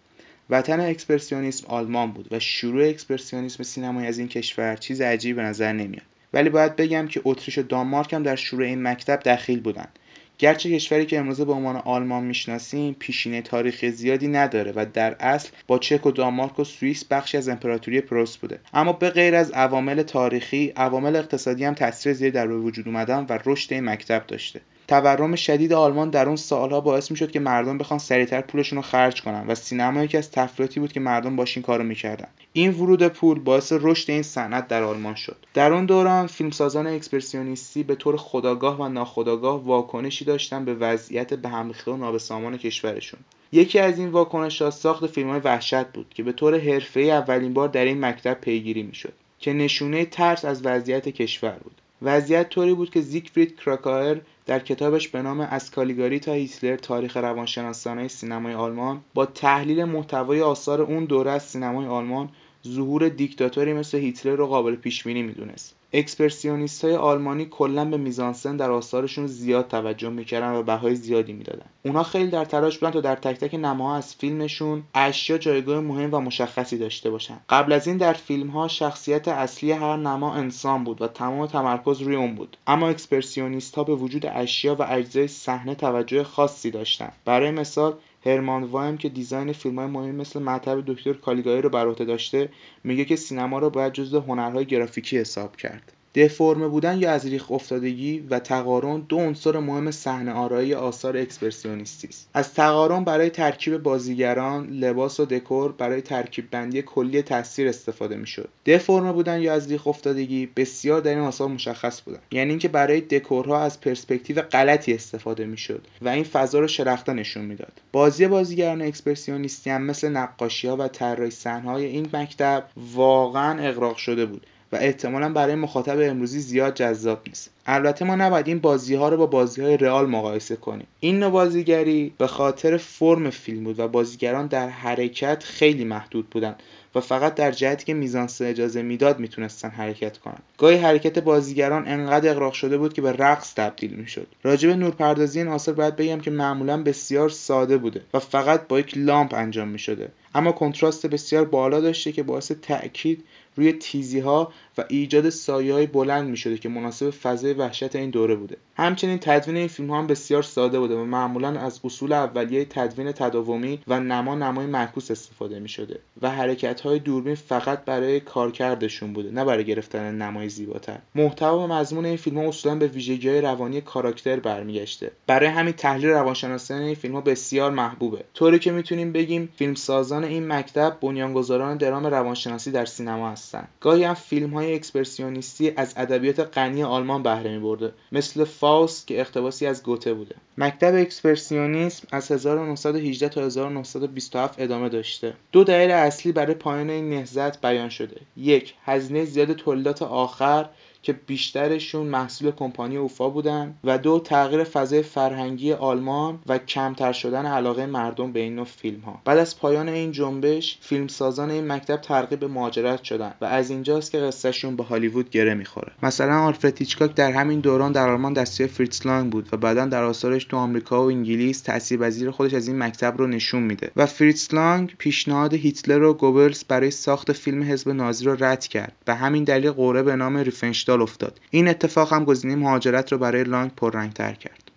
وطن 0.49 0.79
اکسپرسیونیسم 0.79 1.67
آلمان 1.67 2.11
بود 2.11 2.27
و 2.31 2.39
شروع 2.39 2.89
اکسپرسیونیسم 2.89 3.63
سینمایی 3.63 4.07
از 4.07 4.19
این 4.19 4.27
کشور 4.27 4.75
چیز 4.75 5.01
عجیبی 5.01 5.33
به 5.33 5.41
نظر 5.41 5.73
نمیاد. 5.73 6.05
ولی 6.33 6.49
باید 6.49 6.75
بگم 6.75 7.07
که 7.07 7.21
اتریش 7.23 7.57
و 7.57 7.61
دانمارک 7.61 8.13
هم 8.13 8.23
در 8.23 8.35
شروع 8.35 8.65
این 8.65 8.83
مکتب 8.83 9.19
دخیل 9.19 9.59
بودند 9.59 9.99
گرچه 10.37 10.75
کشوری 10.75 11.05
که 11.05 11.19
امروزه 11.19 11.45
به 11.45 11.53
عنوان 11.53 11.75
آلمان 11.75 12.23
می‌شناسیم 12.23 12.95
پیشینه 12.99 13.41
تاریخی 13.41 13.91
زیادی 13.91 14.27
نداره 14.27 14.73
و 14.75 14.85
در 14.93 15.15
اصل 15.19 15.49
با 15.67 15.79
چک 15.79 16.05
و 16.05 16.11
دانمارک 16.11 16.59
و 16.59 16.63
سوئیس 16.63 17.05
بخشی 17.05 17.37
از 17.37 17.49
امپراتوری 17.49 18.01
پروس 18.01 18.37
بوده. 18.37 18.59
اما 18.73 18.93
به 18.93 19.09
غیر 19.09 19.35
از 19.35 19.51
عوامل 19.51 20.03
تاریخی 20.03 20.73
عوامل 20.75 21.15
اقتصادی 21.15 21.65
هم 21.65 21.73
تاثیر 21.73 22.13
زیادی 22.13 22.31
در 22.31 22.51
وجود 22.51 22.87
اومدن 22.87 23.25
و 23.29 23.39
رشد 23.45 23.73
این 23.73 23.89
مکتب 23.89 24.27
داشته. 24.27 24.61
تورم 24.87 25.35
شدید 25.35 25.73
آلمان 25.73 26.09
در 26.09 26.27
اون 26.27 26.35
سالها 26.35 26.81
باعث 26.81 27.11
می‌شد 27.11 27.31
که 27.31 27.39
مردم 27.39 27.77
بخوان 27.77 27.99
سریعتر 27.99 28.41
پولشون 28.41 28.75
رو 28.75 28.81
خرج 28.81 29.21
کنن 29.21 29.47
و 29.47 29.55
سینما 29.55 30.03
یکی 30.03 30.17
از 30.17 30.31
تفریحاتی 30.31 30.79
بود 30.79 30.93
که 30.93 30.99
مردم 30.99 31.35
باش 31.35 31.57
این 31.57 31.63
کارو 31.63 31.83
می‌کردن. 31.83 32.27
این 32.53 32.73
ورود 32.73 33.07
پول 33.07 33.39
باعث 33.39 33.73
رشد 33.81 34.11
این 34.11 34.21
صنعت 34.21 34.67
در 34.67 34.83
آلمان 34.83 35.15
شد. 35.15 35.37
در 35.53 35.73
اون 35.73 35.85
دوران 35.85 36.27
فیلمسازان 36.27 36.87
اکسپرسیونیستی 36.87 37.83
به 37.83 37.95
طور 37.95 38.17
خداگاه 38.17 38.81
و 38.81 38.89
ناخداگاه 38.89 39.63
واکنشی 39.63 40.25
داشتن 40.25 40.65
به 40.65 40.73
وضعیت 40.73 41.33
به 41.33 41.49
هم 41.49 41.71
و 41.87 41.97
نابسامان 41.97 42.57
کشورشون. 42.57 43.19
یکی 43.51 43.79
از 43.79 43.99
این 43.99 44.09
واکنش 44.09 44.61
ها 44.61 44.69
ساخت 44.69 45.07
فیلم 45.07 45.29
های 45.29 45.39
وحشت 45.39 45.85
بود 45.85 46.13
که 46.15 46.23
به 46.23 46.31
طور 46.31 46.59
حرفه‌ای 46.59 47.11
اولین 47.11 47.53
بار 47.53 47.67
در 47.67 47.85
این 47.85 48.05
مکتب 48.05 48.33
پیگیری 48.41 48.83
می‌شد 48.83 49.13
که 49.39 49.53
نشونه 49.53 50.05
ترس 50.05 50.45
از 50.45 50.65
وضعیت 50.65 51.09
کشور 51.09 51.57
بود. 51.63 51.81
وضعیت 52.01 52.49
طوری 52.49 52.73
بود 52.73 52.89
که 52.89 53.01
زیگفرید 53.01 53.59
کراکایر 53.59 54.21
در 54.45 54.59
کتابش 54.59 55.07
به 55.07 55.21
نام 55.21 55.39
از 55.39 55.71
کالیگاری 55.71 56.19
تا 56.19 56.31
هیتلر 56.33 56.75
تاریخ 56.75 57.17
روانشناسانه 57.17 58.07
سینمای 58.07 58.53
آلمان 58.53 59.01
با 59.13 59.25
تحلیل 59.25 59.83
محتوای 59.83 60.41
آثار 60.41 60.81
اون 60.81 61.05
دوره 61.05 61.31
از 61.31 61.43
سینمای 61.43 61.85
آلمان 61.85 62.29
ظهور 62.67 63.09
دیکتاتوری 63.09 63.73
مثل 63.73 63.97
هیتلر 63.97 64.35
رو 64.35 64.47
قابل 64.47 64.75
پیش 64.75 65.03
بینی 65.03 65.23
می‌دونست. 65.23 65.75
اکسپرسیونیست 65.97 66.85
های 66.85 66.95
آلمانی 66.95 67.45
کلا 67.45 67.85
به 67.85 67.97
میزانسن 67.97 68.57
در 68.57 68.71
آثارشون 68.71 69.27
زیاد 69.27 69.67
توجه 69.67 70.09
می‌کردن 70.09 70.51
و 70.51 70.63
بهای 70.63 70.95
زیادی 70.95 71.33
می‌دادن. 71.33 71.65
اونا 71.85 72.03
خیلی 72.03 72.29
در 72.29 72.45
تلاش 72.45 72.77
بودن 72.77 72.91
تا 72.91 73.01
در 73.01 73.15
تک 73.15 73.37
تک 73.37 73.55
نماها 73.55 73.95
از 73.95 74.15
فیلمشون 74.15 74.83
اشیا 74.93 75.37
جایگاه 75.37 75.79
مهم 75.79 76.13
و 76.13 76.19
مشخصی 76.19 76.77
داشته 76.77 77.09
باشن. 77.09 77.37
قبل 77.49 77.73
از 77.73 77.87
این 77.87 77.97
در 77.97 78.13
فیلم 78.13 78.49
ها 78.49 78.67
شخصیت 78.67 79.27
اصلی 79.27 79.71
هر 79.71 79.97
نما 79.97 80.33
انسان 80.33 80.83
بود 80.83 81.01
و 81.01 81.07
تمام 81.07 81.47
تمرکز 81.47 82.01
روی 82.01 82.15
اون 82.15 82.35
بود. 82.35 82.57
اما 82.67 82.89
اکسپرسیونیست 82.89 83.75
ها 83.75 83.83
به 83.83 83.95
وجود 83.95 84.25
اشیا 84.25 84.75
و 84.75 84.85
اجزای 84.89 85.27
صحنه 85.27 85.75
توجه 85.75 86.23
خاصی 86.23 86.71
داشتن. 86.71 87.11
برای 87.25 87.51
مثال 87.51 87.93
هرمان 88.25 88.63
وارم 88.63 88.97
که 88.97 89.09
design 89.09 89.51
فیلم 89.51 89.79
های 89.79 89.87
مهمی 89.87 90.11
مثل 90.11 90.41
مطب 90.41 90.83
دکتر 90.87 91.13
کالیگاری 91.13 91.61
رو 91.61 91.69
بر 91.69 91.87
عهده 91.87 92.05
داشته 92.05 92.49
میگه 92.83 93.05
که 93.05 93.15
سینما 93.15 93.59
رو 93.59 93.69
باید 93.69 93.93
جزو 93.93 94.19
هنرهای 94.19 94.65
گرافیکی 94.65 95.17
حساب 95.17 95.55
کرد. 95.55 95.94
دفرمه 96.15 96.67
بودن 96.67 96.97
یا 96.97 97.11
از 97.11 97.25
ریخ 97.25 97.51
افتادگی 97.51 98.19
و 98.29 98.39
تقارن 98.39 98.99
دو 99.09 99.17
عنصر 99.17 99.59
مهم 99.59 99.91
صحنه 99.91 100.31
آرایی 100.31 100.73
آثار 100.73 101.17
اکسپرسیونیستی 101.17 102.07
است. 102.07 102.29
از 102.33 102.53
تقارن 102.53 103.03
برای 103.03 103.29
ترکیب 103.29 103.77
بازیگران 103.77 104.67
لباس 104.67 105.19
و 105.19 105.25
دکور 105.25 105.71
برای 105.71 106.01
ترکیب 106.01 106.51
بندی 106.51 106.81
کلی 106.81 107.21
تصویر 107.21 107.67
استفاده 107.67 108.15
می‌شد. 108.15 108.49
دفرمه 108.65 109.11
بودن 109.11 109.41
یا 109.41 109.53
از 109.53 109.71
ریخ 109.71 109.87
افتادگی 109.87 110.49
بسیار 110.55 111.01
در 111.01 111.11
این 111.11 111.19
آثار 111.19 111.47
مشخص 111.47 112.01
بودن. 112.01 112.19
یعنی 112.31 112.49
اینکه 112.49 112.67
برای 112.67 113.01
دکورها 113.01 113.61
از 113.61 113.81
پرسپکتیو 113.81 114.41
غلطی 114.41 114.93
استفاده 114.93 115.45
می‌شد 115.45 115.87
و 116.01 116.09
این 116.09 116.23
فضا 116.23 116.59
رو 116.59 116.67
شلخته 116.67 117.13
نشون 117.13 117.45
می‌داد. 117.45 117.81
بازی 117.91 118.27
بازیگران 118.27 118.81
اکسپرسیونیستی 118.81 119.69
هم 119.69 119.81
مثل 119.81 120.09
نقاشی 120.09 120.67
ها 120.67 120.77
و 120.77 120.87
طراحی 120.87 121.31
صحنه‌های 121.31 121.85
این 121.85 122.09
مکتب 122.13 122.63
واقعا 122.93 123.67
اغراق 123.67 123.97
شده 123.97 124.25
بود. 124.25 124.47
و 124.75 124.77
احتمالا 124.81 125.29
برای 125.29 125.55
مخاطب 125.55 125.99
امروزی 125.99 126.39
زیاد 126.39 126.75
جذاب 126.75 127.21
نیست. 127.27 127.49
البته 127.65 128.05
ما 128.05 128.15
نباید 128.15 128.47
این 128.47 128.59
بازی 128.59 128.95
ها 128.95 129.09
رو 129.09 129.17
با 129.17 129.25
بازی 129.25 129.61
های 129.61 129.77
رئال 129.77 130.05
مقایسه 130.05 130.55
کنیم. 130.55 130.87
این 130.99 131.19
نوع 131.19 131.31
بازیگری 131.31 132.13
به 132.17 132.27
خاطر 132.27 132.77
فرم 132.77 133.29
فیلم 133.29 133.63
بود 133.63 133.79
و 133.79 133.87
بازیگران 133.87 134.47
در 134.47 134.69
حرکت 134.69 135.43
خیلی 135.43 135.85
محدود 135.85 136.29
بودند 136.29 136.63
و 136.95 136.99
فقط 136.99 137.35
در 137.35 137.51
جهتی 137.51 137.85
که 137.85 137.93
میزانس 137.93 138.41
اجازه 138.41 138.81
می‌داد 138.81 139.19
می‌تونستن 139.19 139.69
حرکت 139.69 140.17
کنن. 140.17 140.39
گاهی 140.57 140.77
حرکت 140.77 141.19
بازیگران 141.19 141.87
انقدر 141.87 142.31
اغراق 142.31 142.53
شده 142.53 142.77
بود 142.77 142.93
که 142.93 143.01
به 143.01 143.11
رقص 143.11 143.53
تبدیل 143.53 143.93
می‌شد. 143.93 144.27
راجب 144.43 144.69
نورپردازی 144.69 145.39
این 145.39 145.47
آثار 145.47 145.75
باید 145.75 145.95
بگم 145.95 146.19
که 146.19 146.31
معمولا 146.31 146.83
بسیار 146.83 147.29
ساده 147.29 147.77
بوده 147.77 148.01
و 148.13 148.19
فقط 148.19 148.67
با 148.67 148.79
یک 148.79 148.97
لامپ 148.97 149.33
انجام 149.33 149.67
می‌شده. 149.67 150.09
اما 150.35 150.51
کنتراست 150.51 151.07
بسیار 151.07 151.45
بالا 151.45 151.81
داشته 151.81 152.11
که 152.11 152.23
باعث 152.23 152.51
تاکید 152.51 153.23
روی 153.55 153.73
تیزی 153.73 154.19
ها 154.19 154.51
و 154.77 154.83
ایجاد 154.89 155.29
سایه 155.29 155.73
های 155.73 155.87
بلند 155.87 156.29
می 156.29 156.37
شده 156.37 156.57
که 156.57 156.69
مناسب 156.69 157.09
فضای 157.09 157.53
وحشت 157.53 157.95
این 157.95 158.09
دوره 158.09 158.35
بوده. 158.35 158.57
همچنین 158.77 159.17
تدوین 159.21 159.57
این 159.57 159.67
فیلم 159.67 159.89
ها 159.89 159.99
هم 159.99 160.07
بسیار 160.07 160.43
ساده 160.43 160.79
بوده 160.79 160.95
و 160.95 161.03
معمولا 161.03 161.59
از 161.59 161.79
اصول 161.83 162.13
اولیه 162.13 162.65
تدوین 162.65 163.11
تداومی 163.11 163.79
و 163.87 163.99
نما 163.99 164.35
نمای 164.35 164.65
معکوس 164.65 165.11
استفاده 165.11 165.59
می 165.59 165.69
شده 165.69 165.99
و 166.21 166.29
حرکت 166.29 166.81
های 166.81 166.99
دوربین 166.99 167.35
فقط 167.35 167.85
برای 167.85 168.19
کارکردشون 168.19 169.13
بوده 169.13 169.31
نه 169.31 169.45
برای 169.45 169.65
گرفتن 169.65 170.15
نمای 170.15 170.49
زیباتر. 170.49 170.99
محتوا 171.15 171.59
و 171.59 171.67
مضمون 171.67 172.05
این 172.05 172.17
فیلم 172.17 172.37
ها 172.37 172.47
اصولا 172.47 172.75
به 172.75 172.87
ویژگی 172.87 173.41
روانی 173.41 173.81
کاراکتر 173.81 174.39
برمیگشته. 174.39 175.11
برای 175.27 175.49
همین 175.49 175.73
تحلیل 175.73 176.09
روانشناسان 176.09 176.81
این 176.81 176.95
فیلم 176.95 177.15
ها 177.15 177.21
بسیار 177.21 177.71
محبوبه. 177.71 178.23
طوری 178.33 178.59
که 178.59 178.71
می‌تونیم 178.71 179.11
بگیم 179.11 179.49
فیلمسازان 179.55 180.23
این 180.23 180.47
مکتب 180.47 180.97
بنیانگذاران 181.01 181.77
درام 181.77 182.05
روانشناسی 182.05 182.71
در 182.71 182.85
سینما 182.85 183.29
هستند 183.29 183.67
گاهی 183.81 184.03
هم 184.03 184.13
فیلم 184.13 184.53
های 184.53 184.64
اکسپرسیونیستی 184.73 185.71
از 185.75 185.93
ادبیات 185.97 186.39
غنی 186.39 186.83
آلمان 186.83 187.23
بهره 187.23 187.51
میبرده 187.51 187.93
مثل 188.11 188.43
فاوست 188.43 189.07
که 189.07 189.19
اقتباسی 189.19 189.65
از 189.65 189.83
گوته 189.83 190.13
بوده. 190.13 190.35
مکتب 190.57 190.95
اکسپرسیونیسم 190.95 192.07
از 192.11 192.31
1918 192.31 193.29
تا 193.29 193.41
1927 193.41 194.61
ادامه 194.61 194.89
داشته. 194.89 195.33
دو 195.51 195.63
دلیل 195.63 195.91
اصلی 195.91 196.31
برای 196.31 196.55
پایان 196.55 196.89
این 196.89 197.09
نهضت 197.09 197.61
بیان 197.61 197.89
شده. 197.89 198.21
یک 198.37 198.73
هزینه 198.85 199.25
زیاد 199.25 199.53
تولیدات 199.53 200.01
آخر. 200.01 200.69
که 201.05 201.13
بیشترشون 201.13 202.07
محصول 202.07 202.51
کمپانی 202.51 202.97
اوفا 202.97 203.29
بودن 203.29 203.75
و 203.83 203.97
دو 203.97 204.19
تغییر 204.19 204.63
فضای 204.63 205.01
فرهنگی 205.01 205.73
آلمان 205.73 206.39
و 206.47 206.57
کمتر 206.57 207.11
شدن 207.11 207.45
علاقه 207.45 207.85
مردم 207.85 208.31
به 208.31 208.39
این 208.39 208.55
نوع 208.55 208.65
فیلم 208.65 208.99
ها 208.99 209.21
بعد 209.25 209.37
از 209.37 209.59
پایان 209.59 209.89
این 209.89 210.11
جنبش 210.11 210.77
فیلمسازان 210.81 211.51
این 211.51 211.71
مکتب 211.71 211.97
ترغیب 211.97 212.39
به 212.39 212.47
مهاجرت 212.47 213.03
شدن 213.03 213.33
و 213.41 213.45
از 213.45 213.69
اینجاست 213.69 214.11
که 214.11 214.17
قصهشون 214.17 214.75
به 214.75 214.83
هالیوود 214.83 215.29
گره 215.29 215.53
می‌خوره. 215.53 215.91
مثلا 216.03 216.39
آلفرد 216.39 216.77
هیچکاک 216.77 217.15
در 217.15 217.31
همین 217.31 217.59
دوران 217.59 217.91
در 217.91 218.09
آلمان 218.09 218.33
دستیار 218.33 218.67
فریتز 218.67 219.07
لانگ 219.07 219.31
بود 219.31 219.49
و 219.51 219.57
بعدا 219.57 219.85
در 219.85 220.03
آثارش 220.03 220.45
تو 220.45 220.57
آمریکا 220.57 221.03
و 221.03 221.07
انگلیس 221.07 221.61
تاثیرپذیر 221.61 222.31
خودش 222.31 222.53
از 222.53 222.67
این 222.67 222.77
مکتب 222.77 223.17
رو 223.17 223.27
نشون 223.27 223.63
میده 223.63 223.91
و 223.95 224.05
فریتز 224.05 224.53
لانگ 224.53 224.95
پیشنهاد 224.97 225.53
هیتلر 225.53 226.03
و 226.03 226.13
گوبلز 226.13 226.63
برای 226.63 226.91
ساخت 226.91 227.31
فیلم 227.31 227.63
حزب 227.63 227.89
نازی 227.89 228.25
رو 228.25 228.43
رد 228.43 228.67
کرد 228.67 228.93
و 229.07 229.15
همین 229.15 229.43
دلیل 229.43 229.71
قرعه 229.71 230.03
به 230.03 230.15
نام 230.15 230.37
ریفنشتال 230.37 230.94
افتاد. 231.01 231.39
این 231.49 231.67
اتفاق 231.67 232.13
هم 232.13 232.25
گزینه 232.25 232.55
مهاجرت 232.55 233.11
رو 233.11 233.17
برای 233.17 233.43
لانگ 233.43 233.71
پررنگتر 233.71 234.33
کرد. 234.33 234.71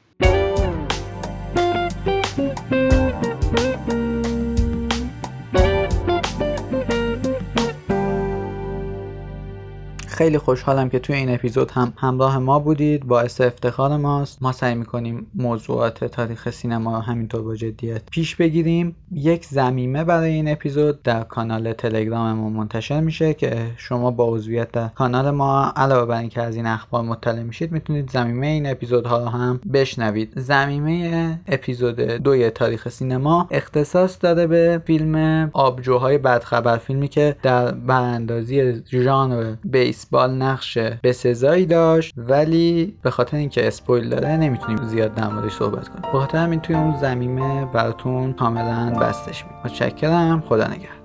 خیلی 10.18 10.38
خوشحالم 10.38 10.88
که 10.88 10.98
توی 10.98 11.16
این 11.16 11.34
اپیزود 11.34 11.70
هم 11.70 11.92
همراه 11.96 12.38
ما 12.38 12.58
بودید. 12.58 13.06
باعث 13.06 13.40
افتخار 13.40 13.96
ماست. 13.96 14.42
ما 14.42 14.52
سعی 14.52 14.74
می‌کنیم 14.74 15.26
موضوعات 15.34 16.04
تاریخ 16.04 16.50
سینما 16.50 17.00
همینطور 17.00 17.42
با 17.42 17.56
جدیت 17.56 18.02
پیش 18.10 18.36
بگیریم. 18.36 18.96
یک 19.12 19.44
زمیمه 19.44 20.04
برای 20.04 20.32
این 20.32 20.48
اپیزود 20.48 21.02
در 21.02 21.22
کانال 21.22 21.72
تلگراممون 21.72 22.52
منتشر 22.52 23.00
میشه 23.00 23.34
که 23.34 23.66
شما 23.76 24.10
با 24.10 24.28
عضویت 24.28 24.72
در 24.72 24.88
کانال 24.88 25.30
ما 25.30 25.72
علاوه 25.76 26.06
بر 26.06 26.20
اینکه 26.20 26.42
از 26.42 26.56
این 26.56 26.66
اخبار 26.66 27.02
مطلع 27.02 27.42
میشید 27.42 27.72
می‌تونید 27.72 28.10
زمیمه 28.10 28.46
این 28.46 28.70
اپیزودها 28.70 29.18
رو 29.18 29.28
هم 29.28 29.60
بشنوید. 29.72 30.32
زمیمه 30.36 31.40
اپیزود 31.46 32.00
دوی 32.00 32.50
تاریخ 32.50 32.88
سینما 32.88 33.48
اختصاص 33.50 34.18
داره 34.20 34.46
به 34.46 34.82
فیلم 34.84 35.50
آبجوهای 35.52 36.18
بدخبر 36.18 36.76
فیلمی 36.76 37.08
که 37.08 37.36
در 37.42 37.72
براندازی 37.72 38.82
ژانر 38.90 39.54
بیس 39.64 40.07
بیسبال 40.10 40.34
نقش 40.34 40.78
به 40.78 41.12
سزایی 41.12 41.66
داشت 41.66 42.14
ولی 42.16 42.98
به 43.02 43.10
خاطر 43.10 43.36
اینکه 43.36 43.66
اسپویل 43.66 44.08
داره 44.08 44.36
نمی‌تونیم 44.36 44.86
زیاد 44.86 45.14
در 45.14 45.28
موردش 45.28 45.52
صحبت 45.52 45.88
کنیم. 45.88 46.12
به 46.12 46.18
خاطر 46.18 46.38
همین 46.38 46.60
توی 46.60 46.76
اون 46.76 46.96
زمینه 46.96 47.66
براتون 47.66 48.32
کاملا 48.32 48.90
بستش 49.00 49.44
میدیم 49.44 49.58
متشکرم. 49.64 50.40
خدا 50.40 50.66
نگهدار. 50.66 50.97